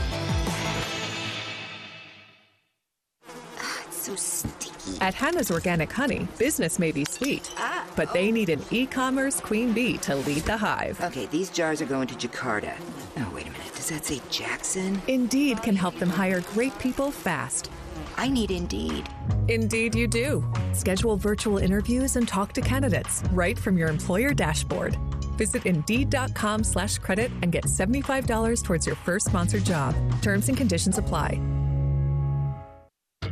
So 4.01 4.15
sticky. 4.15 4.71
At 4.99 5.13
Hannah's 5.13 5.51
Organic 5.51 5.91
Honey, 5.91 6.27
business 6.37 6.79
may 6.79 6.91
be 6.91 7.05
sweet, 7.05 7.51
Ah, 7.57 7.85
but 7.95 8.11
they 8.13 8.31
need 8.31 8.49
an 8.49 8.61
e-commerce 8.71 9.39
queen 9.39 9.73
bee 9.73 9.97
to 9.99 10.15
lead 10.15 10.43
the 10.43 10.57
hive. 10.57 10.99
Okay, 11.01 11.27
these 11.27 11.49
jars 11.49 11.81
are 11.81 11.85
going 11.85 12.07
to 12.07 12.15
Jakarta. 12.15 12.73
Oh, 13.17 13.31
wait 13.33 13.47
a 13.47 13.51
minute. 13.51 13.71
Does 13.75 13.89
that 13.89 14.05
say 14.05 14.19
Jackson? 14.29 15.01
Indeed 15.07 15.61
can 15.61 15.75
help 15.75 15.97
them 15.99 16.09
hire 16.09 16.41
great 16.53 16.77
people 16.79 17.11
fast. 17.11 17.69
I 18.17 18.27
need 18.27 18.49
Indeed. 18.51 19.07
Indeed, 19.47 19.95
you 19.95 20.07
do. 20.07 20.43
Schedule 20.73 21.15
virtual 21.15 21.59
interviews 21.59 22.15
and 22.15 22.27
talk 22.27 22.53
to 22.53 22.61
candidates 22.61 23.23
right 23.31 23.57
from 23.57 23.77
your 23.77 23.89
employer 23.89 24.33
dashboard. 24.33 24.97
Visit 25.37 25.65
Indeed.com 25.65 26.63
slash 26.63 26.97
credit 26.97 27.31
and 27.41 27.51
get 27.51 27.65
$75 27.65 28.63
towards 28.63 28.85
your 28.85 28.95
first 28.97 29.27
sponsored 29.27 29.63
job. 29.63 29.95
Terms 30.21 30.49
and 30.49 30.57
conditions 30.57 30.97
apply. 30.97 31.39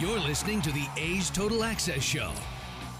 You're 0.00 0.18
listening 0.20 0.62
to 0.62 0.72
the 0.72 0.86
A's 0.96 1.28
Total 1.28 1.62
Access 1.62 2.02
Show. 2.02 2.32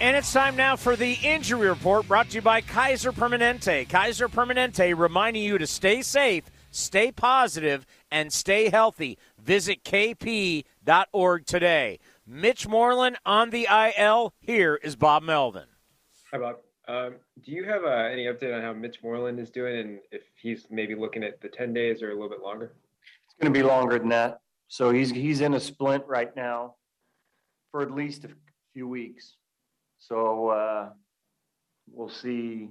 And 0.02 0.14
it's 0.14 0.34
time 0.34 0.54
now 0.54 0.76
for 0.76 0.96
the 0.96 1.14
injury 1.22 1.66
report 1.66 2.06
brought 2.06 2.28
to 2.28 2.34
you 2.34 2.42
by 2.42 2.60
Kaiser 2.60 3.10
Permanente. 3.10 3.88
Kaiser 3.88 4.28
Permanente 4.28 4.94
reminding 4.94 5.42
you 5.42 5.56
to 5.56 5.66
stay 5.66 6.02
safe, 6.02 6.44
stay 6.70 7.10
positive, 7.10 7.86
and 8.10 8.30
stay 8.30 8.68
healthy. 8.68 9.16
Visit 9.42 9.82
kp.org 9.82 11.46
today. 11.46 12.00
Mitch 12.26 12.68
Moreland 12.68 13.16
on 13.24 13.48
the 13.48 13.66
IL. 13.96 14.34
Here 14.38 14.78
is 14.82 14.94
Bob 14.94 15.22
Melvin. 15.22 15.68
Hi, 16.30 16.38
Bob. 16.38 16.56
Um, 16.86 17.14
do 17.42 17.52
you 17.52 17.64
have 17.64 17.82
uh, 17.84 18.10
any 18.12 18.26
update 18.26 18.54
on 18.54 18.60
how 18.60 18.74
Mitch 18.74 18.98
Moreland 19.02 19.40
is 19.40 19.48
doing 19.48 19.78
and 19.78 20.00
if 20.12 20.24
he's 20.36 20.66
maybe 20.68 20.94
looking 20.94 21.24
at 21.24 21.40
the 21.40 21.48
10 21.48 21.72
days 21.72 22.02
or 22.02 22.10
a 22.10 22.12
little 22.12 22.28
bit 22.28 22.42
longer? 22.42 22.74
It's 23.24 23.34
going 23.40 23.50
to 23.50 23.58
be 23.58 23.66
longer 23.66 23.98
than 23.98 24.10
that. 24.10 24.42
So 24.68 24.90
he's 24.90 25.10
he's 25.10 25.40
in 25.40 25.54
a 25.54 25.60
splint 25.60 26.04
right 26.06 26.36
now 26.36 26.74
for 27.70 27.82
at 27.82 27.90
least 27.90 28.24
a 28.24 28.28
few 28.74 28.88
weeks. 28.88 29.36
So 29.98 30.48
uh, 30.48 30.88
we'll 31.90 32.08
see. 32.08 32.70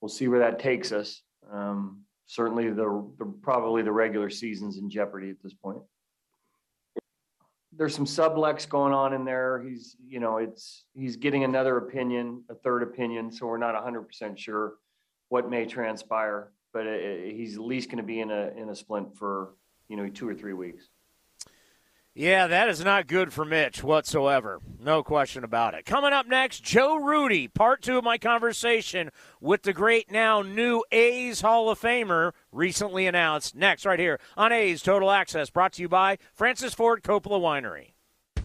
We'll 0.00 0.08
see 0.08 0.28
where 0.28 0.40
that 0.40 0.58
takes 0.58 0.92
us. 0.92 1.22
Um, 1.52 2.02
certainly, 2.26 2.68
the, 2.70 3.04
the 3.18 3.26
probably 3.42 3.82
the 3.82 3.92
regular 3.92 4.30
season's 4.30 4.78
in 4.78 4.90
jeopardy 4.90 5.30
at 5.30 5.36
this 5.42 5.54
point. 5.54 5.78
There's 7.72 7.94
some 7.94 8.06
sublex 8.06 8.66
going 8.68 8.94
on 8.94 9.12
in 9.12 9.24
there. 9.24 9.62
He's, 9.62 9.96
you 10.06 10.18
know, 10.18 10.38
it's 10.38 10.84
he's 10.94 11.16
getting 11.16 11.44
another 11.44 11.76
opinion, 11.76 12.42
a 12.50 12.54
third 12.54 12.82
opinion. 12.82 13.30
So 13.30 13.46
we're 13.46 13.58
not 13.58 13.74
100% 13.74 14.38
sure 14.38 14.74
what 15.28 15.50
may 15.50 15.66
transpire, 15.66 16.52
but 16.72 16.86
it, 16.86 17.32
uh, 17.32 17.36
he's 17.36 17.56
at 17.56 17.62
least 17.62 17.88
going 17.88 17.98
to 17.98 18.04
be 18.04 18.20
in 18.20 18.30
a 18.30 18.50
in 18.56 18.70
a 18.70 18.74
splint 18.74 19.16
for 19.16 19.54
you 19.88 19.96
know 19.96 20.08
two 20.08 20.28
or 20.28 20.34
three 20.34 20.54
weeks. 20.54 20.88
Yeah, 22.18 22.46
that 22.46 22.70
is 22.70 22.82
not 22.82 23.08
good 23.08 23.30
for 23.30 23.44
Mitch 23.44 23.84
whatsoever. 23.84 24.58
No 24.80 25.02
question 25.02 25.44
about 25.44 25.74
it. 25.74 25.84
Coming 25.84 26.14
up 26.14 26.26
next, 26.26 26.64
Joe 26.64 26.96
Rudi, 26.96 27.46
part 27.46 27.82
two 27.82 27.98
of 27.98 28.04
my 28.04 28.16
conversation 28.16 29.10
with 29.38 29.64
the 29.64 29.74
great 29.74 30.10
now 30.10 30.40
new 30.40 30.82
A's 30.90 31.42
Hall 31.42 31.68
of 31.68 31.78
Famer, 31.78 32.32
recently 32.50 33.06
announced. 33.06 33.54
Next, 33.54 33.84
right 33.84 33.98
here 33.98 34.18
on 34.34 34.50
A's 34.50 34.80
Total 34.80 35.10
Access, 35.10 35.50
brought 35.50 35.74
to 35.74 35.82
you 35.82 35.90
by 35.90 36.16
Francis 36.32 36.72
Ford 36.72 37.02
Coppola 37.02 37.38
Winery. 37.38 37.95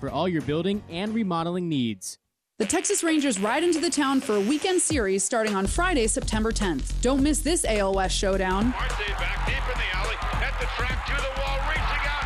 for 0.00 0.10
all 0.10 0.28
your 0.28 0.42
building 0.42 0.82
and 0.88 1.14
remodeling 1.14 1.68
needs. 1.68 2.18
The 2.58 2.64
Texas 2.66 3.02
Rangers 3.02 3.40
ride 3.40 3.64
into 3.64 3.80
the 3.80 3.90
town 3.90 4.20
for 4.20 4.36
a 4.36 4.40
weekend 4.40 4.80
series 4.80 5.24
starting 5.24 5.56
on 5.56 5.66
Friday, 5.66 6.06
September 6.06 6.52
10th. 6.52 6.92
Don't 7.00 7.20
miss 7.20 7.40
this 7.40 7.64
AL 7.64 7.94
West 7.94 8.16
showdown. 8.16 8.70
Marte 8.70 9.08
back 9.18 9.44
deep 9.44 9.56
in 9.56 9.76
the 9.76 9.96
alley, 9.98 10.14
at 10.40 10.54
the 10.60 10.66
track 10.76 11.04
to 11.04 11.16
the 11.20 11.40
wall, 11.40 11.58
reaching 11.68 12.06
out, 12.06 12.23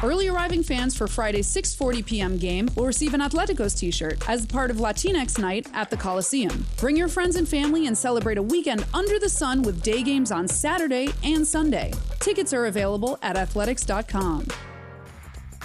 Early 0.00 0.28
arriving 0.28 0.62
fans 0.62 0.96
for 0.96 1.08
Friday's 1.08 1.52
6:40 1.52 2.06
p.m. 2.06 2.36
game 2.36 2.68
will 2.76 2.86
receive 2.86 3.14
an 3.14 3.20
Atleticos 3.20 3.76
T-shirt 3.76 4.28
as 4.28 4.46
part 4.46 4.70
of 4.70 4.76
Latinx 4.76 5.40
Night 5.40 5.66
at 5.74 5.90
the 5.90 5.96
Coliseum. 5.96 6.64
Bring 6.76 6.96
your 6.96 7.08
friends 7.08 7.34
and 7.34 7.48
family 7.48 7.88
and 7.88 7.98
celebrate 7.98 8.38
a 8.38 8.42
weekend 8.42 8.86
under 8.94 9.18
the 9.18 9.28
sun 9.28 9.60
with 9.62 9.82
day 9.82 10.04
games 10.04 10.30
on 10.30 10.46
Saturday 10.46 11.08
and 11.24 11.44
Sunday. 11.44 11.92
Tickets 12.20 12.52
are 12.52 12.66
available 12.66 13.18
at 13.22 13.36
athletics.com. 13.36 14.46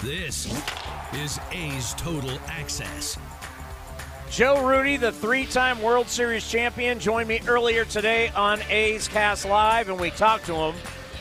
This 0.02 0.46
is 1.14 1.38
A's 1.52 1.94
Total 1.94 2.36
Access. 2.48 3.16
Joe 4.30 4.66
Rudi, 4.66 4.96
the 4.96 5.12
three 5.12 5.46
time 5.46 5.80
World 5.80 6.08
Series 6.08 6.50
champion, 6.50 6.98
joined 6.98 7.28
me 7.28 7.40
earlier 7.46 7.84
today 7.84 8.30
on 8.30 8.60
A's 8.68 9.06
Cast 9.06 9.44
Live, 9.44 9.88
and 9.88 10.00
we 10.00 10.10
talked 10.10 10.46
to 10.46 10.54
him 10.56 10.74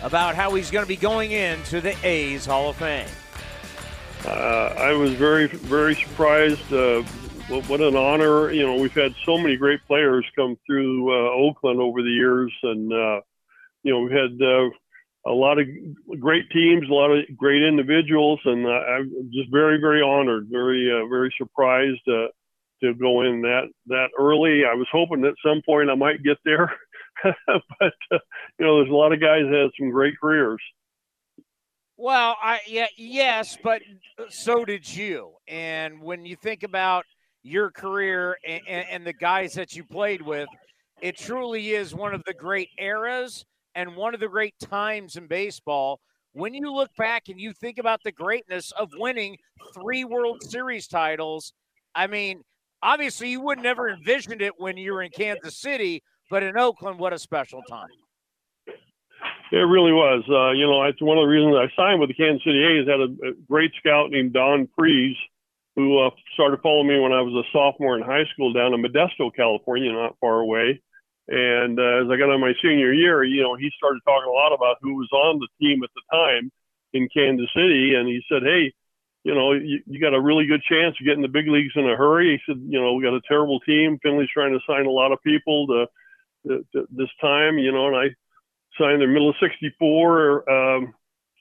about 0.04 0.36
how 0.36 0.54
he's 0.54 0.70
going 0.70 0.84
to 0.84 0.88
be 0.88 0.96
going 0.96 1.32
into 1.32 1.82
the 1.82 1.96
A's 2.06 2.46
Hall 2.46 2.70
of 2.70 2.76
Fame. 2.76 3.08
Uh, 4.26 4.76
I 4.78 4.94
was 4.94 5.14
very, 5.14 5.48
very 5.48 5.96
surprised. 5.96 6.72
Uh, 6.72 7.04
what, 7.48 7.82
an 7.82 7.96
honor. 7.96 8.52
You 8.52 8.66
know, 8.66 8.76
we've 8.76 8.94
had 8.94 9.14
so 9.26 9.38
many 9.38 9.58
great 9.58 9.86
players 9.86 10.26
come 10.36 10.58
through 10.66 11.12
uh, 11.12 11.32
Oakland 11.32 11.80
over 11.80 12.02
the 12.02 12.10
years, 12.10 12.54
and, 12.64 12.92
uh, 12.92 13.22
you 13.84 13.94
know, 13.94 14.00
we've 14.02 14.12
had 14.12 14.42
uh, 14.42 14.70
a 15.26 15.34
lot 15.34 15.60
of 15.60 15.68
great 16.20 16.50
teams, 16.52 16.88
a 16.90 16.94
lot 16.94 17.12
of 17.12 17.26
great 17.38 17.64
individuals, 17.64 18.40
and 18.46 18.68
I'm 18.68 19.30
just 19.32 19.52
very, 19.52 19.80
very 19.80 20.02
honored, 20.02 20.48
very, 20.50 20.90
uh, 20.92 21.08
very 21.08 21.34
surprised 21.38 22.08
uh, 22.08 22.28
to 22.82 22.94
go 22.94 23.22
in 23.22 23.42
that 23.42 23.70
that 23.88 24.10
early. 24.18 24.64
I 24.66 24.74
was 24.74 24.88
hoping 24.92 25.26
at 25.26 25.36
some 25.46 25.62
point 25.66 25.90
I 25.90 25.96
might 25.96 26.24
get 26.24 26.38
there, 26.44 26.74
but 27.48 27.94
uh, 28.12 28.20
you 28.60 28.66
know, 28.66 28.78
there's 28.78 28.90
a 28.90 28.96
lot 28.96 29.14
of 29.14 29.20
guys 29.20 29.44
that 29.50 29.62
had 29.62 29.72
some 29.80 29.92
great 29.92 30.16
careers. 30.20 30.62
Well, 31.98 32.36
I 32.42 32.60
yeah, 32.68 32.88
yes, 32.98 33.58
but 33.64 33.82
so 34.30 34.66
did 34.66 34.94
you. 34.94 35.34
And 35.48 36.02
when 36.02 36.26
you 36.26 36.36
think 36.36 36.64
about 36.64 37.06
your 37.44 37.72
career 37.72 38.38
and, 38.48 38.62
and 38.68 39.06
the 39.06 39.14
guys 39.14 39.54
that 39.54 39.76
you 39.76 39.84
played 39.84 40.22
with, 40.22 40.48
it 41.02 41.18
truly 41.18 41.72
is 41.72 41.94
one 41.94 42.14
of 42.14 42.24
the 42.26 42.34
great 42.34 42.70
eras 42.80 43.46
and 43.76 43.96
one 43.96 44.14
of 44.14 44.20
the 44.20 44.28
great 44.28 44.56
times 44.60 45.16
in 45.16 45.28
baseball. 45.28 46.00
When 46.34 46.54
you 46.54 46.74
look 46.74 46.90
back 46.98 47.24
and 47.28 47.40
you 47.40 47.54
think 47.54 47.78
about 47.78 48.00
the 48.04 48.12
greatness 48.12 48.72
of 48.72 48.90
winning 48.98 49.38
three 49.74 50.04
World 50.04 50.42
Series 50.42 50.88
titles, 50.88 51.54
I 51.94 52.08
mean, 52.08 52.42
obviously 52.82 53.30
you 53.30 53.42
would 53.42 53.60
never 53.60 53.90
envisioned 53.90 54.42
it 54.42 54.54
when 54.58 54.78
you 54.78 54.94
were 54.94 55.04
in 55.04 55.12
Kansas 55.12 55.60
City, 55.60 56.02
but 56.30 56.44
in 56.44 56.58
Oakland, 56.58 57.00
what 57.00 57.14
a 57.14 57.20
special 57.20 57.62
time. 57.64 57.90
It 59.52 59.58
really 59.58 59.94
was. 59.94 60.24
Uh, 60.28 60.52
you 60.52 60.66
know, 60.66 60.84
it's 60.84 61.02
one 61.02 61.18
of 61.18 61.24
the 61.24 61.30
reasons 61.30 61.56
I 61.56 61.70
signed 61.78 62.00
with 62.00 62.10
the 62.10 62.16
Kansas 62.16 62.44
City 62.44 62.64
A's. 62.64 62.88
Had 62.88 63.02
a, 63.02 63.30
a 63.30 63.34
great 63.48 63.72
scout 63.78 64.10
named 64.10 64.34
Don 64.34 64.68
Freese, 64.76 65.18
who 65.76 66.00
uh, 66.00 66.10
started 66.34 66.60
following 66.62 66.88
me 66.88 67.00
when 67.00 67.14
I 67.14 67.22
was 67.22 67.34
a 67.34 67.46
sophomore 67.54 67.96
in 67.96 68.04
high 68.04 68.26
school 68.34 68.52
down 68.52 68.74
in 68.74 68.82
Modesto, 68.82 69.30
California, 69.36 69.92
not 69.92 70.18
far 70.20 70.40
away. 70.40 70.82
And 71.28 71.80
uh, 71.80 72.04
as 72.04 72.08
I 72.10 72.18
got 72.18 72.34
on 72.34 72.42
my 72.42 72.54
senior 72.62 72.92
year, 72.94 73.24
you 73.24 73.44
know, 73.44 73.56
he 73.56 73.72
started 73.78 74.02
talking 74.06 74.28
a 74.28 74.34
lot 74.34 74.54
about 74.54 74.78
who 74.82 74.96
was 74.96 75.10
on 75.14 75.40
the 75.40 75.48
team 75.62 75.84
at 75.84 75.90
the 75.96 76.02
time 76.12 76.52
in 76.94 77.08
Kansas 77.14 77.50
City. 77.56 77.94
And 77.96 78.08
he 78.08 78.22
said, 78.28 78.44
Hey, 78.44 78.74
you 79.24 79.34
know, 79.34 79.54
you, 79.54 79.80
you 79.88 80.02
got 80.02 80.14
a 80.14 80.22
really 80.22 80.46
good 80.46 80.62
chance 80.64 80.96
of 81.00 81.06
getting 81.06 81.22
the 81.22 81.30
big 81.30 81.48
leagues 81.48 81.74
in 81.76 81.90
a 81.90 81.96
hurry. 81.96 82.42
He 82.46 82.52
said, 82.52 82.62
you 82.68 82.80
know, 82.80 82.94
we 82.94 83.04
got 83.04 83.16
a 83.16 83.22
terrible 83.28 83.60
team. 83.62 83.98
Finley's 84.04 84.30
trying 84.34 84.52
to 84.52 84.60
sign 84.68 84.86
a 84.86 84.92
lot 84.92 85.14
of 85.14 85.24
people 85.24 85.68
to, 85.68 85.86
this 86.44 87.10
time, 87.22 87.58
you 87.58 87.72
know, 87.72 87.88
and 87.88 87.96
I 87.96 88.08
signed 88.78 89.02
in 89.02 89.08
the 89.08 89.14
middle 89.14 89.30
of 89.30 89.36
64. 89.40 90.50
Um, 90.50 90.94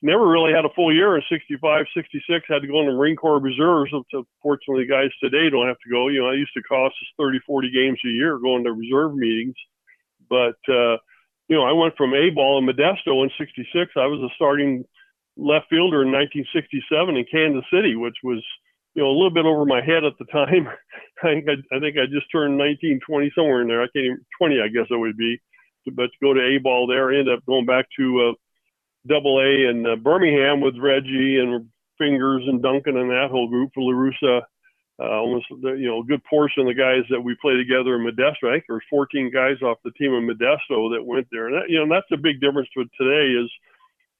never 0.03 0.29
really 0.29 0.53
had 0.53 0.65
a 0.65 0.75
full 0.75 0.95
year 0.95 1.17
in 1.17 1.23
65, 1.31 1.87
66. 1.95 2.47
Had 2.49 2.63
to 2.63 2.69
go 2.69 2.81
in 2.81 2.87
the 2.87 2.93
Marine 2.93 3.17
Corps 3.17 3.41
Reserves. 3.41 3.91
So 4.11 4.27
fortunately, 4.43 4.87
guys 4.87 5.11
today 5.23 5.49
don't 5.51 5.67
have 5.67 5.79
to 5.85 5.91
go. 5.91 6.09
You 6.09 6.23
know, 6.23 6.31
I 6.31 6.35
used 6.35 6.55
to 6.57 6.63
cost 6.63 6.95
us 7.01 7.09
30, 7.19 7.41
40 7.47 7.71
games 7.71 7.99
a 8.05 8.09
year 8.09 8.39
going 8.39 8.65
to 8.65 8.73
reserve 8.73 9.15
meetings. 9.15 9.55
But 10.29 10.59
uh, 10.69 10.99
you 11.49 11.57
know, 11.57 11.65
I 11.65 11.73
went 11.73 11.97
from 11.97 12.15
A 12.15 12.31
ball 12.31 12.59
in 12.59 12.67
Modesto 12.67 13.23
in 13.23 13.31
'66. 13.39 13.93
I 13.97 14.07
was 14.07 14.21
a 14.21 14.35
starting 14.35 14.85
left 15.37 15.67
fielder 15.71 16.03
in 16.03 16.13
1967 16.13 17.17
in 17.17 17.25
Kansas 17.31 17.65
City, 17.73 17.97
which 17.97 18.17
was 18.23 18.43
you 18.95 19.03
know 19.03 19.09
a 19.09 19.17
little 19.17 19.33
bit 19.33 19.47
over 19.47 19.65
my 19.65 19.81
head 19.81 20.05
at 20.05 20.19
the 20.19 20.27
time. 20.27 20.69
I 21.23 21.35
think 21.35 21.47
I, 21.49 21.77
I 21.77 21.81
think 21.81 21.97
I 21.97 22.07
just 22.11 22.31
turned 22.33 22.59
19, 22.59 23.01
20 23.07 23.33
somewhere 23.35 23.63
in 23.63 23.69
there. 23.69 23.83
I 23.83 23.87
can't 23.95 24.05
even 24.05 24.27
20, 24.39 24.61
I 24.61 24.69
guess 24.69 24.91
it 24.91 24.97
would 24.97 25.17
be. 25.17 25.41
But 25.87 26.11
to 26.11 26.19
go 26.23 26.35
to 26.35 26.41
A 26.41 26.59
ball 26.59 26.87
there, 26.87 27.11
I 27.11 27.19
ended 27.19 27.35
up 27.37 27.47
going 27.47 27.67
back 27.67 27.87
to 27.99 28.31
uh, 28.31 28.35
Double 29.07 29.39
A 29.41 29.71
in 29.71 29.87
uh, 29.87 29.97
Birmingham 29.97 30.61
with 30.61 30.79
Reggie 30.79 31.39
and 31.39 31.69
Fingers 31.99 32.45
and 32.47 32.63
Duncan 32.63 32.97
and 32.97 33.11
that 33.11 33.31
whole 33.31 33.49
group 33.49 33.71
for 33.75 33.83
La 33.83 33.93
Russa. 33.93 34.43
uh, 35.01 35.19
almost 35.19 35.47
you 35.51 35.89
know 35.89 36.01
a 36.01 36.05
good 36.05 36.23
portion 36.25 36.63
of 36.63 36.69
the 36.69 36.75
guys 36.75 37.03
that 37.11 37.21
we 37.21 37.37
play 37.41 37.55
together 37.57 37.97
in 37.97 38.07
Modesto. 38.07 38.49
I 38.49 38.55
think 38.55 38.65
there's 38.69 38.85
14 38.91 39.31
guys 39.33 39.61
off 39.63 39.79
the 39.85 39.91
team 39.93 40.15
in 40.15 40.27
Modesto 40.27 40.95
that 40.95 41.05
went 41.05 41.27
there, 41.31 41.47
and 41.47 41.57
that, 41.57 41.71
you 41.71 41.79
know 41.79 41.93
that's 41.93 42.11
a 42.13 42.23
big 42.23 42.41
difference 42.41 42.69
with 42.77 42.89
today 42.99 43.33
is 43.33 43.51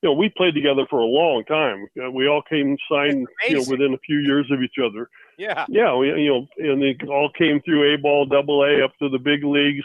you 0.03 0.09
know 0.09 0.13
we 0.13 0.29
played 0.37 0.55
together 0.55 0.87
for 0.91 1.01
a 1.01 1.07
long 1.07 1.45
time. 1.45 1.87
Uh, 2.03 2.11
we 2.11 2.29
all 2.29 2.43
came 2.43 2.77
signed 2.91 3.27
you 3.49 3.57
know 3.57 3.65
within 3.69 3.95
a 3.95 3.99
few 3.99 4.19
years 4.19 4.51
of 4.51 4.63
each 4.63 4.77
other. 4.83 5.09
Yeah. 5.39 5.65
Yeah, 5.69 5.95
we 5.97 6.09
you 6.09 6.29
know 6.29 6.47
and 6.59 6.83
they 6.83 6.97
all 7.07 7.31
came 7.37 7.61
through 7.63 7.95
A 7.95 7.99
ball, 7.99 8.27
double 8.27 8.63
A 8.65 8.85
up 8.85 8.93
to 8.99 9.09
the 9.09 9.19
big 9.19 9.45
leagues. 9.45 9.85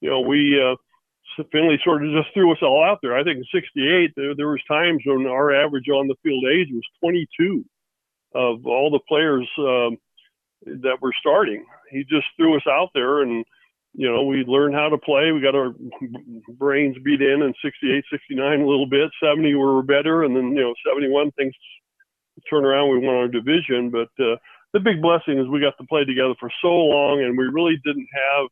You 0.00 0.10
know 0.10 0.20
we. 0.20 0.60
uh 0.60 0.76
Finley 1.52 1.78
sort 1.84 2.04
of 2.04 2.10
just 2.12 2.34
threw 2.34 2.50
us 2.52 2.58
all 2.62 2.82
out 2.82 2.98
there. 3.00 3.16
I 3.16 3.22
think 3.22 3.38
in 3.38 3.44
'68 3.52 4.12
there, 4.16 4.34
there 4.34 4.48
was 4.48 4.60
times 4.66 5.02
when 5.04 5.26
our 5.26 5.54
average 5.54 5.88
on 5.88 6.08
the 6.08 6.16
field 6.22 6.44
age 6.50 6.68
was 6.72 6.82
22 7.00 7.64
of 8.34 8.66
all 8.66 8.90
the 8.90 9.00
players 9.08 9.48
um, 9.58 9.98
that 10.82 11.00
were 11.00 11.12
starting. 11.20 11.64
He 11.90 12.04
just 12.04 12.26
threw 12.36 12.56
us 12.56 12.66
out 12.68 12.90
there 12.94 13.22
and 13.22 13.44
you 13.98 14.06
know, 14.06 14.22
we 14.22 14.44
learned 14.46 14.76
how 14.76 14.88
to 14.88 14.96
play. 14.96 15.32
We 15.32 15.42
got 15.42 15.56
our 15.56 15.74
brains 16.56 16.96
beat 17.02 17.20
in 17.20 17.42
in 17.42 17.52
68, 17.60 18.04
69 18.08 18.60
a 18.60 18.64
little 18.64 18.86
bit. 18.86 19.10
70 19.20 19.42
we 19.42 19.54
were 19.58 19.82
better. 19.82 20.22
And 20.22 20.36
then, 20.36 20.54
you 20.54 20.62
know, 20.62 20.74
71 20.86 21.32
things 21.32 21.52
turn 22.48 22.64
around. 22.64 22.90
We 22.90 23.04
won 23.04 23.16
our 23.16 23.26
division. 23.26 23.90
But 23.90 24.14
uh, 24.22 24.36
the 24.72 24.78
big 24.78 25.02
blessing 25.02 25.40
is 25.40 25.48
we 25.48 25.58
got 25.58 25.76
to 25.78 25.86
play 25.88 26.04
together 26.04 26.34
for 26.38 26.48
so 26.62 26.68
long 26.68 27.24
and 27.24 27.36
we 27.36 27.46
really 27.46 27.74
didn't 27.84 28.06
have, 28.14 28.46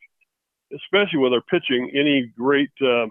especially 0.82 1.20
with 1.20 1.32
our 1.32 1.42
pitching, 1.42 1.92
any 1.94 2.26
great, 2.36 2.74
um, 2.82 3.08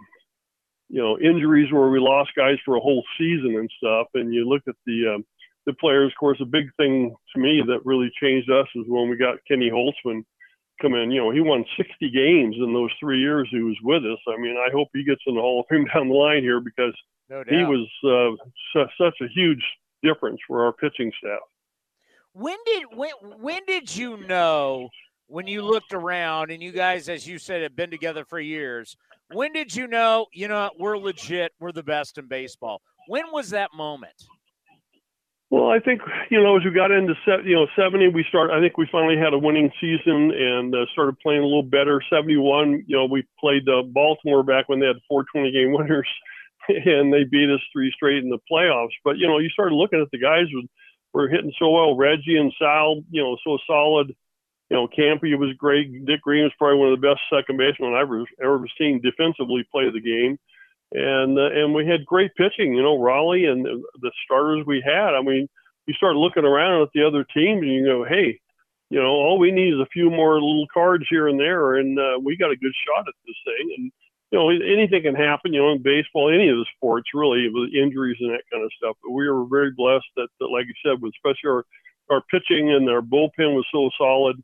you 0.89 1.01
know, 1.01 1.17
injuries 1.17 1.71
where 1.71 1.88
we 1.88 1.99
lost 2.01 2.31
guys 2.36 2.57
for 2.65 2.75
a 2.75 2.81
whole 2.81 3.05
season 3.17 3.55
and 3.55 3.71
stuff. 3.77 4.07
And 4.13 4.33
you 4.33 4.43
look 4.43 4.63
at 4.67 4.75
the, 4.86 5.15
um, 5.15 5.25
the 5.65 5.73
players. 5.79 6.11
Of 6.11 6.19
course, 6.19 6.39
a 6.41 6.45
big 6.45 6.67
thing 6.75 7.15
to 7.33 7.39
me 7.39 7.63
that 7.65 7.86
really 7.86 8.11
changed 8.21 8.51
us 8.51 8.67
is 8.75 8.83
when 8.89 9.09
we 9.09 9.15
got 9.15 9.39
Kenny 9.47 9.71
Holtzman 9.71 10.25
come 10.82 10.93
in. 10.93 11.11
You 11.11 11.21
know, 11.21 11.32
he 11.32 11.41
won 11.41 11.65
60 11.78 12.09
games 12.11 12.55
in 12.57 12.73
those 12.73 12.91
three 12.99 13.19
years 13.19 13.47
he 13.51 13.61
was 13.61 13.78
with 13.84 14.03
us. 14.03 14.19
I 14.28 14.39
mean, 14.39 14.57
I 14.57 14.71
hope 14.71 14.89
he 14.93 15.03
gets 15.03 15.21
in 15.28 15.36
the 15.36 15.41
Hall 15.41 15.61
of 15.61 15.65
Fame 15.69 15.86
down 15.93 16.09
the 16.09 16.13
line 16.13 16.41
here 16.41 16.59
because 16.59 16.93
no 17.30 17.43
he 17.47 17.63
was 17.63 17.88
uh, 18.03 18.36
su- 18.73 19.03
such 19.03 19.15
a 19.21 19.28
huge 19.34 19.63
difference 20.03 20.39
for 20.47 20.65
our 20.65 20.73
pitching 20.73 21.11
staff. 21.19 21.39
When 22.34 22.57
did 22.65 22.84
when 22.93 23.11
when 23.39 23.61
did 23.65 23.95
you 23.95 24.17
know 24.17 24.89
when 25.28 25.47
you 25.47 25.61
looked 25.61 25.93
around 25.93 26.51
and 26.51 26.61
you 26.61 26.71
guys, 26.71 27.07
as 27.09 27.26
you 27.26 27.39
said, 27.39 27.63
have 27.63 27.76
been 27.76 27.89
together 27.89 28.26
for 28.26 28.39
years? 28.39 28.97
When 29.34 29.53
did 29.53 29.76
you 29.76 29.88
know? 29.88 30.28
You 30.34 30.49
know, 30.49 30.69
we're 30.78 30.97
legit. 30.97 31.53
We're 31.59 31.71
the 31.71 31.84
best 31.84 32.17
in 32.17 32.28
baseball. 32.28 32.82
When 33.07 33.32
was 33.32 33.49
that 33.51 33.73
moment? 33.73 34.26
Well, 35.51 35.69
I 35.69 35.79
think 35.79 36.01
you 36.29 36.41
know 36.41 36.57
as 36.57 36.65
we 36.65 36.71
got 36.71 36.91
into 36.91 37.13
you 37.45 37.55
know 37.55 37.67
seventy, 37.77 38.07
we 38.07 38.25
started. 38.29 38.53
I 38.53 38.59
think 38.59 38.77
we 38.77 38.89
finally 38.91 39.17
had 39.17 39.33
a 39.33 39.37
winning 39.37 39.71
season 39.79 40.31
and 40.31 40.73
uh, 40.73 40.85
started 40.91 41.19
playing 41.19 41.41
a 41.41 41.45
little 41.45 41.63
better. 41.63 42.01
Seventy 42.09 42.37
one, 42.37 42.83
you 42.87 42.97
know, 42.97 43.05
we 43.05 43.23
played 43.39 43.67
uh, 43.69 43.83
Baltimore 43.83 44.43
back 44.43 44.67
when 44.67 44.79
they 44.79 44.87
had 44.87 44.97
four 45.07 45.23
twenty 45.31 45.51
game 45.51 45.71
winners, 45.77 46.09
and 46.67 47.13
they 47.13 47.23
beat 47.23 47.49
us 47.49 47.61
three 47.71 47.91
straight 47.95 48.23
in 48.23 48.29
the 48.29 48.39
playoffs. 48.51 48.97
But 49.03 49.17
you 49.17 49.27
know, 49.27 49.37
you 49.37 49.49
started 49.49 49.75
looking 49.75 50.01
at 50.01 50.09
the 50.11 50.19
guys 50.19 50.47
who 50.51 50.63
were 51.13 51.29
hitting 51.29 51.53
so 51.59 51.69
well. 51.69 51.95
Reggie 51.95 52.37
and 52.37 52.51
Sal, 52.59 53.01
you 53.11 53.21
know, 53.21 53.37
so 53.45 53.57
solid. 53.67 54.13
You 54.71 54.77
know, 54.77 54.87
Campy 54.87 55.37
was 55.37 55.53
great. 55.59 56.05
Dick 56.07 56.21
Green 56.21 56.43
was 56.43 56.53
probably 56.57 56.79
one 56.79 56.91
of 56.91 56.99
the 56.99 57.07
best 57.07 57.21
second 57.31 57.57
basemen 57.57 57.93
I've 57.93 58.09
ever, 58.09 58.25
ever 58.43 58.65
seen 58.79 58.99
defensively 58.99 59.63
play 59.71 59.91
the 59.91 60.01
game 60.01 60.39
and 60.95 61.37
uh, 61.37 61.51
and 61.51 61.73
we 61.73 61.85
had 61.85 62.05
great 62.05 62.33
pitching. 62.35 62.73
You 62.73 62.81
know, 62.81 62.97
Rollie 62.97 63.47
and 63.49 63.65
the, 63.65 63.83
the 64.01 64.11
starters 64.25 64.65
we 64.65 64.81
had. 64.85 65.13
I 65.13 65.21
mean, 65.21 65.47
you 65.85 65.93
start 65.93 66.15
looking 66.15 66.45
around 66.45 66.83
at 66.83 66.89
the 66.93 67.05
other 67.05 67.25
teams 67.25 67.61
and 67.61 67.71
you 67.71 67.85
go, 67.85 68.05
hey, 68.05 68.39
you 68.89 69.01
know, 69.01 69.09
all 69.09 69.37
we 69.37 69.51
need 69.51 69.73
is 69.73 69.79
a 69.79 69.91
few 69.91 70.09
more 70.09 70.35
little 70.35 70.67
cards 70.73 71.05
here 71.09 71.27
and 71.27 71.39
there, 71.39 71.75
and 71.75 71.99
uh, 71.99 72.19
we 72.23 72.37
got 72.37 72.51
a 72.51 72.55
good 72.55 72.73
shot 72.87 73.07
at 73.07 73.13
this 73.25 73.35
thing. 73.43 73.75
And 73.77 73.91
you 74.31 74.39
know, 74.39 74.49
anything 74.49 75.03
can 75.03 75.15
happen. 75.15 75.53
You 75.53 75.61
know, 75.61 75.71
in 75.71 75.83
baseball, 75.83 76.33
any 76.33 76.47
of 76.49 76.57
the 76.57 76.65
sports, 76.77 77.09
really, 77.13 77.49
with 77.49 77.73
injuries 77.73 78.17
and 78.21 78.31
that 78.31 78.43
kind 78.51 78.63
of 78.63 78.71
stuff. 78.77 78.95
But 79.03 79.11
we 79.11 79.29
were 79.29 79.45
very 79.45 79.71
blessed 79.71 80.07
that, 80.15 80.29
that 80.39 80.47
like 80.47 80.65
you 80.67 80.73
said, 80.83 81.01
with 81.01 81.13
especially 81.15 81.49
our 81.49 81.65
our 82.09 82.21
pitching 82.31 82.71
and 82.71 82.89
our 82.89 83.01
bullpen 83.01 83.55
was 83.55 83.65
so 83.71 83.89
solid 83.97 84.41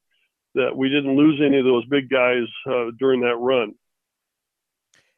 that 0.56 0.76
we 0.76 0.90
didn't 0.90 1.16
lose 1.16 1.40
any 1.42 1.60
of 1.60 1.66
those 1.66 1.86
big 1.86 2.10
guys 2.10 2.44
uh, 2.68 2.92
during 3.00 3.22
that 3.22 3.38
run. 3.38 3.74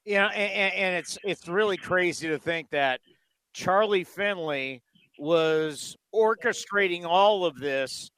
You 0.06 0.16
know, 0.16 0.28
and, 0.28 0.74
and 0.74 0.96
it's 0.96 1.18
it's 1.24 1.48
really 1.48 1.78
crazy 1.78 2.28
to 2.28 2.38
think 2.38 2.70
that 2.72 3.00
Charlie 3.54 4.04
Finley 4.04 4.82
was 5.18 5.96
orchestrating 6.14 7.06
all 7.06 7.46
of 7.46 7.58
this 7.58 8.12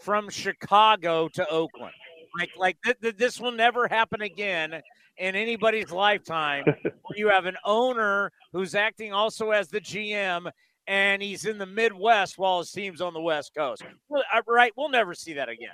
from 0.00 0.28
Chicago 0.28 1.28
to 1.28 1.48
Oakland. 1.48 1.94
Like, 2.38 2.50
like 2.56 2.76
th- 2.84 2.96
th- 3.00 3.16
this 3.16 3.40
will 3.40 3.52
never 3.52 3.86
happen 3.88 4.22
again 4.22 4.80
in 5.18 5.34
anybody's 5.36 5.90
lifetime. 5.90 6.64
you 7.16 7.28
have 7.28 7.46
an 7.46 7.56
owner 7.64 8.32
who's 8.52 8.74
acting 8.74 9.12
also 9.12 9.50
as 9.50 9.68
the 9.68 9.80
GM, 9.80 10.50
and 10.86 11.22
he's 11.22 11.44
in 11.44 11.58
the 11.58 11.66
Midwest 11.66 12.38
while 12.38 12.60
his 12.60 12.72
team's 12.72 13.00
on 13.00 13.12
the 13.12 13.20
West 13.20 13.52
Coast. 13.56 13.82
Well, 14.08 14.24
uh, 14.34 14.40
right? 14.46 14.72
We'll 14.76 14.88
never 14.88 15.14
see 15.14 15.34
that 15.34 15.48
again. 15.48 15.70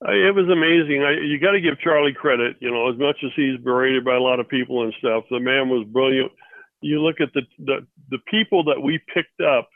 It 0.00 0.34
was 0.34 0.48
amazing. 0.48 1.02
I, 1.02 1.20
you 1.24 1.40
got 1.40 1.52
to 1.52 1.60
give 1.60 1.80
Charlie 1.80 2.14
credit. 2.14 2.56
You 2.60 2.70
know, 2.70 2.90
as 2.90 2.98
much 2.98 3.16
as 3.24 3.32
he's 3.34 3.58
berated 3.58 4.04
by 4.04 4.14
a 4.14 4.20
lot 4.20 4.38
of 4.38 4.48
people 4.48 4.84
and 4.84 4.94
stuff, 4.98 5.24
the 5.30 5.40
man 5.40 5.68
was 5.68 5.86
brilliant. 5.88 6.30
You 6.80 7.02
look 7.02 7.20
at 7.20 7.32
the 7.34 7.42
the, 7.58 7.86
the 8.10 8.18
people 8.30 8.62
that 8.64 8.80
we 8.80 9.00
picked 9.12 9.40
up 9.40 9.68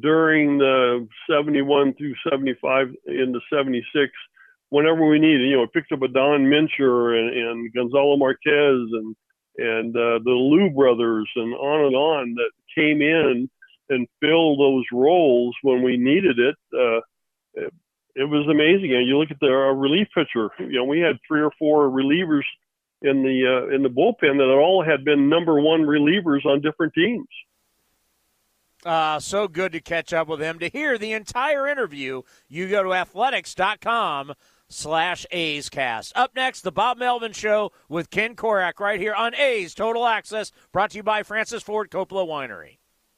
during 0.00 0.58
the 0.58 1.08
71 1.28 1.94
through 1.94 2.14
75 2.30 2.88
into 3.06 3.40
76 3.52 4.12
whenever 4.68 5.08
we 5.08 5.18
needed. 5.18 5.48
You 5.48 5.56
know, 5.56 5.62
we 5.62 5.80
picked 5.80 5.92
up 5.92 6.02
a 6.02 6.08
Don 6.08 6.44
Mincher 6.44 7.18
and, 7.18 7.36
and 7.36 7.74
Gonzalo 7.74 8.16
Marquez 8.16 8.42
and 8.92 9.16
and 9.56 9.96
uh, 9.96 10.22
the 10.22 10.30
Alou 10.30 10.72
brothers 10.72 11.28
and 11.34 11.52
on 11.54 11.86
and 11.86 11.96
on 11.96 12.34
that 12.34 12.50
came 12.76 13.02
in 13.02 13.50
and 13.88 14.06
filled 14.20 14.60
those 14.60 14.84
roles 14.92 15.56
when 15.62 15.82
we 15.82 15.96
needed 15.96 16.38
it. 16.38 16.54
Uh, 16.72 17.00
it 18.18 18.28
was 18.28 18.48
amazing. 18.48 18.94
And 18.94 19.06
you 19.06 19.18
look 19.18 19.30
at 19.30 19.40
the 19.40 19.46
uh, 19.46 19.72
relief 19.72 20.08
pitcher. 20.14 20.50
You 20.58 20.78
know, 20.78 20.84
we 20.84 21.00
had 21.00 21.18
three 21.26 21.40
or 21.40 21.52
four 21.58 21.88
relievers 21.88 22.42
in 23.02 23.22
the 23.22 23.66
uh, 23.70 23.74
in 23.74 23.82
the 23.82 23.88
bullpen 23.88 24.38
that 24.38 24.58
all 24.60 24.84
had 24.84 25.04
been 25.04 25.28
number 25.28 25.60
one 25.60 25.82
relievers 25.82 26.44
on 26.44 26.60
different 26.60 26.94
teams. 26.94 27.28
Uh, 28.84 29.18
so 29.18 29.48
good 29.48 29.72
to 29.72 29.80
catch 29.80 30.12
up 30.12 30.28
with 30.28 30.40
him. 30.40 30.58
To 30.58 30.68
hear 30.68 30.98
the 30.98 31.12
entire 31.12 31.66
interview, 31.66 32.22
you 32.48 32.68
go 32.68 32.82
to 32.82 32.94
athletics.com 32.94 34.34
slash 34.68 35.26
A's 35.30 35.68
cast. 35.68 36.16
Up 36.16 36.34
next, 36.34 36.60
the 36.60 36.72
Bob 36.72 36.98
Melvin 36.98 37.32
Show 37.32 37.72
with 37.88 38.10
Ken 38.10 38.36
Korach 38.36 38.78
right 38.78 39.00
here 39.00 39.14
on 39.14 39.34
A's 39.34 39.74
Total 39.74 40.06
Access, 40.06 40.52
brought 40.72 40.92
to 40.92 40.98
you 40.98 41.02
by 41.02 41.22
Francis 41.22 41.62
Ford 41.62 41.90
Coppola 41.90 42.26
Winery. 42.26 42.77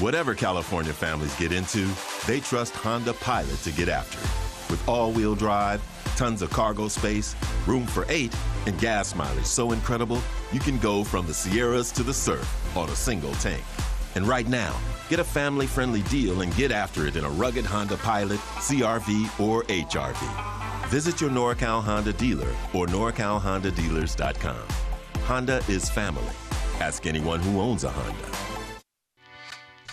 Whatever 0.00 0.34
California 0.34 0.92
families 0.92 1.34
get 1.36 1.52
into, 1.52 1.88
they 2.26 2.40
trust 2.40 2.74
Honda 2.74 3.14
Pilot 3.14 3.56
to 3.62 3.72
get 3.72 3.88
after 3.88 4.18
it. 4.18 4.70
With 4.70 4.86
all 4.86 5.10
wheel 5.10 5.34
drive, 5.34 5.82
tons 6.16 6.42
of 6.42 6.50
cargo 6.50 6.86
space, 6.88 7.34
room 7.66 7.86
for 7.86 8.04
eight, 8.10 8.30
and 8.66 8.78
gas 8.78 9.14
mileage 9.14 9.46
so 9.46 9.72
incredible, 9.72 10.20
you 10.52 10.60
can 10.60 10.76
go 10.80 11.02
from 11.02 11.26
the 11.26 11.32
Sierras 11.32 11.90
to 11.92 12.02
the 12.02 12.12
surf 12.12 12.46
on 12.76 12.90
a 12.90 12.94
single 12.94 13.32
tank. 13.36 13.62
And 14.16 14.28
right 14.28 14.46
now, 14.46 14.76
get 15.08 15.18
a 15.18 15.24
family 15.24 15.66
friendly 15.66 16.02
deal 16.02 16.42
and 16.42 16.54
get 16.56 16.72
after 16.72 17.06
it 17.06 17.16
in 17.16 17.24
a 17.24 17.30
rugged 17.30 17.64
Honda 17.64 17.96
Pilot, 17.96 18.40
CRV, 18.58 19.40
or 19.40 19.62
HRV. 19.62 20.88
Visit 20.90 21.22
your 21.22 21.30
NorCal 21.30 21.82
Honda 21.82 22.12
dealer 22.12 22.54
or 22.74 22.86
NorCalHondaDealers.com. 22.86 24.68
Honda 25.22 25.62
is 25.70 25.88
family. 25.88 26.34
Ask 26.80 27.06
anyone 27.06 27.40
who 27.40 27.62
owns 27.62 27.84
a 27.84 27.90
Honda. 27.90 28.55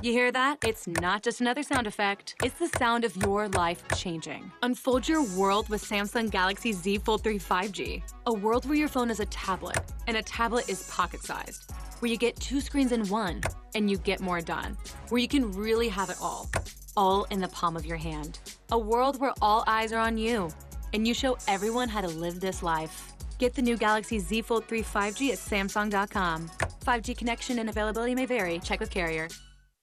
You 0.00 0.12
hear 0.12 0.30
that? 0.30 0.58
It's 0.64 0.86
not 0.86 1.24
just 1.24 1.40
another 1.40 1.64
sound 1.64 1.88
effect. 1.88 2.36
It's 2.44 2.56
the 2.60 2.68
sound 2.78 3.02
of 3.02 3.16
your 3.16 3.48
life 3.48 3.82
changing. 3.96 4.52
Unfold 4.62 5.08
your 5.08 5.24
world 5.36 5.68
with 5.68 5.82
Samsung 5.82 6.30
Galaxy 6.30 6.72
Z 6.72 6.98
Fold 6.98 7.24
3 7.24 7.36
5G. 7.36 8.02
A 8.26 8.32
world 8.32 8.64
where 8.66 8.78
your 8.78 8.86
phone 8.86 9.10
is 9.10 9.18
a 9.18 9.26
tablet, 9.26 9.76
and 10.06 10.16
a 10.16 10.22
tablet 10.22 10.68
is 10.68 10.88
pocket 10.88 11.24
sized. 11.24 11.72
Where 11.98 12.08
you 12.08 12.16
get 12.16 12.36
two 12.36 12.60
screens 12.60 12.92
in 12.92 13.08
one, 13.08 13.40
and 13.74 13.90
you 13.90 13.98
get 13.98 14.20
more 14.20 14.40
done. 14.40 14.76
Where 15.08 15.20
you 15.20 15.26
can 15.26 15.50
really 15.50 15.88
have 15.88 16.10
it 16.10 16.18
all. 16.22 16.48
All 16.96 17.24
in 17.24 17.40
the 17.40 17.48
palm 17.48 17.74
of 17.76 17.84
your 17.84 17.96
hand. 17.96 18.38
A 18.70 18.78
world 18.78 19.20
where 19.20 19.34
all 19.42 19.64
eyes 19.66 19.92
are 19.92 19.98
on 19.98 20.16
you, 20.16 20.48
and 20.92 21.08
you 21.08 21.12
show 21.14 21.36
everyone 21.48 21.88
how 21.88 22.02
to 22.02 22.08
live 22.08 22.38
this 22.38 22.62
life. 22.62 23.14
Get 23.38 23.52
the 23.52 23.62
new 23.62 23.76
Galaxy 23.76 24.20
Z 24.20 24.42
Fold 24.42 24.66
3 24.68 24.80
5G 24.80 25.32
at 25.32 25.38
Samsung.com. 25.38 26.48
5G 26.86 27.18
connection 27.18 27.58
and 27.58 27.68
availability 27.68 28.14
may 28.14 28.26
vary. 28.26 28.60
Check 28.60 28.78
with 28.78 28.90
carrier. 28.92 29.26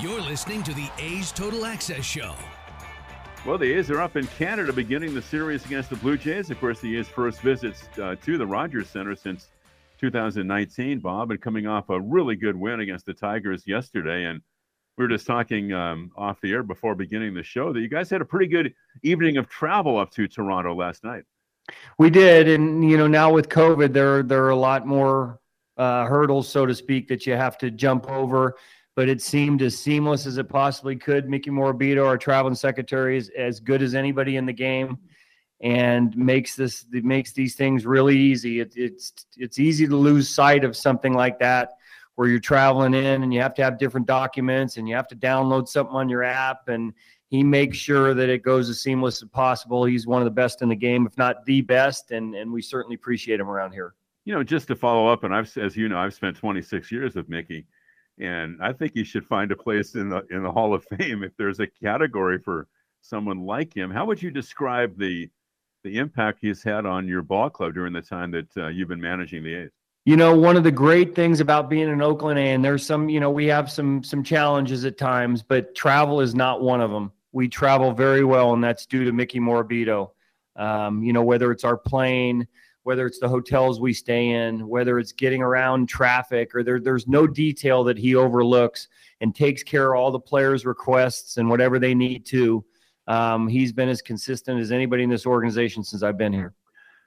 You're 0.00 0.20
listening 0.20 0.62
to 0.64 0.74
the 0.74 0.88
A's 0.98 1.32
Total 1.32 1.64
Access 1.64 2.04
Show. 2.04 2.34
Well, 3.46 3.58
the 3.58 3.72
A's 3.72 3.90
are 3.90 4.00
up 4.00 4.16
in 4.16 4.26
Canada 4.26 4.72
beginning 4.72 5.14
the 5.14 5.22
series 5.22 5.64
against 5.64 5.88
the 5.88 5.96
Blue 5.96 6.18
Jays. 6.18 6.50
Of 6.50 6.58
course, 6.58 6.80
the 6.80 6.98
A's 6.98 7.08
first 7.08 7.40
visits 7.40 7.88
uh, 8.02 8.16
to 8.24 8.38
the 8.38 8.46
Rogers 8.46 8.88
Center 8.88 9.14
since 9.14 9.48
2019, 10.00 10.98
Bob, 10.98 11.30
and 11.30 11.40
coming 11.40 11.66
off 11.66 11.88
a 11.90 12.00
really 12.00 12.36
good 12.36 12.56
win 12.56 12.80
against 12.80 13.06
the 13.06 13.14
Tigers 13.14 13.62
yesterday. 13.66 14.24
And 14.24 14.40
we 14.98 15.04
were 15.04 15.08
just 15.08 15.26
talking 15.26 15.72
um, 15.72 16.10
off 16.16 16.40
the 16.40 16.52
air 16.52 16.62
before 16.62 16.94
beginning 16.94 17.34
the 17.34 17.42
show 17.42 17.72
that 17.72 17.80
you 17.80 17.88
guys 17.88 18.10
had 18.10 18.20
a 18.20 18.24
pretty 18.24 18.48
good 18.48 18.74
evening 19.02 19.36
of 19.36 19.48
travel 19.48 19.96
up 19.98 20.10
to 20.12 20.26
Toronto 20.26 20.74
last 20.74 21.04
night. 21.04 21.24
We 21.98 22.10
did, 22.10 22.48
and 22.48 22.88
you 22.88 22.96
know 22.96 23.06
now 23.06 23.32
with 23.32 23.48
COVID, 23.48 23.92
there 23.92 24.22
there 24.22 24.44
are 24.44 24.50
a 24.50 24.56
lot 24.56 24.86
more 24.86 25.40
uh, 25.76 26.06
hurdles, 26.06 26.48
so 26.48 26.66
to 26.66 26.74
speak, 26.74 27.08
that 27.08 27.26
you 27.26 27.34
have 27.34 27.58
to 27.58 27.70
jump 27.70 28.08
over 28.10 28.56
but 28.96 29.10
it 29.10 29.20
seemed 29.20 29.60
as 29.60 29.78
seamless 29.78 30.26
as 30.26 30.38
it 30.38 30.48
possibly 30.48 30.96
could. 30.96 31.28
Mickey 31.28 31.50
Morabito, 31.50 32.04
our 32.06 32.16
traveling 32.16 32.54
secretary, 32.54 33.18
is 33.18 33.30
as 33.36 33.60
good 33.60 33.82
as 33.82 33.94
anybody 33.94 34.36
in 34.36 34.46
the 34.46 34.54
game, 34.54 34.98
and 35.60 36.16
makes 36.16 36.56
this 36.56 36.86
makes 36.90 37.32
these 37.32 37.54
things 37.54 37.86
really 37.86 38.16
easy. 38.18 38.60
It, 38.60 38.72
it's 38.74 39.12
it's 39.36 39.58
easy 39.58 39.86
to 39.86 39.94
lose 39.94 40.34
sight 40.34 40.64
of 40.64 40.74
something 40.74 41.12
like 41.12 41.38
that, 41.40 41.74
where 42.14 42.26
you're 42.26 42.40
traveling 42.40 42.94
in 42.94 43.22
and 43.22 43.32
you 43.32 43.40
have 43.42 43.54
to 43.54 43.62
have 43.62 43.78
different 43.78 44.06
documents 44.06 44.78
and 44.78 44.88
you 44.88 44.96
have 44.96 45.08
to 45.08 45.16
download 45.16 45.68
something 45.68 45.94
on 45.94 46.08
your 46.08 46.24
app, 46.24 46.68
and 46.68 46.94
he 47.28 47.44
makes 47.44 47.76
sure 47.76 48.14
that 48.14 48.30
it 48.30 48.42
goes 48.42 48.70
as 48.70 48.80
seamless 48.80 49.22
as 49.22 49.28
possible. 49.28 49.84
He's 49.84 50.06
one 50.06 50.22
of 50.22 50.26
the 50.26 50.30
best 50.30 50.62
in 50.62 50.70
the 50.70 50.76
game, 50.76 51.06
if 51.06 51.18
not 51.18 51.44
the 51.44 51.60
best, 51.60 52.12
and 52.12 52.34
and 52.34 52.50
we 52.50 52.62
certainly 52.62 52.94
appreciate 52.94 53.40
him 53.40 53.50
around 53.50 53.72
here. 53.72 53.94
You 54.24 54.32
know, 54.34 54.42
just 54.42 54.68
to 54.68 54.74
follow 54.74 55.06
up, 55.06 55.22
and 55.22 55.34
I've 55.34 55.54
as 55.58 55.76
you 55.76 55.90
know, 55.90 55.98
I've 55.98 56.14
spent 56.14 56.38
26 56.38 56.90
years 56.90 57.14
with 57.14 57.28
Mickey 57.28 57.66
and 58.18 58.58
I 58.62 58.72
think 58.72 58.92
he 58.94 59.04
should 59.04 59.26
find 59.26 59.52
a 59.52 59.56
place 59.56 59.94
in 59.94 60.08
the 60.08 60.26
in 60.30 60.42
the 60.42 60.50
Hall 60.50 60.74
of 60.74 60.84
Fame 60.84 61.22
if 61.22 61.36
there's 61.36 61.60
a 61.60 61.66
category 61.66 62.38
for 62.38 62.68
someone 63.02 63.44
like 63.44 63.74
him. 63.74 63.90
How 63.90 64.06
would 64.06 64.22
you 64.22 64.30
describe 64.30 64.98
the 64.98 65.30
the 65.84 65.98
impact 65.98 66.38
he's 66.40 66.62
had 66.62 66.84
on 66.86 67.06
your 67.06 67.22
ball 67.22 67.50
club 67.50 67.74
during 67.74 67.92
the 67.92 68.02
time 68.02 68.32
that 68.32 68.56
uh, 68.56 68.68
you've 68.68 68.88
been 68.88 69.00
managing 69.00 69.44
the 69.44 69.54
A's? 69.54 69.70
You 70.04 70.16
know, 70.16 70.36
one 70.36 70.56
of 70.56 70.62
the 70.62 70.70
great 70.70 71.14
things 71.14 71.40
about 71.40 71.68
being 71.68 71.88
in 71.88 72.00
Oakland, 72.00 72.38
and 72.38 72.64
there's 72.64 72.86
some, 72.86 73.08
you 73.08 73.18
know, 73.18 73.30
we 73.30 73.46
have 73.46 73.70
some 73.70 74.02
some 74.04 74.22
challenges 74.22 74.84
at 74.84 74.98
times, 74.98 75.42
but 75.42 75.74
travel 75.74 76.20
is 76.20 76.34
not 76.34 76.62
one 76.62 76.80
of 76.80 76.90
them. 76.90 77.12
We 77.32 77.48
travel 77.48 77.92
very 77.92 78.24
well, 78.24 78.54
and 78.54 78.62
that's 78.62 78.86
due 78.86 79.04
to 79.04 79.12
Mickey 79.12 79.40
Morabito. 79.40 80.10
Um, 80.54 81.02
you 81.02 81.12
know, 81.12 81.22
whether 81.22 81.52
it's 81.52 81.64
our 81.64 81.76
plane, 81.76 82.46
whether 82.86 83.04
it's 83.04 83.18
the 83.18 83.28
hotels 83.28 83.80
we 83.80 83.92
stay 83.92 84.28
in, 84.28 84.68
whether 84.68 85.00
it's 85.00 85.10
getting 85.10 85.42
around 85.42 85.88
traffic, 85.88 86.54
or 86.54 86.62
there, 86.62 86.78
there's 86.78 87.08
no 87.08 87.26
detail 87.26 87.82
that 87.82 87.98
he 87.98 88.14
overlooks 88.14 88.86
and 89.20 89.34
takes 89.34 89.64
care 89.64 89.92
of 89.92 89.98
all 89.98 90.12
the 90.12 90.20
players' 90.20 90.64
requests 90.64 91.36
and 91.36 91.50
whatever 91.50 91.80
they 91.80 91.96
need 91.96 92.24
to. 92.24 92.64
Um, 93.08 93.48
he's 93.48 93.72
been 93.72 93.88
as 93.88 94.00
consistent 94.00 94.60
as 94.60 94.70
anybody 94.70 95.02
in 95.02 95.10
this 95.10 95.26
organization 95.26 95.82
since 95.82 96.04
I've 96.04 96.16
been 96.16 96.32
here. 96.32 96.54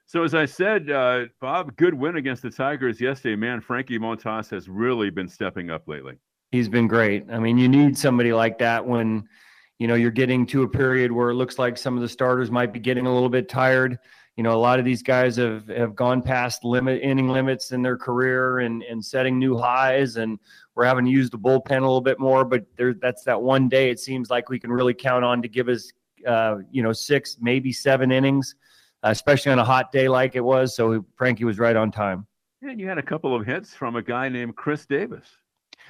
So, 0.05 0.23
as 0.23 0.35
I 0.35 0.43
said, 0.43 0.91
uh, 0.91 1.27
Bob, 1.39 1.73
good 1.77 1.93
win 1.93 2.17
against 2.17 2.41
the 2.41 2.49
Tigers 2.49 2.99
yesterday. 2.99 3.37
Man, 3.37 3.61
Frankie 3.61 3.97
Montas 3.97 4.49
has 4.49 4.67
really 4.67 5.09
been 5.09 5.29
stepping 5.29 5.69
up 5.69 5.87
lately. 5.87 6.15
He's 6.51 6.67
been 6.67 6.87
great. 6.87 7.23
I 7.31 7.39
mean, 7.39 7.57
you 7.57 7.69
need 7.69 7.97
somebody 7.97 8.33
like 8.33 8.57
that 8.57 8.85
when 8.85 9.29
you 9.77 9.87
know 9.87 9.95
you're 9.95 10.11
getting 10.11 10.45
to 10.47 10.63
a 10.63 10.67
period 10.67 11.09
where 11.09 11.29
it 11.29 11.35
looks 11.35 11.57
like 11.57 11.77
some 11.77 11.95
of 11.95 12.01
the 12.01 12.09
starters 12.09 12.51
might 12.51 12.73
be 12.73 12.81
getting 12.81 13.05
a 13.05 13.13
little 13.13 13.29
bit 13.29 13.47
tired 13.47 13.97
you 14.39 14.43
know, 14.43 14.53
a 14.53 14.63
lot 14.69 14.79
of 14.79 14.85
these 14.85 15.03
guys 15.03 15.35
have 15.35 15.67
have 15.67 15.97
gone 15.97 16.21
past 16.21 16.63
limit 16.63 17.01
inning 17.01 17.27
limits 17.27 17.73
in 17.73 17.81
their 17.81 17.97
career 17.97 18.59
and 18.59 18.83
and 18.83 19.03
setting 19.03 19.37
new 19.37 19.57
highs, 19.57 20.15
and 20.15 20.39
we're 20.75 20.85
having 20.85 21.03
to 21.03 21.11
use 21.11 21.29
the 21.29 21.37
bullpen 21.37 21.79
a 21.79 21.81
little 21.81 21.99
bit 21.99 22.21
more. 22.21 22.45
But 22.45 22.63
there, 22.77 22.93
that's 22.93 23.25
that 23.25 23.41
one 23.41 23.67
day 23.67 23.89
it 23.89 23.99
seems 23.99 24.29
like 24.29 24.47
we 24.47 24.57
can 24.57 24.71
really 24.71 24.93
count 24.93 25.25
on 25.25 25.41
to 25.41 25.49
give 25.49 25.67
us, 25.67 25.91
uh, 26.25 26.59
you 26.71 26.81
know, 26.81 26.93
six 26.93 27.35
maybe 27.41 27.73
seven 27.73 28.13
innings, 28.13 28.55
uh, 29.03 29.09
especially 29.09 29.51
on 29.51 29.59
a 29.59 29.65
hot 29.65 29.91
day 29.91 30.07
like 30.07 30.37
it 30.37 30.39
was. 30.39 30.73
So 30.73 31.03
Frankie 31.17 31.43
was 31.43 31.59
right 31.59 31.75
on 31.75 31.91
time. 31.91 32.25
And 32.61 32.79
you 32.79 32.87
had 32.87 32.97
a 32.97 33.03
couple 33.03 33.35
of 33.35 33.45
hits 33.45 33.73
from 33.73 33.97
a 33.97 34.01
guy 34.01 34.29
named 34.29 34.55
Khris 34.55 34.85
Davis. 34.85 35.25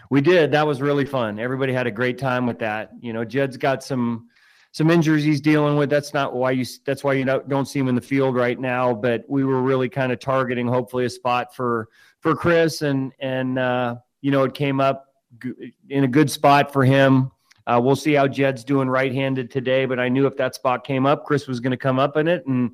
We 0.09 0.21
did. 0.21 0.51
That 0.53 0.65
was 0.65 0.81
really 0.81 1.05
fun. 1.05 1.37
Everybody 1.37 1.71
had 1.71 1.85
a 1.85 1.91
great 1.91 2.17
time 2.17 2.47
with 2.47 2.57
that. 2.57 2.93
You 2.99 3.13
know, 3.13 3.23
Jed's 3.23 3.57
got 3.57 3.83
some 3.83 4.27
some 4.71 4.91
injuries 4.91 5.23
he's 5.23 5.41
dealing 5.41 5.77
with. 5.77 5.89
That's 5.89 6.13
not 6.13 6.35
why 6.35 6.51
you. 6.51 6.65
That's 6.85 7.03
why 7.03 7.13
you 7.13 7.25
don't 7.25 7.65
see 7.65 7.79
him 7.79 7.87
in 7.87 7.95
the 7.95 8.01
field 8.01 8.35
right 8.35 8.59
now. 8.59 8.93
But 8.93 9.25
we 9.27 9.43
were 9.43 9.61
really 9.61 9.89
kind 9.89 10.11
of 10.11 10.19
targeting, 10.19 10.67
hopefully, 10.67 11.05
a 11.05 11.09
spot 11.09 11.55
for 11.55 11.89
for 12.19 12.35
Khris, 12.35 12.81
and 12.81 13.11
and 13.19 13.57
uh, 13.57 13.95
you 14.21 14.31
know 14.31 14.43
it 14.43 14.53
came 14.53 14.79
up 14.79 15.05
in 15.89 16.03
a 16.03 16.07
good 16.07 16.29
spot 16.29 16.71
for 16.71 16.83
him. 16.83 17.31
Uh, 17.67 17.79
we'll 17.81 17.95
see 17.95 18.13
how 18.13 18.27
Jed's 18.27 18.63
doing 18.63 18.89
right-handed 18.89 19.51
today, 19.51 19.85
but 19.85 19.99
I 19.99 20.09
knew 20.09 20.25
if 20.25 20.35
that 20.37 20.55
spot 20.55 20.83
came 20.83 21.05
up, 21.05 21.23
Khris 21.23 21.47
was 21.47 21.59
going 21.59 21.69
to 21.71 21.77
come 21.77 21.99
up 21.99 22.17
in 22.17 22.27
it, 22.27 22.43
and 22.47 22.71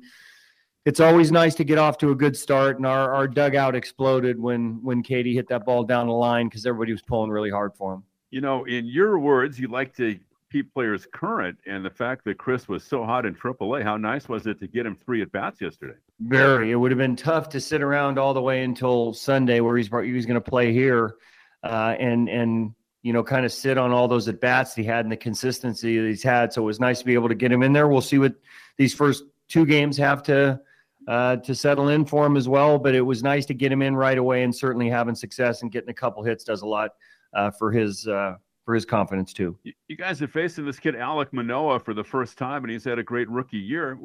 it's 0.86 1.00
always 1.00 1.30
nice 1.30 1.54
to 1.56 1.64
get 1.64 1.76
off 1.76 1.98
to 1.98 2.12
a 2.12 2.14
good 2.14 2.34
start. 2.34 2.78
And 2.78 2.86
our, 2.86 3.12
our 3.12 3.28
dugout 3.28 3.74
exploded 3.74 4.40
when 4.40 4.82
when 4.82 5.02
Katie 5.02 5.34
hit 5.34 5.48
that 5.48 5.64
ball 5.64 5.84
down 5.84 6.06
the 6.06 6.12
line 6.12 6.48
because 6.48 6.64
everybody 6.64 6.92
was 6.92 7.02
pulling 7.02 7.30
really 7.30 7.50
hard 7.50 7.74
for 7.74 7.94
him. 7.94 8.04
You 8.30 8.40
know, 8.40 8.64
in 8.64 8.86
your 8.86 9.18
words, 9.18 9.58
you 9.58 9.68
like 9.68 9.94
to 9.96 10.18
keep 10.50 10.72
players 10.72 11.06
current. 11.12 11.58
And 11.66 11.84
the 11.84 11.90
fact 11.90 12.24
that 12.24 12.38
Khris 12.38 12.68
was 12.68 12.84
so 12.84 13.04
hot 13.04 13.26
in 13.26 13.34
AAA, 13.34 13.82
how 13.82 13.96
nice 13.96 14.28
was 14.28 14.46
it 14.46 14.58
to 14.60 14.66
get 14.66 14.86
him 14.86 14.96
three 14.96 15.22
at 15.22 15.32
bats 15.32 15.60
yesterday? 15.60 15.98
Very. 16.20 16.70
It 16.70 16.76
would 16.76 16.90
have 16.90 16.98
been 16.98 17.16
tough 17.16 17.48
to 17.50 17.60
sit 17.60 17.82
around 17.82 18.18
all 18.18 18.34
the 18.34 18.42
way 18.42 18.62
until 18.62 19.12
Sunday, 19.12 19.60
where 19.60 19.76
he's 19.76 19.88
he 19.88 20.12
was 20.12 20.26
going 20.26 20.40
to 20.40 20.50
play 20.50 20.72
here, 20.72 21.16
uh, 21.62 21.94
and 21.98 22.28
and 22.28 22.74
you 23.02 23.12
know, 23.12 23.22
kind 23.22 23.46
of 23.46 23.52
sit 23.52 23.78
on 23.78 23.92
all 23.92 24.08
those 24.08 24.26
at 24.26 24.40
bats 24.40 24.74
he 24.74 24.82
had 24.82 25.04
and 25.04 25.12
the 25.12 25.16
consistency 25.16 25.96
that 25.96 26.08
he's 26.08 26.24
had. 26.24 26.52
So 26.52 26.62
it 26.62 26.64
was 26.64 26.80
nice 26.80 26.98
to 26.98 27.04
be 27.04 27.14
able 27.14 27.28
to 27.28 27.36
get 27.36 27.52
him 27.52 27.62
in 27.62 27.72
there. 27.72 27.86
We'll 27.86 28.00
see 28.00 28.18
what 28.18 28.34
these 28.78 28.94
first 28.94 29.22
two 29.48 29.64
games 29.64 29.96
have 29.96 30.24
to 30.24 30.60
uh, 31.06 31.36
to 31.36 31.54
settle 31.54 31.90
in 31.90 32.04
for 32.04 32.26
him 32.26 32.36
as 32.36 32.48
well. 32.48 32.78
But 32.78 32.94
it 32.94 33.02
was 33.02 33.22
nice 33.22 33.46
to 33.46 33.54
get 33.54 33.70
him 33.70 33.82
in 33.82 33.94
right 33.94 34.18
away, 34.18 34.42
and 34.42 34.54
certainly 34.54 34.88
having 34.88 35.14
success 35.14 35.62
and 35.62 35.70
getting 35.70 35.90
a 35.90 35.94
couple 35.94 36.22
hits 36.24 36.42
does 36.44 36.62
a 36.62 36.66
lot 36.66 36.92
uh, 37.34 37.50
for 37.50 37.70
his 37.70 38.08
uh, 38.08 38.36
for 38.66 38.74
his 38.74 38.84
confidence 38.84 39.32
too. 39.32 39.56
You 39.62 39.96
guys 39.96 40.20
are 40.20 40.28
facing 40.28 40.66
this 40.66 40.80
kid 40.80 40.96
Alek 40.96 41.32
Manoah 41.32 41.78
for 41.78 41.94
the 41.94 42.02
first 42.02 42.36
time, 42.36 42.64
and 42.64 42.70
he's 42.70 42.84
had 42.84 42.98
a 42.98 43.02
great 43.02 43.30
rookie 43.30 43.58
year. 43.58 43.96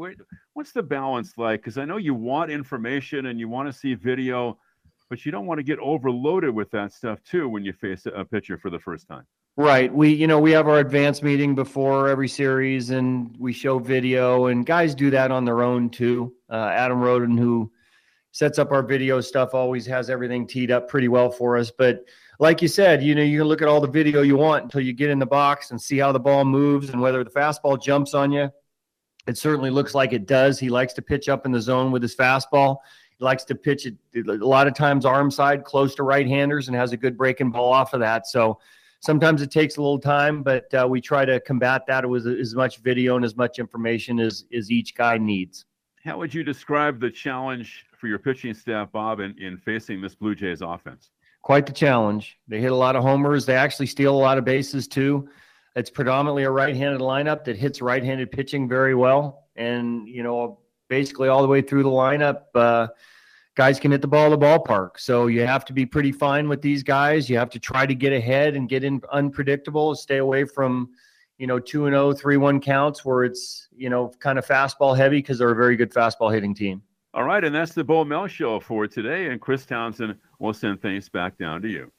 What's 0.54 0.72
the 0.72 0.84
balance 0.84 1.34
like? 1.36 1.62
Because 1.62 1.80
I 1.80 1.84
know 1.84 1.98
you 1.98 2.14
want 2.14 2.52
information 2.52 3.26
and 3.26 3.40
you 3.40 3.50
want 3.50 3.68
to 3.68 3.78
see 3.78 3.96
video, 3.96 4.60
but 5.10 5.26
you 5.26 5.32
don't 5.32 5.48
want 5.48 5.58
to 5.58 5.64
get 5.64 5.80
overloaded 5.80 6.52
with 6.52 6.70
that 6.72 6.94
stuff 6.94 7.22
too 7.24 7.50
when 7.50 7.66
you 7.66 7.74
face 7.74 8.06
a 8.06 8.24
pitcher 8.24 8.58
for 8.58 8.70
the 8.70 8.80
first 8.80 9.08
time. 9.08 9.26
Right. 9.58 9.94
We, 9.94 10.14
you 10.14 10.28
know, 10.28 10.40
we 10.40 10.52
have 10.52 10.68
our 10.68 10.78
advanced 10.78 11.24
meeting 11.24 11.56
before 11.56 12.08
every 12.08 12.30
series 12.30 12.92
and 12.92 13.36
we 13.38 13.52
show 13.52 13.80
video 13.80 14.46
and 14.46 14.66
guys 14.66 14.96
do 14.96 15.10
that 15.10 15.32
on 15.32 15.44
their 15.44 15.64
own 15.64 15.90
too. 15.90 16.34
Uh, 16.50 16.70
Adam 16.72 17.02
Roden, 17.02 17.36
who 17.36 17.70
sets 18.32 18.60
up 18.60 18.72
our 18.72 18.84
video 18.84 19.20
stuff, 19.20 19.54
always 19.54 19.86
has 19.88 20.10
everything 20.10 20.48
teed 20.48 20.72
up 20.72 20.88
pretty 20.88 21.10
well 21.10 21.32
for 21.32 21.58
us. 21.58 21.70
But 21.70 22.06
like 22.42 22.62
you 22.62 22.68
said, 22.68 23.04
you 23.04 23.14
know, 23.14 23.22
you 23.22 23.40
can 23.40 23.48
look 23.48 23.62
at 23.62 23.68
all 23.68 23.80
the 23.80 23.88
video 23.88 24.24
you 24.24 24.36
want 24.36 24.64
until 24.64 24.82
you 24.82 24.94
get 24.94 25.12
in 25.12 25.20
the 25.20 25.26
box 25.26 25.70
and 25.70 25.80
see 25.80 26.00
how 26.00 26.12
the 26.12 26.20
ball 26.20 26.44
moves 26.44 26.90
and 26.90 27.00
whether 27.00 27.24
the 27.24 27.30
fastball 27.30 27.82
jumps 27.82 28.16
on 28.16 28.32
you. 28.32 28.50
It 29.28 29.38
certainly 29.38 29.70
looks 29.70 29.94
like 29.94 30.12
it 30.12 30.26
does. 30.26 30.60
He 30.60 30.70
likes 30.70 30.94
to 30.94 31.04
pitch 31.04 31.30
up 31.30 31.46
in 31.46 31.52
the 31.52 31.62
zone 31.62 31.92
with 31.92 32.02
his 32.02 32.16
fastball. 32.16 32.78
He 33.18 33.24
likes 33.24 33.44
to 33.46 33.56
pitch 33.56 33.86
it 33.86 33.96
a 34.16 34.34
lot 34.44 34.66
of 34.66 34.74
times 34.74 35.06
arm 35.06 35.30
side 35.30 35.64
close 35.64 35.94
to 35.96 36.04
right 36.04 36.28
handers 36.28 36.68
and 36.68 36.76
has 36.76 36.92
a 36.92 36.98
good 36.98 37.16
breaking 37.16 37.52
ball 37.52 37.72
off 37.72 37.94
of 37.94 38.00
that. 38.00 38.28
So, 38.28 38.60
Sometimes 39.04 39.42
it 39.42 39.50
takes 39.50 39.78
a 39.78 39.82
little 39.82 40.00
time, 40.00 40.44
but 40.44 40.72
uh, 40.76 40.86
we 40.88 41.02
try 41.02 41.26
to 41.26 41.40
combat 41.40 41.88
that 41.88 42.08
with 42.08 42.28
as 42.28 42.54
much 42.54 42.78
video 42.78 43.16
and 43.16 43.26
as 43.26 43.36
much 43.36 43.58
information 43.58 44.20
as, 44.20 44.46
as 44.56 44.70
each 44.70 44.94
guy 44.94 45.18
needs. 45.18 45.66
How 46.06 46.20
would 46.20 46.32
you 46.32 46.44
describe 46.44 47.00
the 47.00 47.10
challenge 47.10 47.84
for 48.00 48.08
your 48.08 48.20
pitching 48.20 48.54
staff, 48.54 48.92
Bob, 48.92 49.20
in, 49.20 49.36
in 49.40 49.58
facing 49.58 50.02
this 50.02 50.14
Blue 50.14 50.36
Jays 50.36 50.62
offense? 50.62 51.10
Quite 51.42 51.66
the 51.66 51.74
challenge. 51.74 52.38
They 52.48 52.62
hit 52.62 52.72
a 52.72 52.76
lot 52.76 52.96
of 52.96 53.04
homers. 53.04 53.46
They 53.46 53.56
actually 53.56 53.88
steal 53.88 54.16
a 54.16 54.18
lot 54.18 54.38
of 54.38 54.46
bases, 54.46 54.88
too. 54.88 55.28
It's 55.76 55.90
predominantly 55.90 56.44
a 56.44 56.52
right 56.52 56.76
handed 56.76 57.02
lineup 57.02 57.44
that 57.46 57.58
hits 57.58 57.82
right 57.82 58.04
handed 58.04 58.32
pitching 58.32 58.68
very 58.68 58.94
well. 58.94 59.48
And, 59.56 60.08
you 60.08 60.24
know, 60.24 60.60
basically 60.90 61.30
all 61.30 61.42
the 61.42 61.48
way 61.48 61.62
through 61.62 61.84
the 61.84 61.90
lineup, 61.90 62.44
uh, 62.54 62.88
guys 63.56 63.80
can 63.80 63.92
hit 63.92 64.02
the 64.02 64.08
ball 64.08 64.30
the 64.30 64.38
ballpark. 64.38 64.92
So 64.98 65.28
you 65.28 65.46
have 65.46 65.66
to 65.66 65.74
be 65.74 65.86
pretty 65.86 66.12
fine 66.12 66.50
with 66.50 66.62
these 66.62 66.84
guys. 66.84 67.30
You 67.30 67.38
have 67.38 67.50
to 67.52 67.60
try 67.60 67.86
to 67.86 67.96
get 67.96 68.14
ahead 68.14 68.56
and 68.56 68.68
get 68.70 68.84
in 68.84 69.02
unpredictable, 69.12 69.96
stay 69.96 70.18
away 70.18 70.46
from, 70.46 70.90
you 71.38 71.48
know, 71.48 71.60
2 71.60 71.86
and 71.86 71.94
0, 71.94 72.14
3 72.14 72.38
1 72.38 72.60
counts 72.62 73.06
where 73.06 73.24
it's, 73.24 73.68
you 73.76 73.90
know, 73.90 74.12
kind 74.20 74.38
of 74.38 74.46
fastball 74.46 74.96
heavy 74.96 75.18
because 75.18 75.40
they're 75.40 75.52
a 75.52 75.56
very 75.56 75.76
good 75.76 75.94
fastball 75.94 76.34
hitting 76.34 76.54
team. 76.54 76.82
All 77.14 77.24
right. 77.24 77.44
And 77.44 77.54
that's 77.54 77.74
the 77.74 77.84
Bo 77.84 78.06
Mel 78.06 78.28
show 78.28 78.60
for 78.60 78.88
today. 78.88 79.28
And 79.28 79.42
Chris 79.42 79.66
Townsend 79.66 80.18
will 80.40 80.54
send 80.54 80.82
things 80.82 81.10
back 81.10 81.38
down 81.38 81.62
to 81.62 81.70
you. 81.70 81.92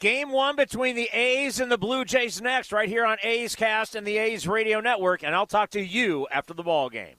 Game 0.00 0.32
one 0.32 0.56
between 0.56 0.96
the 0.96 1.08
A's 1.12 1.60
and 1.60 1.70
the 1.70 1.78
Blue 1.78 2.04
Jays 2.04 2.42
next, 2.42 2.72
right 2.72 2.88
here 2.88 3.06
on 3.06 3.16
A's 3.22 3.54
Cast 3.54 3.94
and 3.94 4.06
the 4.06 4.18
A's 4.18 4.46
Radio 4.46 4.80
Network. 4.80 5.22
And 5.22 5.34
I'll 5.34 5.46
talk 5.46 5.70
to 5.70 5.80
you 5.80 6.26
after 6.30 6.52
the 6.52 6.62
ball 6.62 6.90
game. 6.90 7.14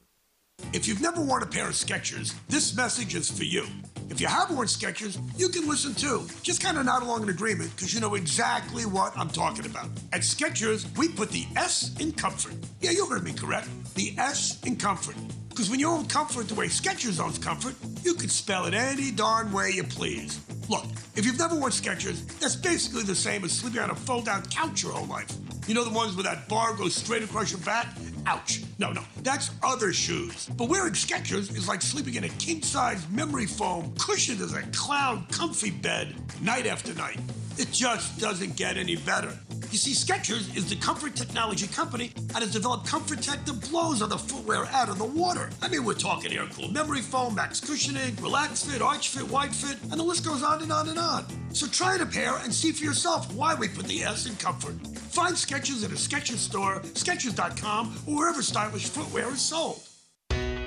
If 0.73 0.87
you've 0.87 1.01
never 1.01 1.21
worn 1.21 1.43
a 1.43 1.45
pair 1.45 1.67
of 1.67 1.73
Skechers, 1.73 2.33
this 2.47 2.75
message 2.75 3.15
is 3.15 3.29
for 3.29 3.43
you. 3.43 3.65
If 4.09 4.21
you 4.21 4.27
have 4.27 4.51
worn 4.51 4.67
Skechers, 4.67 5.19
you 5.37 5.49
can 5.49 5.67
listen 5.67 5.93
too. 5.93 6.27
Just 6.43 6.61
kind 6.61 6.77
of 6.77 6.85
nod 6.85 7.01
along 7.01 7.23
in 7.23 7.29
agreement 7.29 7.75
because 7.75 7.93
you 7.93 7.99
know 7.99 8.15
exactly 8.15 8.85
what 8.85 9.17
I'm 9.17 9.29
talking 9.29 9.65
about. 9.65 9.87
At 10.13 10.21
Skechers, 10.21 10.85
we 10.97 11.09
put 11.09 11.29
the 11.29 11.45
S 11.55 11.95
in 11.99 12.11
comfort. 12.11 12.55
Yeah, 12.81 12.91
you 12.91 13.05
heard 13.07 13.23
me 13.23 13.33
correct. 13.33 13.67
The 13.95 14.13
S 14.17 14.61
in 14.63 14.75
comfort. 14.75 15.15
Because 15.55 15.69
when 15.69 15.79
you 15.79 15.87
own 15.87 16.05
comfort 16.07 16.49
the 16.49 16.53
way 16.53 16.67
Skechers 16.67 17.23
owns 17.23 17.37
comfort, 17.37 17.75
you 18.03 18.13
can 18.13 18.27
spell 18.27 18.65
it 18.65 18.73
any 18.73 19.09
darn 19.09 19.53
way 19.53 19.69
you 19.69 19.85
please. 19.85 20.41
Look, 20.67 20.83
if 21.15 21.25
you've 21.25 21.39
never 21.39 21.55
worn 21.55 21.71
Skechers, 21.71 22.27
that's 22.39 22.57
basically 22.57 23.03
the 23.03 23.15
same 23.15 23.45
as 23.45 23.53
sleeping 23.53 23.79
on 23.79 23.89
a 23.89 23.95
fold-out 23.95 24.51
couch 24.51 24.83
your 24.83 24.91
whole 24.91 25.07
life. 25.07 25.29
You 25.65 25.73
know 25.73 25.85
the 25.85 25.95
ones 25.95 26.13
where 26.13 26.25
that 26.25 26.49
bar 26.49 26.73
goes 26.73 26.93
straight 26.93 27.23
across 27.23 27.51
your 27.51 27.61
back? 27.61 27.87
Ouch. 28.25 28.63
No, 28.79 28.91
no, 28.91 29.01
that's 29.23 29.49
other 29.63 29.93
shoes. 29.93 30.49
But 30.57 30.67
wearing 30.67 30.91
Skechers 30.91 31.55
is 31.55 31.69
like 31.69 31.81
sleeping 31.81 32.15
in 32.15 32.25
a 32.25 32.29
king-size 32.29 33.07
memory 33.09 33.45
foam 33.45 33.93
cushioned 33.97 34.41
as 34.41 34.53
a 34.53 34.61
clown 34.73 35.25
comfy 35.31 35.71
bed 35.71 36.15
night 36.41 36.65
after 36.65 36.93
night. 36.95 37.21
It 37.57 37.71
just 37.71 38.19
doesn't 38.19 38.57
get 38.57 38.75
any 38.75 38.97
better. 38.97 39.31
You 39.71 39.77
see, 39.77 39.91
Skechers 39.91 40.55
is 40.55 40.69
the 40.69 40.75
comfort 40.75 41.15
technology 41.15 41.67
company 41.67 42.11
and 42.15 42.37
has 42.37 42.53
developed 42.53 42.87
Comfort 42.87 43.21
Tech 43.21 43.45
that 43.45 43.69
blows 43.69 44.01
on 44.01 44.09
the 44.09 44.17
footwear 44.17 44.65
out 44.67 44.89
of 44.89 44.97
the 44.97 45.05
water. 45.05 45.49
I 45.61 45.67
mean, 45.67 45.83
we're 45.83 45.95
talking 45.95 46.31
air 46.33 46.47
cool 46.53 46.69
memory 46.69 47.01
foam, 47.01 47.35
max 47.35 47.59
cushioning, 47.59 48.15
relax 48.21 48.63
fit, 48.63 48.81
arch 48.81 49.09
fit, 49.09 49.29
wide 49.29 49.53
fit, 49.53 49.77
and 49.83 49.99
the 49.99 50.03
list 50.03 50.25
goes 50.25 50.43
on 50.43 50.61
and 50.61 50.71
on 50.71 50.89
and 50.89 50.99
on. 50.99 51.25
So 51.53 51.67
try 51.67 51.95
a 51.95 52.05
pair 52.05 52.37
and 52.37 52.53
see 52.53 52.71
for 52.71 52.83
yourself 52.83 53.31
why 53.33 53.55
we 53.55 53.67
put 53.67 53.85
the 53.85 54.03
S 54.03 54.27
in 54.27 54.35
comfort. 54.35 54.75
Find 54.97 55.35
Skechers 55.35 55.83
at 55.83 55.91
a 55.91 55.95
Skechers 55.95 56.37
store, 56.37 56.81
Skechers.com, 56.81 57.95
or 58.07 58.15
wherever 58.15 58.41
stylish 58.41 58.85
footwear 58.85 59.29
is 59.29 59.41
sold. 59.41 59.81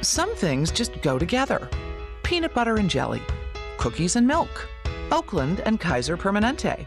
Some 0.01 0.35
things 0.37 0.71
just 0.71 1.01
go 1.03 1.19
together 1.19 1.69
peanut 2.23 2.53
butter 2.53 2.77
and 2.77 2.91
jelly, 2.91 3.23
cookies 3.79 4.17
and 4.17 4.27
milk, 4.27 4.69
Oakland 5.11 5.61
and 5.61 5.81
Kaiser 5.81 6.15
Permanente. 6.15 6.87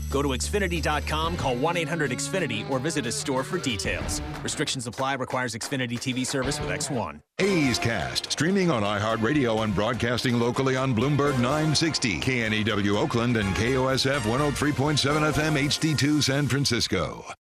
Go 0.11 0.21
to 0.21 0.29
Xfinity.com, 0.29 1.37
call 1.37 1.55
1 1.55 1.77
800 1.77 2.11
Xfinity, 2.11 2.69
or 2.69 2.79
visit 2.79 3.05
a 3.05 3.11
store 3.11 3.43
for 3.43 3.57
details. 3.57 4.21
Restrictions 4.43 4.85
apply, 4.85 5.15
requires 5.15 5.55
Xfinity 5.55 5.93
TV 5.93 6.25
service 6.25 6.59
with 6.59 6.69
X1. 6.69 7.21
A's 7.39 7.79
Cast, 7.79 8.31
streaming 8.31 8.69
on 8.69 8.83
iHeartRadio 8.83 9.63
and 9.63 9.73
broadcasting 9.73 10.39
locally 10.39 10.75
on 10.75 10.93
Bloomberg 10.93 11.39
960, 11.39 12.19
KNEW 12.19 12.97
Oakland, 12.97 13.37
and 13.37 13.55
KOSF 13.55 14.19
103.7 14.19 15.31
FM 15.31 15.59
HD2 15.63 16.21
San 16.21 16.47
Francisco. 16.47 17.33